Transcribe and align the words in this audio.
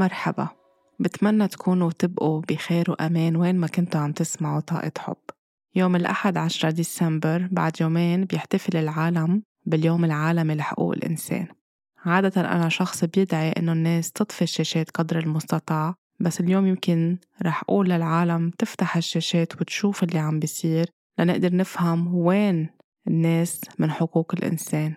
مرحبا. 0.00 0.48
بتمنى 1.00 1.48
تكونوا 1.48 1.86
وتبقوا 1.86 2.40
بخير 2.40 2.90
وأمان 2.90 3.36
وين 3.36 3.56
ما 3.56 3.66
كنتوا 3.66 4.00
عم 4.00 4.12
تسمعوا 4.12 4.60
طاقة 4.60 4.92
حب. 4.98 5.16
يوم 5.74 5.96
الأحد 5.96 6.36
10 6.36 6.70
ديسمبر 6.70 7.48
بعد 7.52 7.80
يومين 7.80 8.24
بيحتفل 8.24 8.76
العالم 8.76 9.42
باليوم 9.66 10.04
العالمي 10.04 10.54
لحقوق 10.54 10.92
الإنسان. 10.92 11.46
عادة 12.04 12.40
أنا 12.40 12.68
شخص 12.68 13.04
بيدعي 13.04 13.50
إنه 13.50 13.72
الناس 13.72 14.12
تطفي 14.12 14.42
الشاشات 14.42 14.90
قدر 14.90 15.18
المستطاع 15.18 15.94
بس 16.20 16.40
اليوم 16.40 16.66
يمكن 16.66 17.18
رح 17.42 17.62
أقول 17.62 17.90
للعالم 17.90 18.50
تفتح 18.50 18.96
الشاشات 18.96 19.60
وتشوف 19.60 20.02
اللي 20.02 20.18
عم 20.18 20.38
بيصير 20.38 20.86
لنقدر 21.18 21.56
نفهم 21.56 22.14
وين 22.14 22.68
الناس 23.08 23.60
من 23.78 23.90
حقوق 23.90 24.34
الإنسان. 24.34 24.94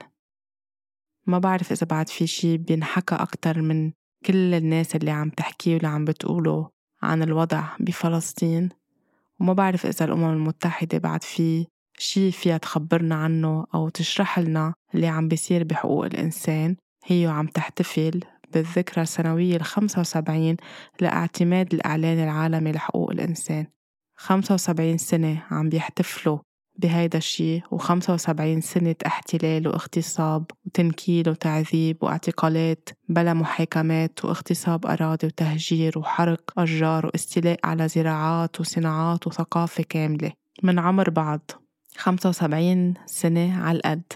ما 1.27 1.39
بعرف 1.39 1.71
إذا 1.71 1.87
بعد 1.87 2.09
في 2.09 2.27
شي 2.27 2.57
بينحكى 2.57 3.15
أكتر 3.15 3.61
من 3.61 3.91
كل 4.25 4.53
الناس 4.53 4.95
اللي 4.95 5.11
عم 5.11 5.29
تحكي 5.29 5.73
واللي 5.73 5.87
عم 5.87 6.05
بتقوله 6.05 6.69
عن 7.03 7.23
الوضع 7.23 7.63
بفلسطين 7.79 8.69
وما 9.39 9.53
بعرف 9.53 9.85
إذا 9.85 10.05
الأمم 10.05 10.33
المتحدة 10.33 10.97
بعد 10.97 11.23
في 11.23 11.67
شي 11.97 12.31
فيها 12.31 12.57
تخبرنا 12.57 13.15
عنه 13.15 13.65
أو 13.75 13.89
تشرح 13.89 14.39
لنا 14.39 14.73
اللي 14.95 15.07
عم 15.07 15.27
بيصير 15.27 15.63
بحقوق 15.63 16.05
الإنسان 16.05 16.75
هي 17.05 17.27
عم 17.27 17.47
تحتفل 17.47 18.19
بالذكرى 18.53 19.03
السنوية 19.03 19.55
الخمسة 19.55 19.99
وسبعين 19.99 20.57
لاعتماد 21.01 21.73
الإعلان 21.73 22.23
العالمي 22.23 22.71
لحقوق 22.71 23.11
الإنسان. 23.11 23.65
خمسة 24.15 24.53
وسبعين 24.53 24.97
سنة 24.97 25.43
عم 25.51 25.69
بيحتفلوا 25.69 26.39
بهيدا 26.83 27.17
الشي 27.17 27.61
وخمسة 27.71 28.13
وسبعين 28.13 28.61
سنة 28.61 28.95
احتلال 29.05 29.67
واغتصاب 29.67 30.45
وتنكيل 30.65 31.29
وتعذيب 31.29 31.97
واعتقالات 32.03 32.89
بلا 33.09 33.33
محاكمات 33.33 34.25
واغتصاب 34.25 34.85
أراضي 34.85 35.27
وتهجير 35.27 35.99
وحرق 35.99 36.59
أشجار 36.59 37.05
واستيلاء 37.05 37.59
على 37.63 37.87
زراعات 37.87 38.59
وصناعات 38.59 39.27
وثقافة 39.27 39.83
كاملة. 39.83 40.31
من 40.63 40.79
عمر 40.79 41.09
بعض 41.09 41.51
خمسة 41.97 42.29
وسبعين 42.29 42.93
سنة 43.05 43.63
على 43.63 43.77
القد 43.77 44.13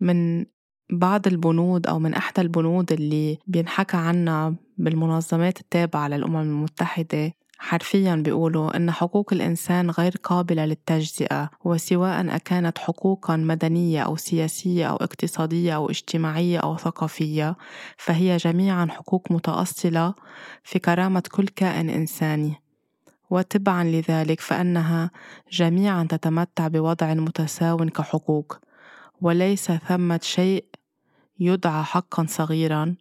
من 0.00 0.46
بعض 0.90 1.26
البنود 1.26 1.86
أو 1.86 1.98
من 1.98 2.14
أحدى 2.14 2.40
البنود 2.40 2.92
اللي 2.92 3.38
بينحكى 3.46 3.96
عنها 3.96 4.54
بالمنظمات 4.78 5.60
التابعة 5.60 6.08
للأمم 6.08 6.36
المتحدة 6.36 7.32
حرفيا 7.58 8.14
بيقولوا 8.14 8.76
إن 8.76 8.90
حقوق 8.90 9.32
الإنسان 9.32 9.90
غير 9.90 10.14
قابلة 10.22 10.64
للتجزئة 10.64 11.50
وسواء 11.64 12.36
أكانت 12.36 12.78
حقوقا 12.78 13.36
مدنية 13.36 14.02
أو 14.02 14.16
سياسية 14.16 14.86
أو 14.86 14.96
اقتصادية 14.96 15.74
أو 15.74 15.90
اجتماعية 15.90 16.58
أو 16.58 16.76
ثقافية 16.76 17.56
فهي 17.96 18.36
جميعا 18.36 18.86
حقوق 18.90 19.32
متأصلة 19.32 20.14
في 20.64 20.78
كرامة 20.78 21.22
كل 21.30 21.48
كائن 21.48 21.90
إنساني. 21.90 22.54
وتبعا 23.30 23.84
لذلك 23.84 24.40
فإنها 24.40 25.10
جميعا 25.52 26.06
تتمتع 26.10 26.68
بوضع 26.68 27.14
متساو 27.14 27.76
كحقوق 27.76 28.58
وليس 29.20 29.72
ثمة 29.72 30.20
شيء 30.22 30.64
يدعى 31.40 31.84
حقا 31.84 32.26
صغيرا 32.28 32.94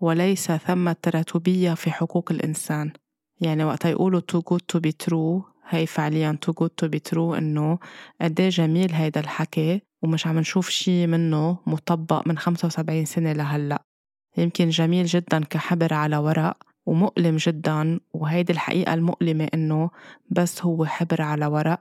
وليس 0.00 0.52
ثمة 0.52 0.96
تراتبية 1.02 1.74
في 1.74 1.90
حقوق 1.90 2.32
الإنسان. 2.32 2.92
يعني 3.40 3.64
وقت 3.64 3.84
يقولوا 3.84 4.20
too 4.32 4.40
good 4.54 4.76
to 4.76 4.80
be 4.80 4.92
true 5.06 5.42
هي 5.68 5.86
فعليا 5.86 6.38
too 6.46 6.52
good 6.64 6.70
to 6.84 6.88
be 6.88 6.98
true 7.12 7.16
إنه 7.38 7.78
قديه 8.20 8.48
جميل 8.48 8.92
هيدا 8.92 9.20
الحكي 9.20 9.82
ومش 10.02 10.26
عم 10.26 10.38
نشوف 10.38 10.68
شي 10.68 11.06
منه 11.06 11.58
مطبق 11.66 12.28
من 12.28 12.38
75 12.38 13.04
سنة 13.04 13.32
لهلأ. 13.32 13.82
يمكن 14.36 14.68
جميل 14.68 15.06
جدا 15.06 15.44
كحبر 15.44 15.94
على 15.94 16.16
ورق 16.16 16.56
ومؤلم 16.86 17.36
جدا 17.36 18.00
وهيدي 18.14 18.52
الحقيقة 18.52 18.94
المؤلمة 18.94 19.48
إنه 19.54 19.90
بس 20.30 20.62
هو 20.62 20.84
حبر 20.84 21.22
على 21.22 21.46
ورق 21.46 21.80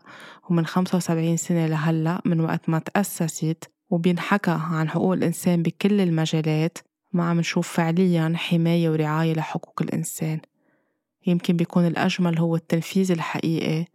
ومن 0.50 0.66
75 0.66 1.38
سنة 1.38 1.68
لهلأ 1.68 2.22
من 2.26 2.40
وقت 2.42 2.70
ما 2.70 2.80
تأسست 2.80 3.72
وبينحكى 3.90 4.58
عن 4.72 4.90
حقوق 4.90 5.14
الإنسان 5.14 5.64
بكل 5.64 6.02
المجالات 6.02 6.78
ما 7.14 7.30
عم 7.30 7.40
نشوف 7.40 7.68
فعليا 7.68 8.34
حماية 8.36 8.90
ورعاية 8.90 9.34
لحقوق 9.34 9.82
الإنسان. 9.82 10.40
يمكن 11.30 11.58
بيكون 11.58 11.88
الأجمل 11.88 12.40
هو 12.40 12.56
التنفيذ 12.56 13.12
الحقيقي. 13.12 13.86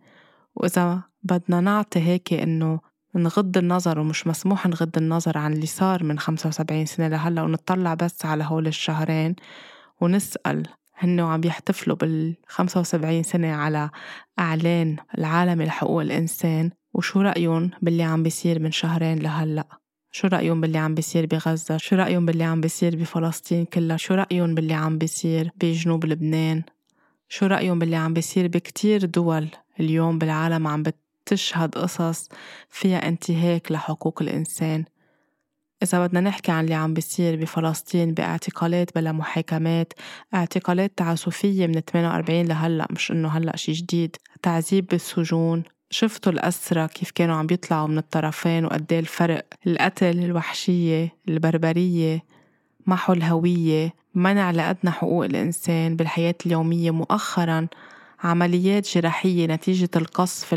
وإذا 0.57 1.03
بدنا 1.23 1.61
نعطي 1.61 2.01
هيك 2.01 2.33
إنه 2.33 2.81
نغض 3.17 3.59
النظر 3.59 3.99
ومش 3.99 4.27
مسموح 4.27 4.67
نغض 4.67 4.97
النظر 4.97 5.39
عن 5.39 5.53
اللي 5.53 5.67
صار 5.67 6.05
من 6.05 6.19
75 6.19 6.87
سنة 6.87 7.09
لهلا 7.09 7.43
ونطلع 7.43 7.95
بس 7.95 8.27
على 8.27 8.45
هول 8.45 8.67
الشهرين 8.67 9.37
ونسأل 10.01 10.63
هن 10.99 11.21
عم 11.21 11.41
يحتفلوا 11.45 11.97
بال 11.97 12.37
75 12.49 13.23
سنة 13.23 13.53
على 13.53 13.91
إعلان 14.39 14.97
العالمي 15.19 15.65
لحقوق 15.65 16.01
الإنسان 16.01 16.71
وشو 16.95 17.21
رأيهم 17.21 17.71
باللي 17.83 18.03
عم 18.03 18.23
بيصير 18.23 18.63
من 18.63 18.73
شهرين 18.73 19.19
لهلأ؟ 19.19 19.67
شو 20.11 20.29
رأيهم 20.29 20.61
باللي 20.61 20.79
عم 20.79 20.95
بيصير 20.95 21.27
بغزة؟ 21.27 21.77
شو 21.77 21.97
رأيهم 21.97 22.27
باللي 22.27 22.45
عم 22.45 22.61
بيصير 22.61 22.97
بفلسطين 22.97 23.65
كلها؟ 23.65 23.97
شو 23.97 24.15
رأيهم 24.15 24.55
باللي 24.55 24.75
عم 24.75 24.99
بيصير 24.99 25.51
بجنوب 25.61 26.05
لبنان؟ 26.05 26.63
شو 27.35 27.47
رأيهم 27.47 27.79
باللي 27.79 27.97
عم 27.97 28.15
بيصير 28.15 28.49
بكتير 28.49 29.05
دول 29.05 29.49
اليوم 29.81 30.19
بالعالم 30.19 30.67
عم 30.67 30.83
بتشهد 30.83 31.75
قصص 31.75 32.29
فيها 32.69 33.09
انتهاك 33.09 33.73
لحقوق 33.73 34.23
الإنسان؟ 34.23 34.85
إذا 35.83 36.07
بدنا 36.07 36.21
نحكي 36.21 36.53
عن 36.53 36.65
اللي 36.65 36.75
عم 36.75 36.95
بيصير 36.95 37.37
بفلسطين 37.37 38.15
باعتقالات 38.15 38.95
بلا 38.95 39.13
محاكمات 39.13 39.93
اعتقالات 40.35 40.93
تعسفية 40.97 41.67
من 41.67 41.81
48 41.81 42.47
لهلأ 42.47 42.87
مش 42.91 43.11
إنه 43.11 43.29
هلأ 43.29 43.57
شي 43.57 43.73
جديد. 43.73 44.17
تعذيب 44.43 44.87
بالسجون. 44.87 45.63
شفتوا 45.91 46.33
الأسرى 46.33 46.89
كيف 46.89 47.11
كانوا 47.11 47.37
عم 47.37 47.47
بيطلعوا 47.47 47.89
من 47.89 47.99
الطرفين 47.99 48.65
وقد 48.65 48.93
الفرق 48.93 49.47
القتل 49.67 50.25
الوحشية 50.25 51.17
البربرية؟ 51.29 52.34
محو 52.87 53.13
الهوية 53.13 53.95
منع 54.15 54.51
لأدنى 54.51 54.91
حقوق 54.91 55.25
الإنسان 55.25 55.97
بالحياة 55.97 56.35
اليومية 56.47 56.91
مؤخرا 56.91 57.69
عمليات 58.25 58.89
جراحية 58.89 59.47
نتيجة 59.47 59.91
القصف 59.97 60.55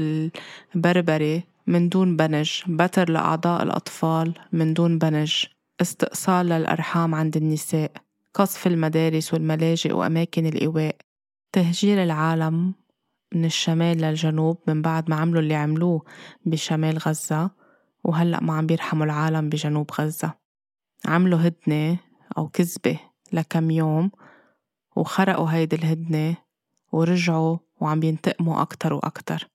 البربري 0.75 1.43
من 1.67 1.89
دون 1.89 2.15
بنج 2.17 2.61
بتر 2.67 3.09
لأعضاء 3.09 3.63
الأطفال 3.63 4.33
من 4.51 4.73
دون 4.73 4.97
بنج 4.97 5.45
استئصال 5.81 6.45
للأرحام 6.45 7.15
عند 7.15 7.37
النساء 7.37 7.91
قصف 8.33 8.67
المدارس 8.67 9.33
والملاجئ 9.33 9.93
وأماكن 9.93 10.45
الإيواء. 10.45 10.95
تهجير 11.51 12.03
العالم 12.03 12.73
من 13.35 13.45
الشمال 13.45 13.97
للجنوب 13.97 14.57
من 14.67 14.81
بعد 14.81 15.09
ما 15.09 15.15
عملوا 15.15 15.41
اللي 15.41 15.55
عملوه 15.55 16.01
بشمال 16.45 16.97
غزة 16.97 17.51
وهلأ 18.03 18.43
ما 18.43 18.53
عم 18.53 18.65
بيرحموا 18.65 19.05
العالم 19.05 19.49
بجنوب 19.49 19.91
غزة. 19.99 20.33
عملوا 21.05 21.39
هدنة 21.47 21.97
أو 22.37 22.47
كذبة 22.47 22.99
لكم 23.33 23.71
يوم 23.71 24.11
وخرقوا 24.95 25.49
هيدي 25.51 25.75
الهدنة 25.75 26.35
ورجعوا 26.91 27.57
وعم 27.81 28.03
ينتقموا 28.03 28.61
أكتر 28.61 28.93
وأكتر. 28.93 29.47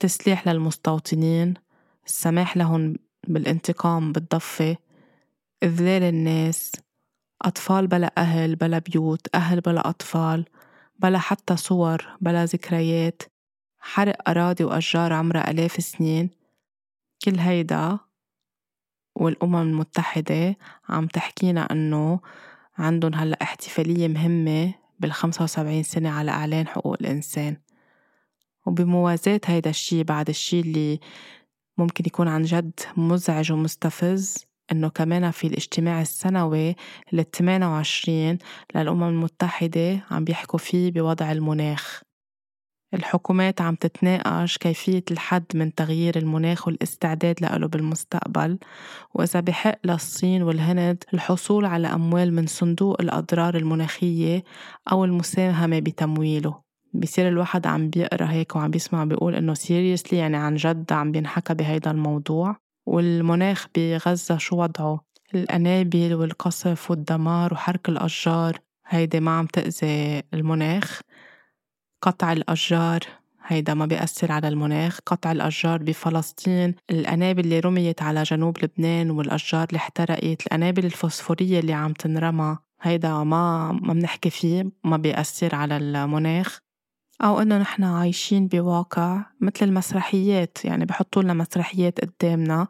تسليح 0.00 0.48
للمستوطنين 0.48 1.54
السماح 2.06 2.56
لهم 2.56 2.96
بالانتقام 3.28 4.12
بالضفة 4.12 4.76
إذلال 5.62 6.02
الناس 6.02 6.72
أطفال 7.42 7.86
بلا 7.86 8.12
أهل 8.18 8.56
بلا 8.56 8.78
بيوت 8.78 9.34
أهل 9.34 9.60
بلا 9.60 9.88
أطفال 9.88 10.44
بلا 10.98 11.18
حتى 11.18 11.56
صور 11.56 12.16
بلا 12.20 12.44
ذكريات. 12.44 13.22
حرق 13.78 14.28
أراضي 14.28 14.64
وأشجار 14.64 15.12
عمرها 15.12 15.50
آلاف 15.50 15.72
سنين 15.72 16.30
كل 17.24 17.38
هيدا 17.38 17.98
والأمم 19.14 19.56
المتحدة 19.56 20.56
عم 20.88 21.06
تحكينا 21.06 21.72
إنه 21.72 22.20
عندهم 22.78 23.14
هلأ 23.14 23.42
احتفالية 23.42 24.08
مهمة 24.08 24.74
بالخمسة 25.00 25.44
وسبعين 25.44 25.82
سنة 25.82 26.10
على 26.10 26.30
إعلان 26.30 26.66
حقوق 26.66 26.96
الإنسان. 27.00 27.56
وبموازاة 28.66 29.40
هيدا 29.46 29.70
الشي 29.70 30.04
بعد 30.04 30.28
الشي 30.28 30.60
اللي 30.60 31.00
ممكن 31.78 32.04
يكون 32.06 32.28
عن 32.28 32.42
جد 32.42 32.80
مزعج 32.96 33.52
ومستفز 33.52 34.46
إنه 34.72 34.88
كمان 34.88 35.30
في 35.30 35.46
الاجتماع 35.46 36.00
السنوي 36.00 36.76
ال 37.12 37.30
28 37.30 38.38
للأمم 38.74 39.04
المتحدة 39.04 40.04
عم 40.10 40.24
بيحكوا 40.24 40.58
فيه 40.58 40.92
بوضع 40.92 41.32
المناخ. 41.32 42.02
الحكومات 42.94 43.60
عم 43.60 43.74
تتناقش 43.74 44.58
كيفية 44.58 45.04
الحد 45.10 45.44
من 45.54 45.74
تغيير 45.74 46.18
المناخ 46.18 46.66
والاستعداد 46.68 47.36
له 47.40 47.66
بالمستقبل 47.66 48.58
وإذا 49.14 49.40
بحق 49.40 49.78
للصين 49.84 50.42
والهند 50.42 51.04
الحصول 51.14 51.64
على 51.64 51.88
أموال 51.88 52.34
من 52.34 52.46
صندوق 52.46 53.00
الأضرار 53.00 53.56
المناخية 53.56 54.44
أو 54.92 55.04
المساهمة 55.04 55.78
بتمويله. 55.78 56.64
بصير 56.94 57.28
الواحد 57.28 57.66
عم 57.66 57.90
بيقرأ 57.90 58.30
هيك 58.30 58.56
وعم 58.56 58.70
بيسمع 58.70 59.04
بيقول 59.04 59.34
إنه 59.34 59.54
سيريسلي 59.54 60.18
يعني 60.18 60.36
عن 60.36 60.54
جد 60.54 60.92
عم 60.92 61.12
بينحكى 61.12 61.54
بهيدا 61.54 61.90
الموضوع. 61.90 62.56
والمناخ 62.86 63.66
بغزة 63.76 64.36
شو 64.36 64.56
وضعه؟ 64.56 65.04
الأنابل 65.34 66.14
والقصف 66.14 66.90
والدمار 66.90 67.54
وحرق 67.54 67.90
الأشجار 67.90 68.58
هيدي 68.86 69.20
ما 69.20 69.30
عم 69.30 69.46
تأذي 69.46 70.22
المناخ. 70.34 71.00
قطع 72.04 72.32
الأشجار. 72.32 73.00
هيدا 73.46 73.74
ما 73.74 73.86
بيأثر 73.86 74.32
على 74.32 74.48
المناخ. 74.48 74.98
قطع 75.06 75.32
الأشجار 75.32 75.82
بفلسطين. 75.82 76.74
الأنابل 76.90 77.40
اللي 77.40 77.60
رميت 77.60 78.02
على 78.02 78.22
جنوب 78.22 78.64
لبنان 78.64 79.10
والأشجار 79.10 79.66
اللي 79.68 79.76
احترقت. 79.76 80.46
الأنابل 80.46 80.84
الفوسفورية 80.84 81.60
اللي 81.60 81.72
عم 81.72 81.92
تنرمى. 81.92 82.56
هيدا 82.82 83.24
ما 83.24 83.72
ما 83.72 83.92
بنحكي 83.92 84.30
فيه 84.30 84.70
ما 84.84 84.96
بيأثر 84.96 85.54
على 85.54 85.76
المناخ. 85.76 86.63
أو 87.22 87.40
إنه 87.42 87.58
نحن 87.58 87.84
عايشين 87.84 88.48
بواقع 88.48 89.22
مثل 89.40 89.66
المسرحيات 89.66 90.64
يعني 90.64 90.84
بحطوا 90.84 91.22
لنا 91.22 91.34
مسرحيات 91.34 92.00
قدامنا 92.00 92.68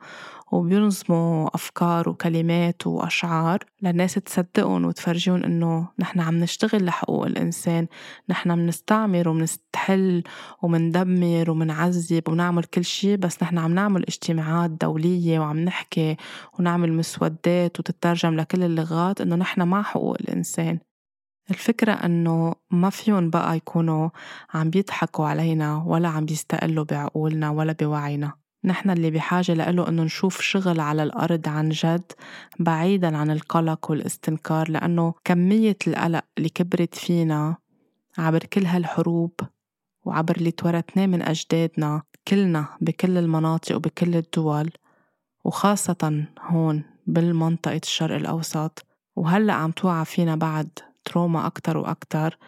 وبينظموا 0.53 1.49
أفكار 1.55 2.09
وكلمات 2.09 2.87
وأشعار 2.87 3.59
للناس 3.83 4.15
تصدقهم 4.15 4.85
وتفرجيهم 4.85 5.45
إنه 5.45 5.89
نحن 5.99 6.21
عم 6.21 6.35
نشتغل 6.35 6.85
لحقوق 6.85 7.27
الإنسان 7.27 7.87
نحن 8.29 8.51
منستعمر 8.51 9.29
ومنستحل 9.29 10.23
ومندمر 10.63 11.51
ومنعذب 11.51 12.29
ونعمل 12.29 12.65
كل 12.65 12.85
شي 12.85 13.17
بس 13.17 13.43
نحن 13.43 13.59
عم 13.59 13.75
نعمل 13.75 14.03
اجتماعات 14.03 14.71
دولية 14.71 15.39
وعم 15.39 15.59
نحكي 15.59 16.17
ونعمل 16.59 16.93
مسودات 16.93 17.81
وتترجم 17.81 18.35
لكل 18.35 18.63
اللغات 18.63 19.21
إنه 19.21 19.37
نحن 19.37 19.63
مع 19.63 19.83
حقوق 19.83 20.17
الإنسان. 20.21 20.79
الفكرة 21.51 21.93
إنه 21.93 22.55
ما 22.71 22.91
فيهم 22.91 23.31
بقى 23.31 23.57
يكونوا 23.57 24.09
عم 24.55 24.71
بيضحكوا 24.71 25.27
علينا 25.27 25.85
ولا 25.87 26.09
عم 26.09 26.25
بيستقلوا 26.25 26.85
بعقولنا 26.85 27.51
ولا 27.51 27.73
بوعينا. 27.73 28.33
نحن 28.65 28.91
اللي 28.91 29.11
بحاجة 29.11 29.55
لإله 29.55 29.89
إنه 29.89 30.03
نشوف 30.03 30.41
شغل 30.41 30.81
على 30.81 31.03
الأرض 31.03 31.49
عن 31.49 31.69
جد 31.69 32.13
بعيدا 32.59 33.17
عن 33.17 33.31
القلق 33.31 33.91
والاستنكار 33.91 34.71
لأنه 34.71 35.15
كمية 35.25 35.77
القلق 35.87 36.25
اللي 36.39 36.49
كبرت 36.49 36.95
فينا 36.95 37.57
عبر 38.19 38.39
كل 38.39 38.67
هالحروب 38.67 39.33
وعبر 40.05 40.37
اللي 40.37 40.51
تورثناه 40.51 41.07
من 41.07 41.23
أجدادنا 41.23 42.03
كلنا 42.29 42.67
بكل 42.81 43.19
المناطق 43.19 43.77
وبكل 43.77 44.17
الدول 44.17 44.71
وخاصة 45.45 46.27
هون 46.41 46.83
بالمنطقة 47.07 47.81
الشرق 47.83 48.17
الأوسط. 48.17 48.87
وهلأ 49.17 49.53
عم 49.53 49.71
توعى 49.71 50.05
فينا 50.05 50.37
بعد. 50.37 50.79
تروما 51.05 51.47
أكتر 51.47 51.77
وأكتر 51.77 52.39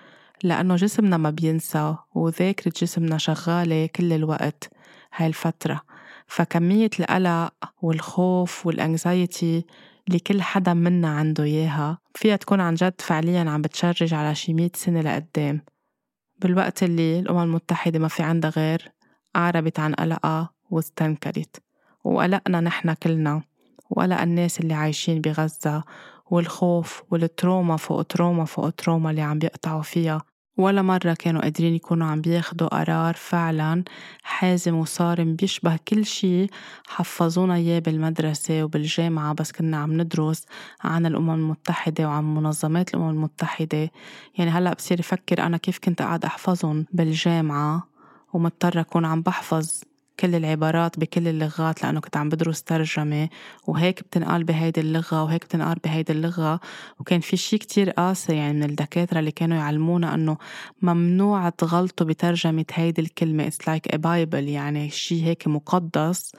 لأنه 0.42 0.76
جسمنا 0.76 1.16
ما 1.16 1.30
بينسى 1.30 1.96
وذاكرة 2.14 2.72
جسمنا 2.82 3.18
شغالة 3.18 3.86
كل 3.86 4.12
الوقت 4.12 4.70
هاي 5.14 5.26
الفترة. 5.26 5.80
فكمية 6.26 6.90
القلق 7.00 7.52
والخوف 7.82 8.66
وال 8.66 8.88
anxiety 8.88 9.64
اللي 10.08 10.18
كل 10.18 10.42
حدا 10.42 10.74
منا 10.74 11.08
عنده 11.08 11.44
إياها 11.44 11.98
فيها 12.14 12.36
تكون 12.36 12.60
عن 12.60 12.74
جد 12.74 12.94
فعليا 12.98 13.50
عم 13.50 13.62
بت 13.62 13.75
charge 13.75 14.14
على 14.14 14.34
شي 14.34 14.54
مية 14.54 14.70
سنة 14.74 15.00
لقدام. 15.00 15.60
بالوقت 16.38 16.82
اللي 16.82 17.18
الأمم 17.20 17.42
المتحدة 17.42 17.98
ما 17.98 18.08
في 18.08 18.22
عندها 18.22 18.50
غير 18.50 18.92
أعربت 19.36 19.80
عن 19.80 19.94
قلقها 19.94 20.50
واستنكرت. 20.70 21.62
وقلقنا 22.04 22.60
نحن 22.60 22.92
كلنا 22.92 23.42
وقلق 23.90 24.20
الناس 24.20 24.60
اللي 24.60 24.74
عايشين 24.74 25.20
بغزة 25.20 25.84
والخوف 26.30 27.02
وال 27.10 27.27
trauma 27.27 27.76
فوق 27.76 28.02
trauma 28.02 28.44
فوق 28.44 28.70
trauma 28.70 29.10
اللي 29.10 29.22
عم 29.22 29.38
بيقطعوا 29.38 29.82
فيها. 29.82 30.22
ولا 30.58 30.82
مرة 30.82 31.14
كانوا 31.14 31.42
قادرين 31.42 31.74
يكونوا 31.74 32.06
عم 32.06 32.20
بياخدوا 32.20 32.68
قرار 32.68 33.14
فعلا 33.14 33.84
حازم 34.22 34.74
وصارم 34.74 35.36
بيشبه 35.36 35.78
كل 35.88 36.06
شي 36.06 36.46
حفظونا 36.86 37.54
إياه 37.54 37.78
بالمدرسة 37.78 38.64
وبالجامعة 38.64 39.34
بس 39.34 39.52
كنا 39.52 39.76
عم 39.76 40.00
ندرس 40.00 40.44
عن 40.84 41.06
الأمم 41.06 41.30
المتحدة 41.30 42.06
وعن 42.08 42.34
منظمات 42.34 42.94
الأمم 42.94 43.10
المتحدة. 43.10 43.90
يعني 44.38 44.50
هلأ 44.50 44.74
بصير 44.74 45.00
أفكر 45.00 45.42
أنا 45.42 45.56
كيف 45.56 45.78
كنت 45.78 46.02
قاعد 46.02 46.24
أحفظهم 46.24 46.86
بالجامعة 46.92 47.88
ومضطرة 48.32 48.80
أكون 48.80 49.04
عم 49.04 49.22
بحفظ. 49.22 49.80
كل 50.20 50.34
العبارات 50.34 50.98
بكل 50.98 51.28
اللغات 51.28 51.82
لأنه 51.82 52.00
كنت 52.00 52.16
عم 52.16 52.28
بدرس 52.28 52.62
ترجمة 52.62 53.28
وهيك 53.66 54.00
بتنقال 54.00 54.44
بهيدي 54.44 54.80
اللغة 54.80 55.22
وهيك 55.22 55.44
بتنقال 55.44 55.78
بهيدي 55.84 56.12
اللغة 56.12 56.60
وكان 57.00 57.20
في 57.20 57.36
شي 57.36 57.58
كتير 57.58 57.90
قاسي 57.90 58.36
يعني 58.36 58.52
من 58.52 58.62
الدكاترة 58.62 59.18
اللي 59.18 59.30
كانوا 59.30 59.56
يعلمونا 59.56 60.14
أنه 60.14 60.36
ممنوع 60.82 61.48
تغلطوا 61.48 62.06
بترجمة 62.06 62.64
هيدي 62.72 63.02
الكلمة. 63.02 63.50
It's 63.50 63.66
like 63.68 63.94
a 63.94 63.98
Bible 63.98 64.34
يعني 64.34 64.90
شي 64.90 65.24
هيك 65.24 65.48
مقدس 65.48 66.32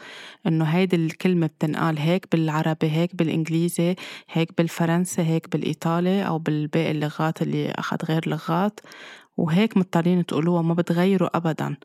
أنه 0.47 0.65
هيدي 0.65 0.95
الكلمة 0.95 1.47
بتنقال 1.47 2.00
هيك 2.00 2.27
بالعربي 2.31 2.91
هيك 2.91 3.15
بالإنجليزي 3.15 3.95
هيك 4.31 4.57
بالفرنسي 4.57 5.21
هيك 5.21 5.51
بالإيطالي 5.51 6.27
أو 6.27 6.39
بالباقي 6.39 6.91
اللغات 6.91 7.41
اللي 7.41 7.71
أخذ 7.71 7.97
غير 8.06 8.29
لغات. 8.29 8.79
وهيك 9.38 9.77
مضطرين 9.77 10.25
تقولوها 10.25 10.62
ما 10.62 10.74
بتغيروا 10.74 11.38
أبدا 11.38 11.75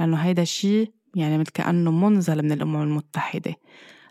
لأنه 0.00 0.16
هيدا 0.16 0.42
الشي 0.42 1.01
يعني 1.14 1.38
مثل 1.38 1.50
كأنه 1.50 1.90
منزل 1.90 2.42
من 2.42 2.52
الأمم 2.52 2.82
المتحدة. 2.82 3.54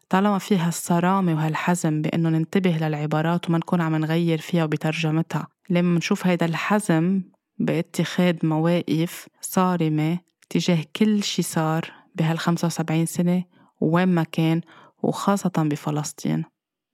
طالما 0.10 0.38
فيها 0.38 0.68
الصرامة 0.68 1.34
وهالحزم 1.34 2.02
بأنه 2.02 2.30
ننتبه 2.30 2.78
للعبارات 2.82 3.50
وما 3.50 3.58
نكون 3.58 3.82
عم 3.82 3.96
نغير 3.96 4.38
فيها 4.38 4.64
وبترجمتها. 4.64 5.48
لما 5.70 5.98
نشوف 5.98 6.28
هيدا 6.28 6.46
الحزم 6.46 7.22
باتخاذ 7.60 8.36
مواقف 8.44 9.28
صارمة 9.42 10.20
تجاه 10.50 10.84
كل 10.96 11.24
شي 11.24 11.42
صار 11.42 11.92
بهال 12.16 12.40
75 12.40 13.06
سنة 13.06 13.44
وين 13.82 14.08
ما 14.08 14.24
كان 14.24 14.62
وخاصة 15.04 15.52
بفلسطين. 15.58 16.44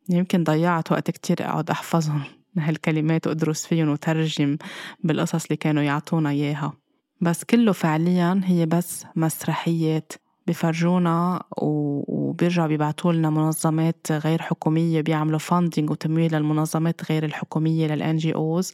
يمكن 0.09 0.43
ضيعت 0.43 0.91
وقت 0.91 1.11
كتير 1.11 1.37
أقعد 1.41 1.69
أحفظهم 1.69 2.23
هالكلمات 2.57 3.27
وأدرس 3.27 3.65
فيهم 3.65 3.89
وترجم 3.89 4.57
بالقصص 5.03 5.43
اللي 5.45 5.55
كانوا 5.55 5.83
يعطونا 5.83 6.29
إياها. 6.29 6.73
بس 7.21 7.43
كله 7.43 7.71
فعليا 7.71 8.41
هي 8.45 8.65
بس 8.65 9.05
مسرحيات. 9.15 10.13
بفرجونا 10.47 11.43
وبيرجعوا 11.57 12.67
بيبعتوا 12.67 13.13
لنا 13.13 13.29
منظمات 13.29 14.07
غير 14.11 14.41
حكومية 14.41 15.01
بيعملوا 15.01 15.39
funding 15.39 15.89
وتمويل 15.89 16.35
للمنظمات 16.35 17.11
غير 17.11 17.25
الحكومية 17.25 17.87
لل 17.87 18.17
NGOs 18.17 18.73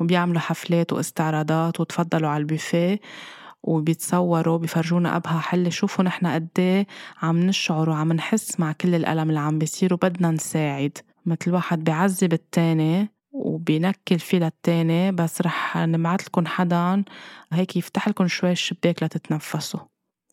وبيعملوا 0.00 0.40
حفلات 0.40 0.92
واستعراضات 0.92 1.80
وتفضلوا 1.80 2.28
على 2.28 2.40
البوفيه 2.40 3.00
وبيتصوروا 3.62 4.58
بيفرجونا 4.58 5.16
بأبهى 5.16 5.38
حلة 5.38 5.70
شوفوا 5.70 6.04
نحن 6.04 6.26
قد 6.26 6.48
إيه 6.58 6.86
عم 7.22 7.40
نشعر 7.40 7.90
وعم 7.90 8.12
نحس 8.12 8.60
مع 8.60 8.72
كل 8.72 8.94
الألم 8.94 9.28
اللي 9.28 9.40
عم 9.40 9.58
بيصير 9.58 9.94
وبدنا 9.94 10.30
نساعد. 10.30 10.98
مثل 11.26 11.52
واحد 11.52 11.84
بيعذب 11.84 12.32
التاني 12.32 13.13
وبينكل 13.34 14.18
فيه 14.18 14.38
للتاني 14.38 15.12
بس 15.12 15.40
رح 15.42 15.76
نبعت 15.76 16.26
لكم 16.26 16.46
حدا 16.46 17.04
هيك 17.52 17.76
يفتح 17.76 18.08
لكم 18.08 18.26
شوي 18.26 18.52
الشباك 18.52 19.02
لتتنفسوا. 19.02 19.80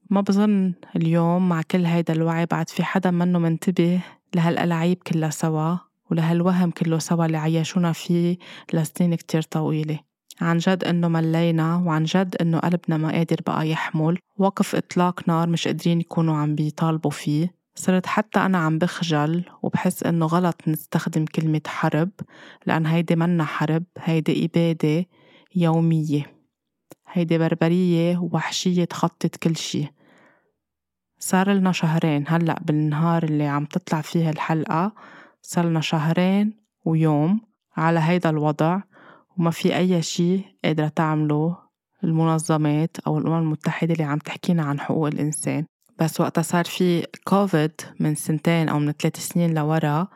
ما 0.09 0.21
بظن 0.21 0.73
اليوم 0.95 1.49
مع 1.49 1.61
كل 1.61 1.85
هيدا 1.85 2.13
الوعي 2.13 2.45
بعد 2.45 2.69
في 2.69 2.83
حدا 2.83 3.11
منه 3.11 3.39
منتبه 3.39 4.01
لهالألعاب 4.35 4.95
كلها 4.95 5.29
سوا 5.29 5.75
ولهالوهم 6.11 6.71
كله 6.71 6.99
سوا 6.99 7.25
اللي 7.25 7.37
عيشونا 7.37 7.91
فيه 7.91 8.37
لسنين 8.73 9.15
كتير 9.15 9.41
طويلة. 9.41 9.99
عن 10.41 10.57
جد 10.57 10.83
إنه 10.83 11.07
ملينا 11.07 11.75
وعن 11.75 12.03
جد 12.03 12.35
إنه 12.41 12.59
قلبنا 12.59 12.97
ما 12.97 13.11
قادر 13.11 13.37
بقى 13.47 13.69
يحمل. 13.69 14.17
وقف 14.37 14.75
إطلاق 14.75 15.29
نار 15.29 15.49
مش 15.49 15.67
قادرين 15.67 16.01
يكونوا 16.01 16.37
عم 16.37 16.55
بيطالبوا 16.55 17.11
فيه. 17.11 17.60
صرت 17.75 18.05
حتى 18.05 18.39
أنا 18.39 18.57
عم 18.57 18.77
بخجل 18.77 19.43
وبحس 19.61 20.03
إنه 20.03 20.25
غلط 20.25 20.67
نستخدم 20.67 21.25
كلمة 21.25 21.61
حرب 21.67 22.09
لأن 22.65 22.85
هيدي 22.85 23.15
منا 23.15 23.43
حرب 23.45 23.83
هيدي 23.97 24.45
إبادة 24.45 25.05
يومية. 25.55 26.35
هيدي 27.07 27.37
بربرية 27.37 28.17
وحشية 28.17 28.83
تخطت 28.83 29.35
كل 29.35 29.55
شي. 29.55 29.87
صار 31.19 31.51
لنا 31.51 31.71
شهرين 31.71 32.25
هلأ 32.27 32.59
بالنهار 32.61 33.23
اللي 33.23 33.47
عم 33.47 33.65
تطلع 33.65 34.01
فيه 34.01 34.29
الحلقة 34.29 34.93
صار 35.41 35.65
لنا 35.65 35.81
شهرين 35.81 36.53
ويوم 36.85 37.41
على 37.77 37.99
هيدا 37.99 38.29
الوضع 38.29 38.81
وما 39.37 39.51
في 39.51 39.77
أي 39.77 40.01
شي 40.01 40.41
قادرة 40.63 40.87
تعمله 40.87 41.57
المنظمات 42.03 42.97
أو 43.07 43.17
الأمم 43.17 43.37
المتحدة 43.37 43.93
اللي 43.93 44.03
عم 44.03 44.17
تحكينا 44.17 44.63
عن 44.63 44.79
حقوق 44.79 45.07
الإنسان. 45.07 45.65
بس 46.01 46.21
وقتها 46.21 46.41
صار 46.41 46.65
في 46.65 47.07
كوفيد 47.23 47.71
من 47.99 48.15
سنتين 48.15 48.69
أو 48.69 48.79
من 48.79 48.91
ثلاث 48.91 49.19
سنين 49.19 49.53
لورا 49.53 50.07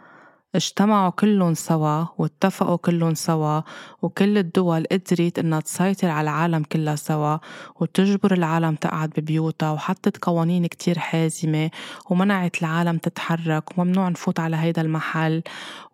اجتمعوا 0.55 1.09
كلهم 1.09 1.53
سوا 1.53 2.05
واتفقوا 2.17 2.75
كلهم 2.75 3.13
سوا 3.13 3.61
وكل 4.01 4.37
الدول 4.37 4.85
قدرت 4.91 5.39
إنها 5.39 5.59
تسيطر 5.59 6.07
على 6.09 6.23
العالم 6.29 6.63
كلها 6.63 6.95
سوا 6.95 7.37
وتجبر 7.75 8.33
العالم 8.33 8.75
تقعد 8.75 9.09
ببيوتها 9.17 9.71
وحطت 9.71 10.17
قوانين 10.25 10.65
كتير 10.65 10.99
حازمة 10.99 11.69
ومنعت 12.09 12.61
العالم 12.61 12.97
تتحرك 12.97 13.77
وممنوع 13.77 14.09
نفوت 14.09 14.39
على 14.39 14.55
هيدا 14.55 14.81
المحل 14.81 15.43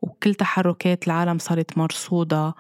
وكل 0.02 0.36
تحركات 0.36 1.08
العالم 1.08 1.38
صارت 1.38 1.78
مرصودة. 1.78 2.56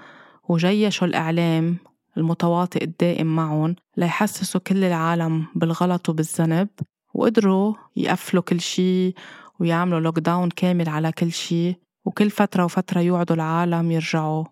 وجيشوا 0.50 1.08
الإعلام 1.08 1.78
المتواطئ 2.18 2.84
الدائم 2.84 3.36
معهم 3.36 3.76
ليحسسوا 3.98 4.62
كل 4.62 4.84
العالم 4.84 5.46
بالغلط 5.56 6.10
وبالذنب. 6.10 6.68
وقدروا 7.14 7.74
يقفلوا 7.96 8.44
كل 8.44 8.62
شي 8.62 9.14
ويعملوا 9.60 10.00
lockdown 10.00 10.50
كامل 10.50 10.90
على 10.90 11.12
كل 11.12 11.32
شي 11.32 11.76
وكل 12.06 12.30
فترة 12.30 12.66
وفترة 12.66 13.00
يوعدوا 13.00 13.36
العالم 13.36 13.92
يرجعوا 13.92 14.46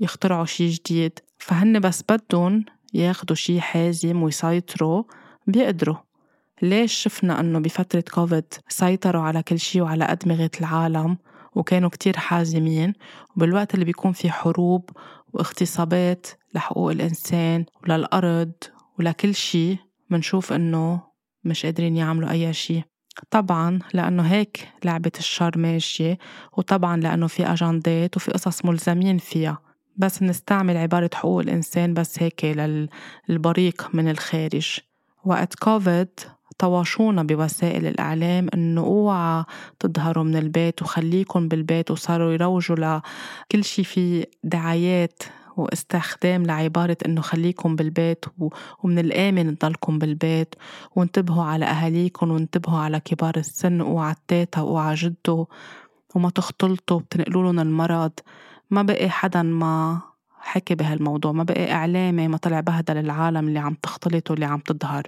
يخترعوا 0.00 0.44
شي 0.44 0.68
جديد. 0.68 1.18
فهن 1.38 1.80
بس 1.80 2.04
بدهم 2.08 2.64
ياخدوا 2.94 3.36
شي 3.36 3.60
حازم 3.60 4.22
ويسيطروا 4.22 5.02
بيقدروا. 5.46 5.96
ليش 6.62 6.92
شفنا 6.92 7.40
أنه 7.40 7.58
بفترة 7.58 8.04
كوفيد 8.14 8.54
سيطروا 8.68 9.22
على 9.22 9.42
كل 9.42 9.58
شي 9.58 9.80
وعلى 9.80 10.04
أدمغة 10.04 10.50
العالم 10.60 11.18
وكانوا 11.54 11.88
كتير 11.88 12.16
حازمين؟ 12.16 12.92
وبالوقت 13.36 13.74
اللي 13.74 13.84
بيكون 13.84 14.12
في 14.12 14.30
حروب 14.30 14.90
واغتصابات 15.32 16.26
لحقوق 16.54 16.90
الإنسان 16.90 17.64
وللأرض 17.82 18.52
ولكل 18.98 19.34
شي 19.34 19.78
منشوف 20.10 20.52
إنه 20.52 21.09
مش 21.44 21.66
قادرين 21.66 21.96
يعملوا 21.96 22.30
أي 22.30 22.52
شي. 22.52 22.82
طبعا 23.30 23.78
لأنه 23.94 24.22
هيك 24.22 24.68
لعبة 24.84 25.12
الشر 25.18 25.58
ماشية 25.58 26.18
وطبعا 26.52 26.96
لأنه 26.96 27.26
في 27.26 27.46
أجندات 27.46 28.16
وفي 28.16 28.30
قصص 28.30 28.64
ملزمين 28.64 29.18
فيها. 29.18 29.58
بس 29.96 30.22
نستعمل 30.22 30.76
عبارة 30.76 31.10
حقوق 31.14 31.40
الإنسان 31.40 31.94
بس 31.94 32.22
هيك 32.22 32.44
للبريق 33.28 33.88
من 33.94 34.10
الخارج. 34.10 34.78
وقت 35.24 35.54
كوفيد 35.54 36.08
طوشونا 36.58 37.22
بوسائل 37.22 37.86
الإعلام 37.86 38.46
إنه 38.54 38.80
أوعى 38.80 39.44
تظهروا 39.78 40.24
من 40.24 40.36
البيت 40.36 40.82
وخليكن 40.82 41.48
بالبيت 41.48 41.90
وصاروا 41.90 42.32
يروجوا 42.32 42.76
لكل 42.76 43.64
شي 43.64 43.84
في 43.84 44.26
دعايات 44.44 45.22
واستخدام 45.60 46.46
لعبارة 46.46 46.96
إنه 47.06 47.20
خليكم 47.20 47.76
بالبيت 47.76 48.24
ومن 48.82 48.98
الآمن 48.98 49.58
تضلكم 49.58 49.98
بالبيت 49.98 50.54
وانتبهوا 50.96 51.44
على 51.44 51.64
أهاليكم 51.64 52.30
وانتبهوا 52.30 52.78
على 52.78 53.00
كبار 53.00 53.36
السن 53.36 53.80
وعلى 53.80 54.14
التيتا 54.14 54.60
وعلى 54.60 54.94
جدو 54.94 55.46
وما 56.14 56.30
تختلطوا 56.30 57.00
بتنقلوا 57.00 57.42
لهم 57.42 57.60
المرض. 57.60 58.12
ما 58.70 58.82
بقي 58.82 59.10
حدا 59.10 59.42
ما 59.42 60.00
حكي 60.38 60.74
بهالموضوع 60.74 61.32
ما 61.32 61.42
بقي 61.42 61.72
إعلامي 61.72 62.28
ما 62.28 62.36
طلع 62.36 62.60
بهدل 62.60 62.96
العالم 62.96 63.48
اللي 63.48 63.58
عم 63.58 63.74
تختلط 63.74 64.30
واللي 64.30 64.46
عم 64.46 64.58
تظهر. 64.58 65.02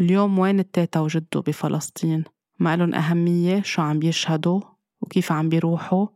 اليوم 0.00 0.38
وين 0.38 0.60
التيتا 0.60 1.00
وجدو 1.00 1.40
بفلسطين؟ 1.46 2.24
ما 2.58 2.76
لهم 2.76 2.94
أهمية 2.94 3.62
شو 3.62 3.82
عم 3.82 3.98
بيشهدوا 3.98 4.60
وكيف 5.00 5.32
عم 5.32 5.48
بيروحوا؟ 5.48 6.06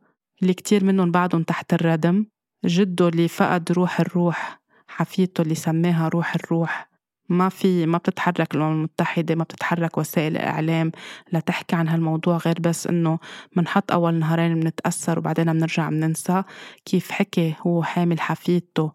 اللي 0.42 0.54
كتير 0.54 0.84
منهم 0.84 1.10
بعدهم 1.10 1.42
تحت 1.42 1.74
الردم. 1.74 2.26
جده 2.64 3.08
اللي 3.08 3.28
فقد 3.28 3.72
روح 3.72 4.00
الروح 4.00 4.60
حفيدته 4.88 5.42
اللي 5.42 5.54
سماها 5.54 6.08
روح 6.08 6.34
الروح. 6.34 6.88
ما 7.28 7.48
في 7.48 7.86
ما 7.86 7.98
بتتحرك 7.98 8.54
الأمم 8.54 8.72
المتحدة 8.72 9.34
ما 9.34 9.44
بتتحرك 9.44 9.98
وسائل 9.98 10.36
الإعلام 10.36 10.92
لتحكي 11.32 11.76
عن 11.76 11.88
هالموضوع 11.88 12.36
غير 12.36 12.60
بس 12.60 12.86
إنه 12.86 13.18
منحط 13.56 13.92
أول 13.92 14.14
نهارين 14.14 14.60
بنتأثر 14.60 15.18
وبعدين 15.18 15.52
بنرجع 15.52 15.88
بننسى 15.88 16.42
كيف 16.84 17.10
حكي 17.10 17.54
هو 17.66 17.82
حامل 17.82 18.20
حفيدته؟ 18.20 18.92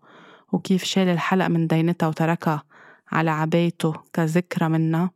وكيف 0.51 0.83
شال 0.83 1.07
الحلق 1.07 1.47
من 1.47 1.67
دينتها 1.67 2.07
وتركها 2.07 2.63
على 3.11 3.31
عبايته 3.31 3.93
كذكرى 4.13 4.69
منا 4.69 5.09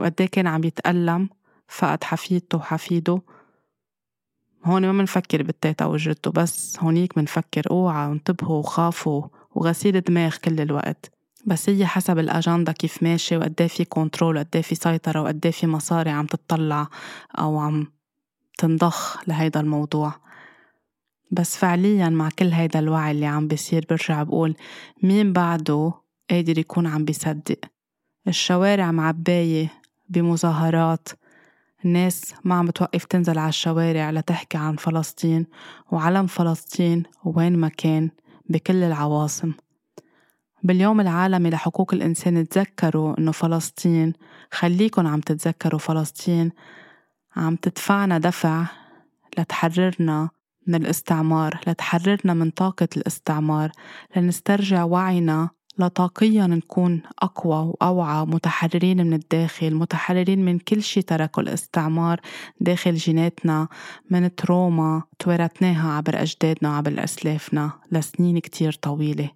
وقد 0.00 0.12
كان 0.12 0.46
عم 0.46 0.64
يتألم؟ 0.64 1.28
فقد 1.68 2.04
حفيدته 2.04 2.58
وحفيده. 2.58 3.22
هون 4.66 4.82
ما 4.86 4.92
منفكر 4.92 5.42
بالتيتا 5.42 5.84
وجدته 5.84 6.30
بس 6.30 6.76
هونيك 6.80 7.18
منفكر 7.18 7.70
اوعى 7.70 8.12
انتبهوا 8.12 8.58
وخافوا 8.58 9.22
وغسيل 9.54 10.00
دماغ 10.00 10.36
كل 10.44 10.60
الوقت. 10.60 11.10
بس 11.44 11.68
هي 11.68 11.86
حسب 11.86 12.18
الأجندة 12.18 12.72
كيف 12.72 13.02
ماشي 13.02 13.36
وقد 13.36 13.66
في 13.66 13.84
control 13.84 14.36
وقد 14.36 14.60
في 14.60 14.74
سيطرة 14.74 15.22
وقد 15.22 15.50
في 15.50 15.66
مصاري 15.66 16.10
عم 16.10 16.26
تطلع 16.26 16.88
أو 17.38 17.58
عم 17.58 17.86
تنضخ 18.58 19.28
لهيدا 19.28 19.60
الموضوع. 19.60 20.14
بس 21.30 21.56
فعليا 21.56 22.08
مع 22.08 22.28
كل 22.38 22.52
هيدا 22.52 22.78
الوعي 22.78 23.10
اللي 23.10 23.26
عم 23.26 23.48
بيصير 23.48 23.86
برجع 23.90 24.22
بقول 24.22 24.54
مين 25.02 25.32
بعده 25.32 25.92
قادر 26.30 26.58
يكون 26.58 26.86
عم 26.86 27.04
بيصدق؟ 27.04 27.58
الشوارع 28.28 28.92
معباية 28.92 29.72
بمظاهرات 30.08 31.08
الناس 31.86 32.34
ما 32.44 32.54
عم 32.54 32.66
بتوقف 32.66 33.04
تنزل 33.04 33.38
على 33.38 33.48
الشوارع 33.48 34.10
لتحكي 34.10 34.58
عن 34.58 34.76
فلسطين 34.76 35.46
وعلم 35.92 36.26
فلسطين 36.26 37.02
وين 37.24 37.56
ما 37.56 37.68
كان 37.68 38.10
بكل 38.48 38.82
العواصم. 38.82 39.52
باليوم 40.62 41.00
العالمي 41.00 41.50
لحقوق 41.50 41.94
الإنسان 41.94 42.48
تذكروا 42.48 43.18
إنه 43.18 43.32
فلسطين 43.32 44.12
خليكن 44.52 45.06
عم 45.06 45.20
تتذكروا 45.20 45.78
فلسطين 45.78 46.52
عم 47.36 47.56
تدفعنا 47.56 48.18
دفع 48.18 48.66
لتحررنا 49.38 50.30
من 50.66 50.74
الاستعمار 50.74 51.60
لتحررنا 51.66 52.34
من 52.34 52.50
طاقة 52.50 52.88
الاستعمار 52.96 53.70
لنسترجع 54.16 54.84
وعينا 54.84 55.50
لطاقيا 55.78 56.46
نكون 56.46 57.02
أقوى 57.22 57.56
وأوعى 57.56 58.26
متحررين 58.26 59.06
من 59.06 59.12
الداخل 59.12 59.74
متحررين 59.74 60.44
من 60.44 60.58
كل 60.58 60.82
شي 60.82 61.02
تركه 61.02 61.40
الاستعمار 61.40 62.20
داخل 62.60 62.94
جيناتنا 62.94 63.68
من 64.10 64.34
تروما 64.34 65.02
تورثناها 65.18 65.92
عبر 65.92 66.22
أجدادنا 66.22 66.70
وعبر 66.70 67.04
أسلافنا 67.04 67.70
لسنين 67.92 68.38
كتير 68.38 68.72
طويلة. 68.72 69.30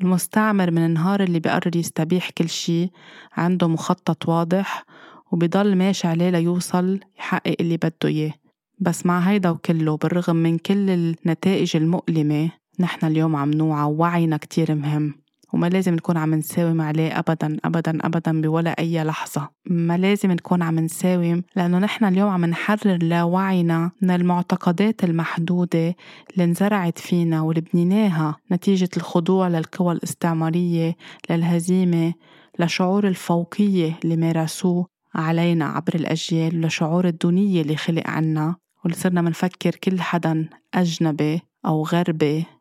المستعمر 0.00 0.70
من 0.70 0.86
النهار 0.86 1.22
اللي 1.22 1.40
بقرر 1.40 1.76
يستبيح 1.76 2.30
كل 2.30 2.48
شي 2.48 2.90
عنده 3.32 3.68
مخطط 3.68 4.28
واضح 4.28 4.84
وبضل 5.32 5.76
ماشي 5.76 6.08
عليه 6.08 6.30
ليوصل 6.30 7.00
يحقق 7.18 7.56
اللي 7.60 7.76
بده 7.76 7.92
إياه. 8.04 8.32
بس 8.78 9.06
مع 9.06 9.18
هيدا 9.18 9.50
وكله 9.50 9.96
بالرغم 9.96 10.36
من 10.36 10.58
كل 10.58 10.90
النتائج 10.90 11.76
المؤلمة 11.76 12.50
نحن 12.80 13.06
اليوم 13.06 13.36
عم 13.36 13.50
نوعى 13.50 13.84
ووعينا 13.84 14.36
كتير 14.36 14.74
مهم. 14.74 15.25
وما 15.56 15.66
لازم 15.66 15.94
نكون 15.94 16.16
عم 16.16 16.34
نساوم 16.34 16.80
عليه 16.80 17.18
أبدا 17.18 17.56
أبدا 17.64 18.06
أبدا 18.06 18.40
بولا 18.40 18.70
أي 18.78 19.04
لحظة. 19.04 19.48
ما 19.66 19.96
لازم 19.98 20.32
نكون 20.32 20.62
عم 20.62 20.78
نساوم 20.78 21.42
لأنه 21.56 21.78
نحن 21.78 22.04
اليوم 22.04 22.28
عم 22.30 22.44
نحرر 22.44 22.98
لاوعينا 23.02 23.90
من 24.02 24.10
المعتقدات 24.10 25.04
المحدودة 25.04 25.96
اللي 26.32 26.44
انزرعت 26.44 26.98
فينا 26.98 27.42
واللي 27.42 27.60
بنيناها 27.60 28.36
نتيجة 28.52 28.88
الخضوع 28.96 29.48
للقوى 29.48 29.92
الاستعمارية 29.92 30.96
للهزيمة 31.30 32.14
لشعور 32.58 33.08
الفوقية 33.08 33.98
اللي 34.04 34.16
مارسوه 34.16 34.86
علينا 35.14 35.64
عبر 35.64 35.94
الأجيال 35.94 36.56
ولشعور 36.56 37.06
الدونية 37.06 37.62
اللي 37.62 37.76
خلق 37.76 38.02
عنا. 38.06 38.56
واللي 38.84 38.98
صرنا 38.98 39.20
منفكر 39.20 39.70
كل 39.70 40.00
حدا 40.00 40.48
أجنبي 40.74 41.40
أو 41.66 41.82
غربي. 41.82 42.55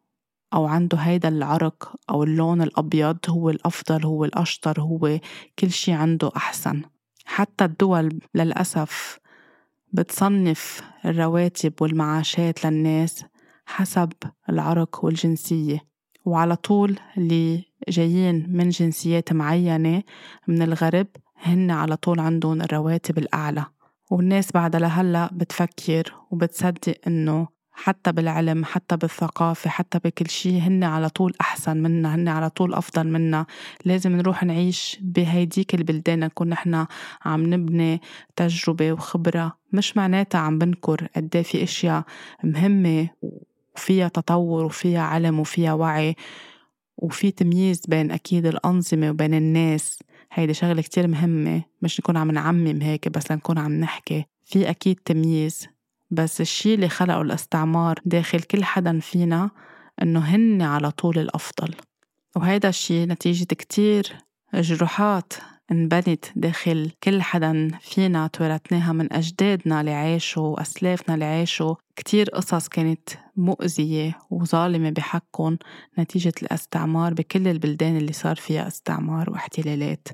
أو 0.53 0.65
عنده 0.65 0.97
هيدا 0.97 1.29
العرق 1.29 1.95
أو 2.09 2.23
اللون 2.23 2.61
الأبيض 2.61 3.17
هو 3.29 3.49
الأفضل 3.49 4.05
هو 4.05 4.25
الأشطر 4.25 4.81
هو 4.81 5.19
كل 5.59 5.71
شي 5.71 5.91
عنده 5.91 6.31
أحسن. 6.35 6.81
حتى 7.25 7.65
الدول 7.65 8.19
للأسف 8.35 9.19
بتصنف 9.93 10.81
الرواتب 11.05 11.73
والمعاشات 11.81 12.65
للناس 12.65 13.25
حسب 13.65 14.13
العرق 14.49 15.05
والجنسية. 15.05 15.79
وعلى 16.25 16.55
طول 16.55 16.99
اللي 17.17 17.65
جايين 17.89 18.45
من 18.49 18.69
جنسيات 18.69 19.33
معينة 19.33 20.03
من 20.47 20.61
الغرب 20.61 21.07
هن 21.37 21.71
على 21.71 21.97
طول 21.97 22.19
عندهم 22.19 22.61
الرواتب 22.61 23.17
الأعلى. 23.17 23.65
والناس 24.11 24.51
بعد 24.51 24.75
لهلأ 24.75 25.29
بتفكر 25.33 26.15
وبتصدق 26.31 26.95
إنه 27.07 27.47
حتى 27.77 28.11
بالعلم 28.11 28.65
حتى 28.65 28.97
بالثقافة 28.97 29.69
حتى 29.69 29.99
بكل 29.99 30.29
شيء 30.29 30.59
هن 30.61 30.83
على 30.83 31.09
طول 31.09 31.33
أحسن 31.41 31.77
منا 31.77 32.15
هن 32.15 32.27
على 32.27 32.49
طول 32.49 32.73
أفضل 32.73 33.07
منا. 33.07 33.45
لازم 33.85 34.15
نروح 34.17 34.43
نعيش 34.43 34.97
بهيديك 35.01 35.75
البلدان 35.75 36.19
نكون 36.19 36.49
نحن 36.49 36.85
عم 37.25 37.53
نبني 37.53 38.01
تجربة 38.35 38.91
وخبرة. 38.91 39.57
مش 39.73 39.97
معناتها 39.97 40.39
عم 40.39 40.59
بنكر 40.59 41.07
قد 41.15 41.41
في 41.41 41.63
أشياء 41.63 42.03
مهمة 42.43 43.09
وفيها 43.75 44.07
تطور 44.07 44.65
وفيها 44.65 45.01
علم 45.01 45.39
وفيها 45.39 45.73
وعي. 45.73 46.15
وفي 46.97 47.31
تمييز 47.31 47.81
بين 47.87 48.11
أكيد 48.11 48.45
الأنظمة 48.45 49.09
وبين 49.09 49.33
الناس. 49.33 49.99
هيدي 50.33 50.53
شغلة 50.53 50.81
كتير 50.81 51.07
مهمة. 51.07 51.61
مش 51.81 51.99
نكون 51.99 52.17
عم 52.17 52.31
نعمم 52.31 52.81
هيك 52.81 53.09
بس 53.09 53.31
نكون 53.31 53.57
عم 53.57 53.73
نحكي. 53.79 54.25
في 54.45 54.69
أكيد 54.69 54.99
تمييز. 55.05 55.74
بس 56.11 56.41
الشي 56.41 56.73
اللي 56.73 56.89
خلقه 56.89 57.21
الاستعمار 57.21 57.99
داخل 58.05 58.39
كل 58.39 58.63
حدا 58.63 58.99
فينا 58.99 59.49
إنه 60.01 60.19
هن 60.19 60.61
على 60.61 60.91
طول 60.91 61.19
الأفضل. 61.19 61.75
وهيدا 62.35 62.69
الشي 62.69 63.05
نتيجة 63.05 63.43
كتير 63.43 64.15
جروحات 64.53 65.33
انبنت 65.71 66.25
داخل 66.35 66.91
كل 67.03 67.21
حدا 67.21 67.71
فينا 67.81 68.27
تورثناها 68.27 68.93
من 68.93 69.13
أجدادنا 69.13 69.79
اللي 69.81 69.93
عاشوا 69.93 70.47
وأسلافنا 70.47 71.13
اللي 71.13 71.25
عاشوا. 71.25 71.75
كتير 71.95 72.29
قصص 72.29 72.67
كانت 72.67 73.09
مؤذية 73.35 74.17
وظالمة 74.29 74.89
بحقهم 74.89 75.57
نتيجة 75.99 76.33
الاستعمار 76.41 77.13
بكل 77.13 77.47
البلدان 77.47 77.97
اللي 77.97 78.13
صار 78.13 78.35
فيها 78.35 78.67
استعمار 78.67 79.29
واحتلالات. 79.29 80.07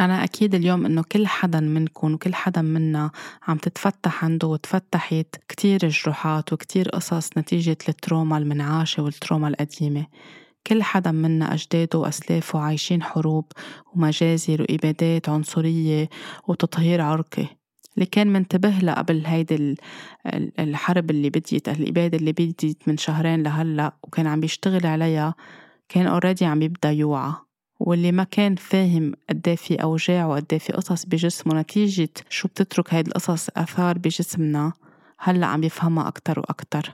أنا 0.00 0.24
أكيد 0.24 0.54
اليوم 0.54 0.86
إنه 0.86 1.02
كل 1.12 1.26
حدا 1.26 1.60
منكم 1.60 2.14
وكل 2.14 2.34
حدا 2.34 2.62
منا 2.62 3.10
عم 3.48 3.56
تتفتح 3.56 4.24
عنده 4.24 4.48
وتفتحت 4.48 5.26
كتير 5.48 5.88
جروحات 5.88 6.52
وكتير 6.52 6.88
قصص 6.88 7.30
نتيجة 7.38 7.78
التروما 7.88 8.38
المنعاشة 8.38 9.02
والتروما 9.02 9.48
القديمة. 9.48 10.06
كل 10.66 10.82
حدا 10.82 11.10
منا 11.12 11.54
أجداده 11.54 11.98
وأسلافه 11.98 12.58
عايشين 12.58 13.02
حروب 13.02 13.52
ومجازر 13.94 14.62
وإبادات 14.62 15.28
عنصرية 15.28 16.08
وتطهير 16.48 17.00
عرقي. 17.00 17.46
اللي 17.94 18.06
كان 18.06 18.26
منتبه 18.32 18.70
لها 18.70 18.94
قبل 18.94 19.26
هيدي 19.26 19.76
الحرب 20.58 21.10
اللي 21.10 21.30
بديت 21.30 21.68
الإبادة 21.68 22.18
اللي 22.18 22.32
بديت 22.32 22.88
من 22.88 22.96
شهرين 22.96 23.42
لهلأ 23.42 23.96
وكان 24.02 24.26
عم 24.26 24.40
بيشتغل 24.40 24.86
عليها 24.86 25.34
كان 25.88 26.06
اوريدي 26.06 26.44
عم 26.44 26.62
يبدأ 26.62 26.90
يوعى. 26.90 27.32
واللي 27.86 28.12
ما 28.12 28.24
كان 28.24 28.56
فاهم 28.56 29.12
قد 29.30 29.48
إيه 29.48 29.56
في 29.56 29.74
أوجاع 29.74 30.26
وقد 30.26 30.44
إيه 30.52 30.58
في 30.58 30.72
قصص 30.72 31.04
بجسمه 31.04 31.60
نتيجة 31.60 32.08
شو 32.28 32.48
بتترك 32.48 32.94
هيدي 32.94 33.10
القصص 33.10 33.48
آثار 33.56 33.98
بجسمنا 33.98 34.72
هلأ 35.18 35.46
عم 35.46 35.64
يفهمها 35.64 36.08
أكتر 36.08 36.38
وأكتر. 36.38 36.92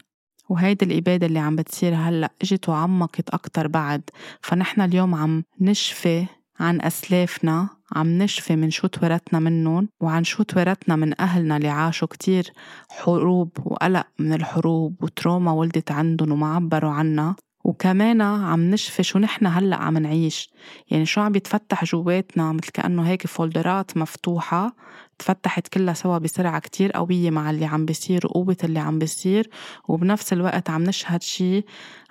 وهيدي 0.49 0.85
الإبادة 0.85 1.27
اللي 1.27 1.39
عم 1.39 1.57
بتصير 1.57 1.95
هلأ 1.95 2.33
إجت 2.43 2.69
وعمقت 2.69 3.31
أكتر 3.31 3.67
بعد. 3.69 4.03
فنحن 4.41 4.81
اليوم 4.81 5.15
عم 5.15 5.45
نشفي 5.61 6.27
عن 6.61 6.81
أسلافنا 6.81 7.69
عم 7.97 8.19
نشفي 8.19 8.57
من 8.57 8.71
شو 8.71 8.87
تورثنا 8.87 9.39
منهم 9.39 9.89
وعن 10.01 10.25
شو 10.25 10.43
تورثنا 10.43 10.97
من 10.97 11.21
أهلنا 11.21 11.57
اللي 11.57 11.69
عاشوا 11.69 12.09
كتير 12.09 12.53
حروب 12.89 13.51
وقلق 13.65 14.07
من 14.19 14.33
الحروب 14.33 15.05
وتروما 15.05 15.53
ولدت 15.53 15.91
عندهم 15.91 16.33
وما 16.33 16.55
عبروا 16.55 16.91
عنها. 16.91 17.37
وكمان 17.65 18.23
عم 18.23 18.71
نشفي 18.71 19.03
شو 19.03 19.19
نحن 19.19 19.47
هلأ 19.47 19.77
عم 19.77 19.99
نعيش. 19.99 20.51
يعني 20.91 21.07
شو 21.07 21.21
عم 21.21 21.33
بيتفتح 21.33 21.85
جواتنا 21.85 22.53
مثل 22.53 22.71
كأنه 22.71 23.03
هيك 23.03 23.27
فولدرات 23.27 23.97
مفتوحة 23.97 24.75
تفتحت 25.19 25.69
كلها 25.69 25.95
سوا 25.95 26.19
بسرعة 26.19 26.59
كتير 26.59 26.93
قوية 26.93 27.31
مع 27.31 27.51
اللي 27.51 27.65
عم 27.65 27.87
بيصير 27.87 28.27
وقوة 28.27 28.57
اللي 28.65 28.79
عم 28.79 28.99
بيصير. 28.99 29.51
وبنفس 29.89 30.33
الوقت 30.33 30.71
عم 30.71 30.83
نشهد 30.83 31.23
شي 31.23 31.65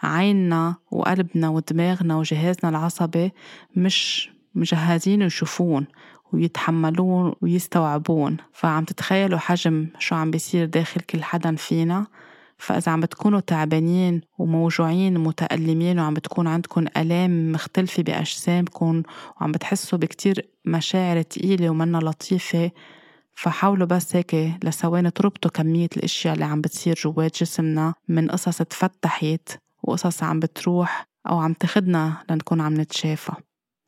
عيننا 0.03 0.75
وقلبنا 0.91 1.50
ودماغنا 1.50 2.15
وجهازنا 2.18 2.70
العصبي 2.70 3.32
مش 3.75 4.29
مجهزين 4.56 5.22
يشوفون 5.22 5.86
ويتحملون 6.34 7.34
ويستوعبون. 7.41 8.38
فعم 8.53 8.84
تتخيلوا 8.84 9.39
حجم 9.39 9.88
شو 10.00 10.15
عم 10.15 10.32
بيصير 10.32 10.65
داخل 10.65 11.01
كل 11.01 11.24
حدا 11.24 11.56
فينا؟ 11.56 12.08
فإذا 12.59 12.91
عم 12.91 12.99
بتكونوا 12.99 13.39
تعبانين 13.39 14.21
وموجوعين 14.37 15.17
ومتألمين 15.17 15.99
وعم 15.99 16.13
بتكون 16.13 16.47
عندكم 16.47 16.85
آلام 16.97 17.51
مختلفة 17.51 18.03
بأجسامكم 18.03 19.03
وعم 19.41 19.51
بتحسوا 19.51 19.97
بكتير 19.99 20.49
مشاعر 20.65 21.21
تقيلة 21.21 21.69
ومنا 21.69 21.97
لطيفة 21.97 22.71
فحاولوا 23.33 23.87
بس 23.87 24.15
هيك 24.15 24.35
لثواني 24.63 25.11
تربطوا 25.11 25.51
كمية 25.51 25.89
الأشياء 25.97 26.33
اللي 26.33 26.45
عم 26.45 26.61
بتصير 26.61 26.99
جوات 27.03 27.39
جسمنا 27.39 27.93
من 28.07 28.27
قصص 28.31 28.57
تفتحت 28.57 29.59
وقصص 29.83 30.23
عم 30.23 30.39
بتروح 30.39 31.05
أو 31.29 31.39
عم 31.39 31.53
تخدنا 31.53 32.17
لنكون 32.29 32.61
عم 32.61 32.81
نتشافى. 32.81 33.31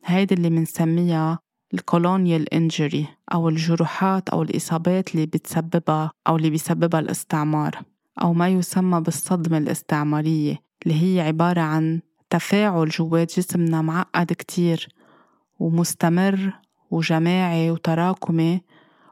هيدي 0.04 0.34
اللي 0.34 0.50
منسميها 0.50 1.38
الكولونيال 1.74 2.54
انجري 2.54 3.08
أو 3.32 3.48
الجروحات 3.48 4.28
أو 4.28 4.42
الإصابات 4.42 5.14
اللي 5.14 5.26
بتسببها 5.26 6.10
أو 6.28 6.36
اللي 6.36 6.50
بيسببها 6.50 7.00
الاستعمار. 7.00 7.82
أو 8.22 8.32
ما 8.32 8.48
يسمى 8.48 9.00
بالصدمة 9.00 9.58
الاستعمارية 9.58 10.62
اللي 10.82 11.02
هي 11.02 11.20
عبارة 11.20 11.60
عن 11.60 12.00
تفاعل 12.30 12.88
جوات 12.88 13.38
جسمنا 13.38 13.82
معقد 13.82 14.32
كتير 14.32 14.88
ومستمر 15.58 16.52
وجماعي 16.90 17.70
وتراكمي 17.70 18.60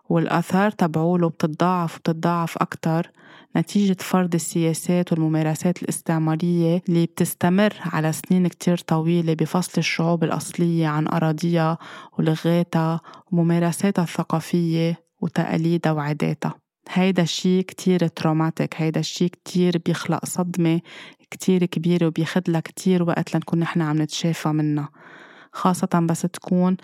والآثار 0.08 0.70
تبعوله 0.70 1.28
بتتضاعف 1.28 1.96
وبتتضاعف 1.96 2.58
أكتر 2.58 3.10
نتيجة 3.56 3.96
فرض 4.00 4.34
السياسات 4.34 5.12
والممارسات 5.12 5.82
الاستعمارية 5.82 6.82
اللي 6.88 7.06
بتستمر 7.06 7.74
على 7.80 8.12
سنين 8.12 8.46
كتير 8.48 8.78
طويلة 8.78 9.34
بفصل 9.34 9.72
الشعوب 9.78 10.24
الأصلية 10.24 10.86
عن 10.86 11.08
أراضيها 11.08 11.78
ولغاتها 12.18 13.00
وممارساتها 13.32 14.02
الثقافية 14.02 15.04
وتقاليدها 15.20 15.92
وعاداتها. 15.92 16.69
هيدا 16.92 17.22
الشي 17.22 17.62
كتير 17.62 18.06
تروماتيك 18.06 18.74
هيدا 18.76 19.00
الشي 19.00 19.28
كتير 19.28 19.78
بيخلق 19.86 20.24
صدمة 20.24 20.80
كتير 21.30 21.64
كبيرة 21.64 22.06
وبيخدلها 22.06 22.60
كتير 22.60 23.02
وقت 23.02 23.34
لنكون 23.34 23.58
نحن 23.58 23.80
عم 23.80 24.02
نتشافى 24.02 24.48
منها. 24.48 24.88
خاصة 25.52 26.06
بس 26.08 26.20
تكون 26.20 26.76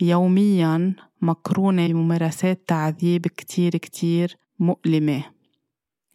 يوميا 0.00 0.92
مقرونة 1.22 1.86
بممارسات 1.86 2.60
تعذيب 2.66 3.26
كتير 3.26 3.76
كتير 3.76 4.36
مؤلمة. 4.58 5.24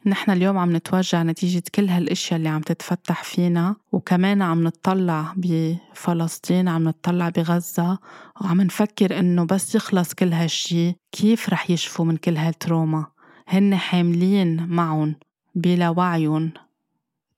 نحن 0.05 0.31
اليوم 0.31 0.57
عم 0.57 0.75
نتوجع 0.75 1.23
نتيجة 1.23 1.63
كل 1.75 1.89
هالأشياء 1.89 2.37
اللي 2.37 2.49
عم 2.49 2.61
تتفتح 2.61 3.23
فينا 3.23 3.75
وكمان 3.91 4.41
عم 4.41 4.63
نطلع 4.63 5.33
بفلسطين 5.37 6.67
عم 6.67 6.83
نطلع 6.83 7.29
بغزة 7.29 7.99
وعم 8.41 8.61
نفكر 8.61 9.19
إنه 9.19 9.45
بس 9.45 9.75
يخلص 9.75 10.13
كل 10.13 10.33
هالشي 10.33 10.95
كيف 11.11 11.49
رح 11.49 11.69
يشفوا 11.69 12.05
من 12.05 12.17
كل 12.17 12.37
هالتروما؟ 12.37 13.05
هن 13.49 13.75
حاملين 13.75 14.67
معهم 14.67 15.15
بلا 15.55 15.89
وعيهم 15.89 16.51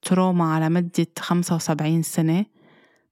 تروما 0.01 0.53
على 0.53 0.69
مدة 0.69 1.07
75 1.19 2.01
سنة 2.01 2.45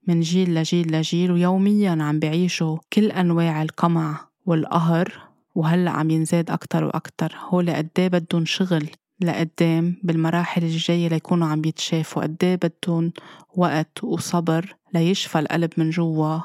من 0.07 0.19
جيل 0.21 0.55
لجيل 0.55 0.91
لجيل 0.91 1.31
ويوميا 1.31 1.97
عم 2.03 2.19
بيعيشوا 2.19 2.77
كل 2.93 3.11
أنواع 3.11 3.61
القمع 3.61 4.27
والقهر 4.45 5.29
وهلأ 5.55 5.91
عم 5.91 6.09
ينزاد 6.09 6.51
أكتر 6.51 6.83
وأكتر. 6.83 7.35
هول 7.49 7.69
قديه 7.69 8.07
بدهم 8.07 8.45
شغل 8.45 8.89
لقدام 9.21 9.95
بالمراحل 10.03 10.63
الجاية 10.63 11.07
ليكونوا 11.07 11.47
عم 11.47 11.65
يتشافوا؟ 11.65 12.23
قديه 12.23 12.55
بدهم 12.55 13.11
وقت 13.55 14.03
وصبر 14.03 14.75
ليشفى 14.93 15.39
القلب 15.39 15.69
من 15.77 15.89
جوا 15.89 16.39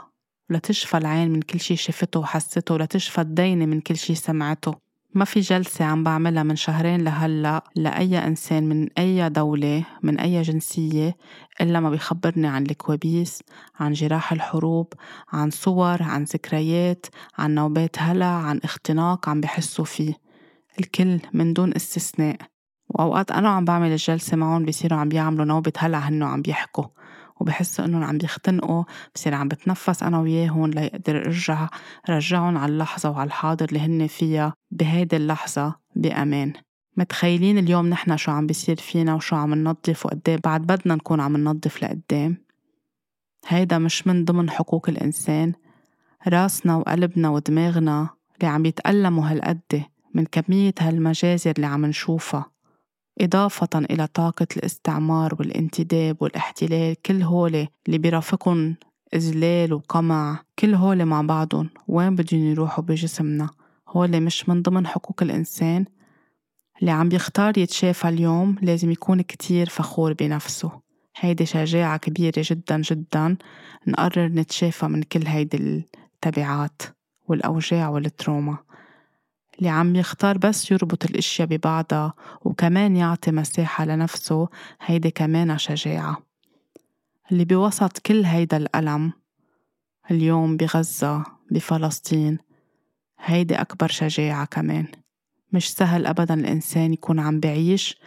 ولتشفى 0.51 0.97
العين 0.97 1.31
من 1.31 1.43
كل 1.43 1.61
شي 1.61 1.77
شفته 1.77 2.21
وحسته 2.21 2.75
ولتشفى 2.75 3.21
الدينة 3.21 3.67
من 3.67 3.81
كل 3.81 3.97
شي 3.97 4.15
سمعته؟ 4.15 4.84
ما 5.15 5.25
في 5.25 5.41
جلسة 5.41 5.85
عم 5.85 6.05
بعملها 6.05 6.43
من 6.43 6.57
شهرين 6.57 7.05
لهلا 7.05 7.65
لأي 7.77 8.27
إنسان 8.27 8.69
من 8.69 8.89
أي 8.99 9.29
دولة 9.29 9.85
من 10.03 10.21
أي 10.21 10.43
جنسية 10.43 11.17
إلا 11.61 11.81
ما 11.81 11.91
بيخبرني 11.91 12.47
عن 12.47 12.63
الكوابيس 12.63 13.43
عن 13.81 13.93
جراح 13.93 14.33
الحروب 14.33 14.93
عن 15.33 15.51
صور 15.51 16.03
عن 16.03 16.25
ذكريات 16.25 17.07
عن 17.39 17.55
نوبات 17.55 17.97
هلع 17.99 18.27
عن 18.27 18.61
اختناق 18.65 19.29
عم 19.29 19.41
بحسوا 19.41 19.85
فيه. 19.85 20.15
الكل 20.81 21.21
من 21.33 21.53
دون 21.53 21.75
استثناء. 21.75 22.37
وأوقات 22.89 23.31
أنا 23.31 23.49
عم 23.49 23.65
بعمل 23.65 23.91
الجلسة 23.91 24.37
معهم 24.37 24.65
بيصيروا 24.65 24.99
عم 24.99 25.09
بيعملوا 25.09 25.45
نوبة 25.45 25.73
هلع 25.79 25.99
هنو 25.99 26.27
عم 26.27 26.43
بيحكوا. 26.43 26.85
وبحسوا 27.41 27.85
إنهم 27.85 28.05
عم 28.05 28.19
بيختنقوا 28.19 28.85
بصير 29.15 29.35
عم 29.35 29.49
بتنفس 29.49 30.03
أنا 30.03 30.21
وياهم 30.21 30.71
ليقدر 30.71 31.17
ارجع 31.17 31.69
رجعهم 32.11 32.59
على 32.59 32.73
اللحظة 32.73 33.11
وعلى 33.11 33.27
الحاضر 33.27 33.65
اللي 33.65 33.81
هن 33.81 34.07
فيها 34.07 34.55
بهيدي 34.71 35.17
اللحظة 35.17 35.75
بأمان. 35.97 36.53
متخيلين 36.97 37.59
اليوم 37.59 37.87
نحن 37.87 38.17
شو 38.17 38.31
عم 38.33 38.47
بيصير 38.47 38.77
فينا 38.77 39.15
وشو 39.15 39.37
عم 39.37 39.55
ننظف 39.55 40.07
وقديه 40.07 40.39
بعد 40.45 40.63
بدنا 40.63 40.95
نكون 40.95 41.21
عم 41.21 41.37
ننظف 41.37 41.83
لقدام. 41.83 42.37
هيدا 43.47 43.79
مش 43.79 44.07
من 44.07 44.25
ضمن 44.25 44.51
حقوق 44.51 44.89
الإنسان. 44.89 45.53
راسنا 46.29 46.77
وقلبنا 46.77 47.29
ودماغنا 47.29 48.09
اللي 48.35 48.49
عم 48.49 48.67
يتألموا 48.67 49.31
هالقد 49.31 49.83
من 50.15 50.27
كمية 50.27 50.75
هالمجازر 50.81 51.51
اللي 51.51 51.67
عم 51.67 51.87
نشوفها. 51.87 52.54
إضافة 53.21 53.69
إلى 53.75 54.07
طاقة 54.07 54.47
الاستعمار 54.57 55.35
والانتداب 55.39 56.17
والاحتلال 56.23 57.03
كل 57.03 57.23
هولي 57.23 57.69
اللي 57.87 57.99
بيرافقهم 57.99 58.77
إذلال 59.15 59.73
وقمع 59.73 60.43
كل 60.59 60.75
هولي 60.75 61.05
مع 61.05 61.23
بعضهم 61.23 61.71
وين 61.89 62.15
بدهم 62.15 62.41
يروحوا 62.41 62.85
بجسمنا؟ 62.85 63.51
هولي 63.89 64.21
مش 64.21 64.49
من 64.49 64.63
ضمن 64.63 64.87
حقوق 64.87 65.23
الإنسان 65.23 65.85
اللي 66.81 66.91
عم 66.91 67.09
بيختار 67.09 67.59
يتشافى 67.59 68.09
اليوم 68.09 68.57
لازم 68.63 68.91
يكون 68.91 69.23
كتير 69.23 69.69
فخور 69.69 70.13
بنفسه. 70.13 70.71
هيدي 71.17 71.47
شجاعة 71.47 71.97
كبيرة 71.97 72.35
جدا 72.37 72.81
جدا. 72.81 73.37
نقرر 73.87 74.27
نتشافى 74.27 74.87
من 74.87 75.03
كل 75.03 75.27
هيدي 75.27 75.85
التبعات 76.15 76.83
والأوجاع 77.29 77.89
والتروما. 77.89 78.59
اللي 79.59 79.69
عم 79.69 79.97
يختار 79.97 80.39
بس 80.39 80.71
يربط 80.71 81.05
الأشياء 81.05 81.49
ببعضها 81.49 82.13
وكمان 82.41 82.97
يعطي 82.97 83.31
مساحة 83.31 83.85
لنفسه 83.85 84.49
هيدي 84.81 85.11
كمان 85.11 85.59
شجاعة. 85.59 86.23
اللي 87.33 87.45
بوسط 87.45 87.99
كل 87.99 88.25
هيدا 88.25 88.57
الألم 88.57 89.13
اليوم 90.11 90.57
بغزة 90.57 91.25
بفلسطين 91.51 92.39
هيدي 93.21 93.55
أكبر 93.55 93.89
شجاعة 93.89 94.45
كمان. 94.45 94.87
مش 95.53 95.73
سهل 95.73 96.07
أبدا 96.07 96.35
الإنسان 96.35 96.93
يكون 96.93 97.21
عم 97.21 97.41
بعيش 97.41 97.99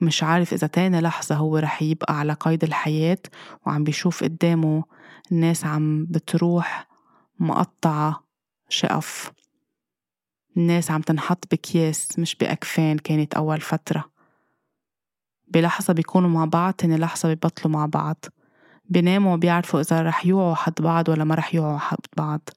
مش 0.00 0.22
عارف 0.22 0.52
إذا 0.52 0.66
تاني 0.66 1.00
لحظة 1.00 1.34
هو 1.34 1.56
رح 1.58 1.82
يبقى 1.82 2.18
على 2.18 2.32
قيد 2.32 2.64
الحياة 2.64 3.18
وعم 3.66 3.84
بيشوف 3.84 4.24
قدامه 4.24 4.84
الناس 5.32 5.64
عم 5.64 6.06
بتروح 6.10 6.88
مقطعة 7.38 8.24
شقف. 8.68 9.32
الناس 10.56 10.90
عم 10.90 11.00
تنحط 11.00 11.44
بكياس 11.50 12.18
مش 12.18 12.36
بأكفان 12.36 12.98
كانت 12.98 13.34
أول 13.34 13.60
فترة. 13.60 14.04
بلحظة 15.48 15.92
بيكونوا 15.92 16.30
مع 16.30 16.44
بعض 16.44 16.74
تاني 16.74 16.96
لحظة 16.96 17.28
بيبطلوا 17.28 17.72
مع 17.72 17.86
بعض. 17.86 18.24
بيناموا 18.84 19.34
وبيعرفوا 19.34 19.80
إذا 19.80 20.02
رح 20.02 20.26
يوعوا 20.26 20.54
حد 20.54 20.74
بعض 20.80 21.08
ولا 21.08 21.24
ما 21.24 21.34
رح 21.34 21.54
يوعوا 21.54 21.78
حد 21.78 21.98
بعض. 22.16 22.48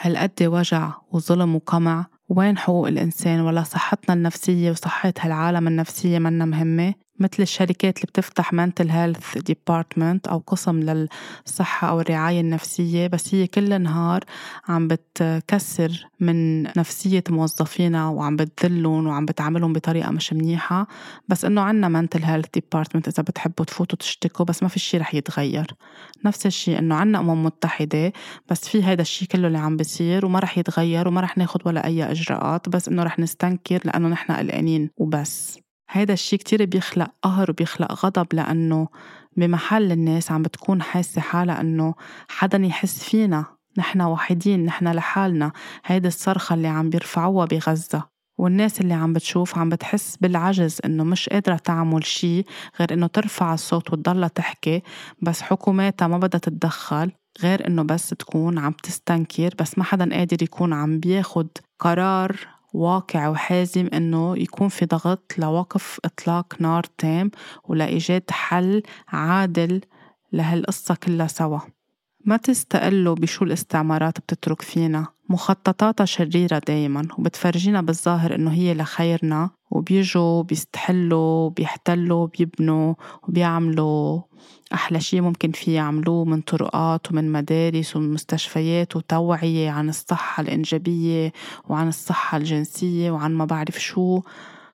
هالقد 0.00 0.42
وجع 0.42 0.92
وظلم 1.12 1.54
وقمع. 1.54 2.06
وين 2.28 2.58
حقوق 2.58 2.88
الإنسان؟ 2.88 3.40
ولا 3.40 3.62
صحتنا 3.62 4.14
النفسية 4.14 4.70
وصحة 4.70 5.14
هالعالم 5.20 5.68
النفسية 5.68 6.18
منا 6.18 6.44
مهمة. 6.44 6.94
مثل 7.20 7.42
الشركات 7.42 7.96
اللي 7.96 8.06
بتفتح 8.08 8.50
mental 8.54 8.88
health 8.88 9.40
department 9.52 10.30
أو 10.30 10.42
قسم 10.46 10.80
للصحة 10.80 11.88
أو 11.88 12.00
الرعاية 12.00 12.40
النفسية 12.40 13.06
بس 13.06 13.34
هي 13.34 13.46
كل 13.46 13.82
نهار 13.82 14.24
عم 14.68 14.88
بتكسر 14.88 16.08
من 16.20 16.62
نفسية 16.62 17.24
موظفينا 17.28 18.08
وعم 18.08 18.36
بتذلهم 18.36 19.06
وعم 19.06 19.26
بتعاملهم 19.26 19.72
بطريقة 19.72 20.10
مش 20.10 20.32
منيحة. 20.32 20.86
بس 21.28 21.44
إنه 21.44 21.60
عنا 21.60 22.02
mental 22.02 22.20
health 22.20 22.60
department 22.60 23.08
إذا 23.08 23.22
بتحبوا 23.22 23.64
تفوتوا 23.64 23.98
تشتكوا 23.98 24.44
بس 24.44 24.62
ما 24.62 24.68
في 24.68 24.78
شي 24.78 24.98
رح 24.98 25.14
يتغير. 25.14 25.74
نفس 26.24 26.46
الشي 26.46 26.78
إنه 26.78 26.94
عنا 26.94 27.20
أمم 27.20 27.44
متحدة 27.44 28.12
بس 28.50 28.68
في 28.68 28.84
هيدا 28.84 29.02
الشي 29.02 29.26
كله 29.26 29.46
اللي 29.46 29.58
عم 29.58 29.76
بيصير 29.76 30.26
وما 30.26 30.38
رح 30.38 30.58
يتغير 30.58 31.08
وما 31.08 31.20
رح 31.20 31.38
ناخد 31.38 31.60
ولا 31.66 31.86
أي 31.86 32.10
إجراءات 32.10 32.68
بس 32.68 32.88
إنه 32.88 33.02
رح 33.02 33.18
نستنكر 33.18 33.80
لأنه 33.84 34.08
نحن 34.08 34.32
قلقانين 34.32 34.90
وبس. 34.96 35.58
هيدا 35.92 36.12
الشي 36.12 36.36
كتير 36.36 36.64
بيخلق 36.64 37.10
قهر 37.22 37.50
وبيخلق 37.50 38.04
غضب 38.06 38.26
لأنه 38.32 38.88
بمحل 39.36 39.92
الناس 39.92 40.32
عم 40.32 40.42
بتكون 40.42 40.82
حاسة 40.82 41.20
حالها 41.20 41.60
أنه 41.60 41.94
حدا 42.28 42.58
يحس 42.58 43.04
فينا. 43.04 43.44
نحن 43.78 44.02
وحيدين 44.02 44.64
نحن 44.64 44.88
لحالنا. 44.88 45.52
هيدي 45.84 46.08
الصرخة 46.08 46.54
اللي 46.54 46.68
عم 46.68 46.90
بيرفعوها 46.90 47.46
بغزة. 47.46 48.02
والناس 48.38 48.80
اللي 48.80 48.94
عم 48.94 49.12
بتشوف 49.12 49.58
عم 49.58 49.68
بتحس 49.68 50.16
بالعجز 50.16 50.78
إنه 50.84 51.04
مش 51.04 51.28
قادرة 51.28 51.56
تعمل 51.56 52.04
شي 52.04 52.44
غير 52.80 52.92
إنه 52.92 53.06
ترفع 53.06 53.54
الصوت 53.54 53.92
وتضلها 53.92 54.28
تحكي. 54.28 54.82
بس 55.22 55.42
حكوماتها 55.42 56.08
ما 56.08 56.18
بدها 56.18 56.40
تتدخل 56.40 57.12
غير 57.42 57.66
إنه 57.66 57.82
بس 57.82 58.08
تكون 58.08 58.58
عم 58.58 58.72
تستنكر. 58.72 59.54
بس 59.60 59.78
ما 59.78 59.84
حدا 59.84 60.14
قادر 60.14 60.42
يكون 60.42 60.72
عم 60.72 61.00
بياخد 61.00 61.48
قرار 61.78 62.59
واقع 62.72 63.28
وحازم 63.28 63.88
إنه 63.94 64.38
يكون 64.38 64.68
في 64.68 64.86
ضغط 64.86 65.32
لوقف 65.38 66.00
إطلاق 66.04 66.54
نار 66.60 66.84
تام 66.98 67.30
ولإيجاد 67.64 68.30
حل 68.30 68.82
عادل 69.08 69.80
لهالقصة 70.32 70.94
كلها 70.94 71.26
سوا. 71.26 71.58
ما 72.24 72.36
تستقلوا 72.36 73.14
بشو 73.14 73.44
الاستعمارات 73.44 74.18
بتترك 74.18 74.62
فينا. 74.62 75.06
مخططاتها 75.28 76.04
شريرة 76.04 76.58
دايما 76.66 77.08
وبتفرجينا 77.18 77.82
بالظاهر 77.82 78.34
إنه 78.34 78.52
هي 78.52 78.74
لخيرنا. 78.74 79.50
وبيجوا 79.70 80.42
بيستحلوا 80.42 81.50
بيحتلوا 81.50 82.26
بيبنوا 82.26 82.94
وبيعملوا 83.28 84.20
أحلى 84.72 85.00
شي 85.00 85.20
ممكن 85.20 85.52
في 85.52 85.72
يعملوه 85.72 86.24
من 86.24 86.40
طرقات 86.40 87.10
ومن 87.10 87.32
مدارس 87.32 87.96
ومن 87.96 88.12
مستشفيات 88.12 88.96
وتوعية 88.96 89.70
عن 89.70 89.88
الصحة 89.88 90.40
الإنجابية 90.40 91.32
وعن 91.68 91.88
الصحة 91.88 92.36
الجنسية 92.38 93.10
وعن 93.10 93.34
ما 93.34 93.44
بعرف 93.44 93.78
شو. 93.80 94.20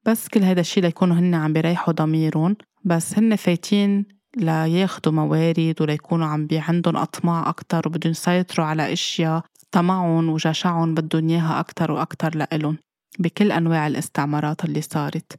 بس 0.06 0.28
كل 0.28 0.42
هذا 0.42 0.60
الشي 0.60 0.80
ليكونوا 0.80 1.16
هن 1.16 1.34
عم 1.34 1.52
بيريحوا 1.52 1.94
ضميرهم. 1.94 2.56
بس 2.84 3.18
هن 3.18 3.36
فايتين 3.36 4.04
لياخدوا 4.36 5.12
موارد 5.12 5.74
وليكونوا 5.80 6.26
عم 6.26 6.46
بي 6.46 6.58
عندهم 6.58 6.96
أطماع 6.96 7.48
أكتر 7.48 7.88
وبدهم 7.88 8.10
يسيطروا 8.10 8.66
على 8.66 8.92
أشياء 8.92 9.42
طمعهم 9.70 10.28
وجشعهم 10.28 10.94
بدهم 10.94 11.28
إياها 11.28 11.60
أكتر 11.60 11.92
وأكتر 11.92 12.36
لإلهم 12.36 12.78
بكل 13.18 13.52
أنواع 13.52 13.86
الاستعمارات 13.86 14.64
اللي 14.64 14.80
صارت. 14.80 15.32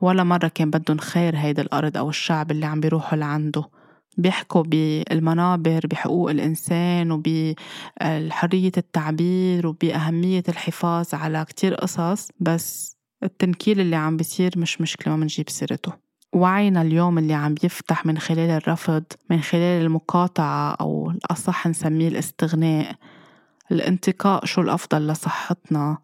ولا 0.00 0.24
مرة 0.24 0.48
كان 0.48 0.70
بدهم 0.70 0.98
خير 0.98 1.36
هيدا 1.36 1.62
الأرض 1.62 1.96
أو 1.96 2.08
الشعب 2.08 2.50
اللي 2.50 2.66
عم 2.66 2.80
بيروحوا 2.80 3.18
لعنده. 3.18 3.79
بيحكوا 4.16 4.62
بالمنابر 4.62 5.86
بحقوق 5.86 6.30
الإنسان 6.30 7.10
وبحرية 7.12 8.72
التعبير 8.76 9.66
وبأهمية 9.66 10.42
الحفاظ 10.48 11.14
على 11.14 11.44
كتير 11.48 11.74
قصص 11.74 12.28
بس 12.40 12.96
التنكيل 13.22 13.80
اللي 13.80 13.96
عم 13.96 14.16
بيصير 14.16 14.52
مش 14.56 14.80
مشكلة 14.80 15.12
ما 15.14 15.20
منجيب 15.20 15.50
سيرته. 15.50 15.92
وعينا 16.32 16.82
اليوم 16.82 17.18
اللي 17.18 17.34
عم 17.34 17.54
بيفتح 17.54 18.06
من 18.06 18.18
خلال 18.18 18.50
الرفض 18.50 19.04
من 19.30 19.40
خلال 19.40 19.82
المقاطعة 19.82 20.70
أو 20.72 21.10
الأصح 21.10 21.66
نسميه 21.66 22.08
الاستغناء. 22.08 22.94
الانتقاء 23.72 24.44
شو 24.44 24.60
الأفضل 24.60 25.06
لصحتنا؟ 25.06 25.98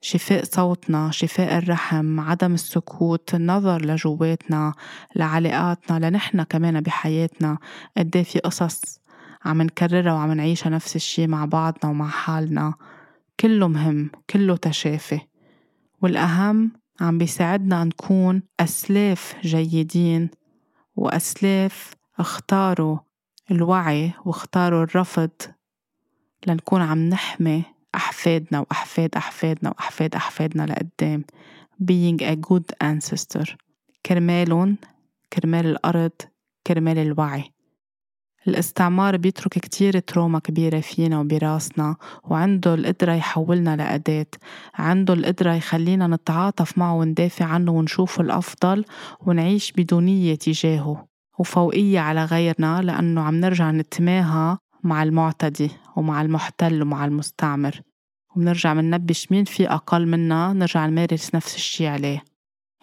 شفاء 0.00 0.44
صوتنا 0.44 1.10
شفاء 1.10 1.58
الرحم 1.58 2.20
عدم 2.20 2.54
السكوت 2.54 3.34
النظر 3.34 3.84
لجواتنا 3.84 4.74
لعلاقاتنا 5.16 6.08
لنحنا 6.08 6.42
كمان 6.42 6.80
بحياتنا. 6.80 7.58
قد 7.96 8.16
إيه 8.16 8.22
في 8.22 8.38
قصص 8.38 9.00
عم 9.44 9.62
نكررها 9.62 10.12
وعم 10.12 10.32
نعيشها 10.32 10.70
نفس 10.70 10.96
الشي 10.96 11.26
مع 11.26 11.44
بعضنا 11.44 11.90
ومع 11.90 12.08
حالنا. 12.08 12.74
كله 13.40 13.68
مهم 13.68 14.10
كله 14.30 14.56
تشافي. 14.56 15.20
والأهم 16.02 16.72
عم 17.00 17.18
بيساعدنا 17.18 17.84
نكون 17.84 18.42
أسلاف 18.60 19.34
جيدين 19.42 20.30
وأسلاف 20.96 21.94
اختاروا 22.18 22.98
الوعي 23.50 24.12
واختاروا 24.24 24.82
الرفض 24.82 25.30
لنكون 26.46 26.82
عم 26.82 26.98
نحمي 26.98 27.64
أحفادنا 27.94 28.60
وأحفاد 28.60 29.14
أحفادنا 29.16 29.70
وأحفاد 29.70 30.14
أحفادنا 30.14 30.66
لقدام. 30.66 31.24
Being 31.82 32.22
a 32.22 32.36
good 32.36 32.74
ancestor. 32.84 33.56
كرمالهم 34.06 34.76
كرمال 35.32 35.66
الأرض 35.66 36.12
كرمال 36.66 36.98
الوعي. 36.98 37.52
الاستعمار 38.48 39.16
بيترك 39.16 39.52
كتير 39.52 39.98
تروما 39.98 40.38
كبيرة 40.38 40.80
فينا 40.80 41.20
وبراسنا 41.20 41.96
وعنده 42.24 42.74
القدرة 42.74 43.12
يحولنا 43.12 43.76
لأداة. 43.76 44.26
عنده 44.74 45.14
القدرة 45.14 45.52
يخلينا 45.54 46.06
نتعاطف 46.06 46.78
معه 46.78 46.94
وندافع 46.94 47.44
عنه 47.44 47.72
ونشوف 47.72 48.20
الأفضل 48.20 48.84
ونعيش 49.20 49.72
بدونية 49.72 50.34
تجاهه. 50.34 51.06
وفوقية 51.38 52.00
على 52.00 52.24
غيرنا 52.24 52.82
لأنه 52.82 53.20
عم 53.20 53.34
نرجع 53.34 53.70
نتماهى 53.70 54.56
مع 54.84 55.02
المعتدي 55.02 55.70
ومع 55.96 56.22
المحتل 56.22 56.82
ومع 56.82 57.04
المستعمر. 57.04 57.80
وبنرجع 58.36 58.74
مننبش 58.74 59.32
مين 59.32 59.44
في 59.44 59.68
أقل 59.68 60.06
منا 60.06 60.52
نرجع 60.52 60.86
نمارس 60.86 61.34
نفس 61.34 61.56
الشي 61.56 61.86
عليه. 61.86 62.24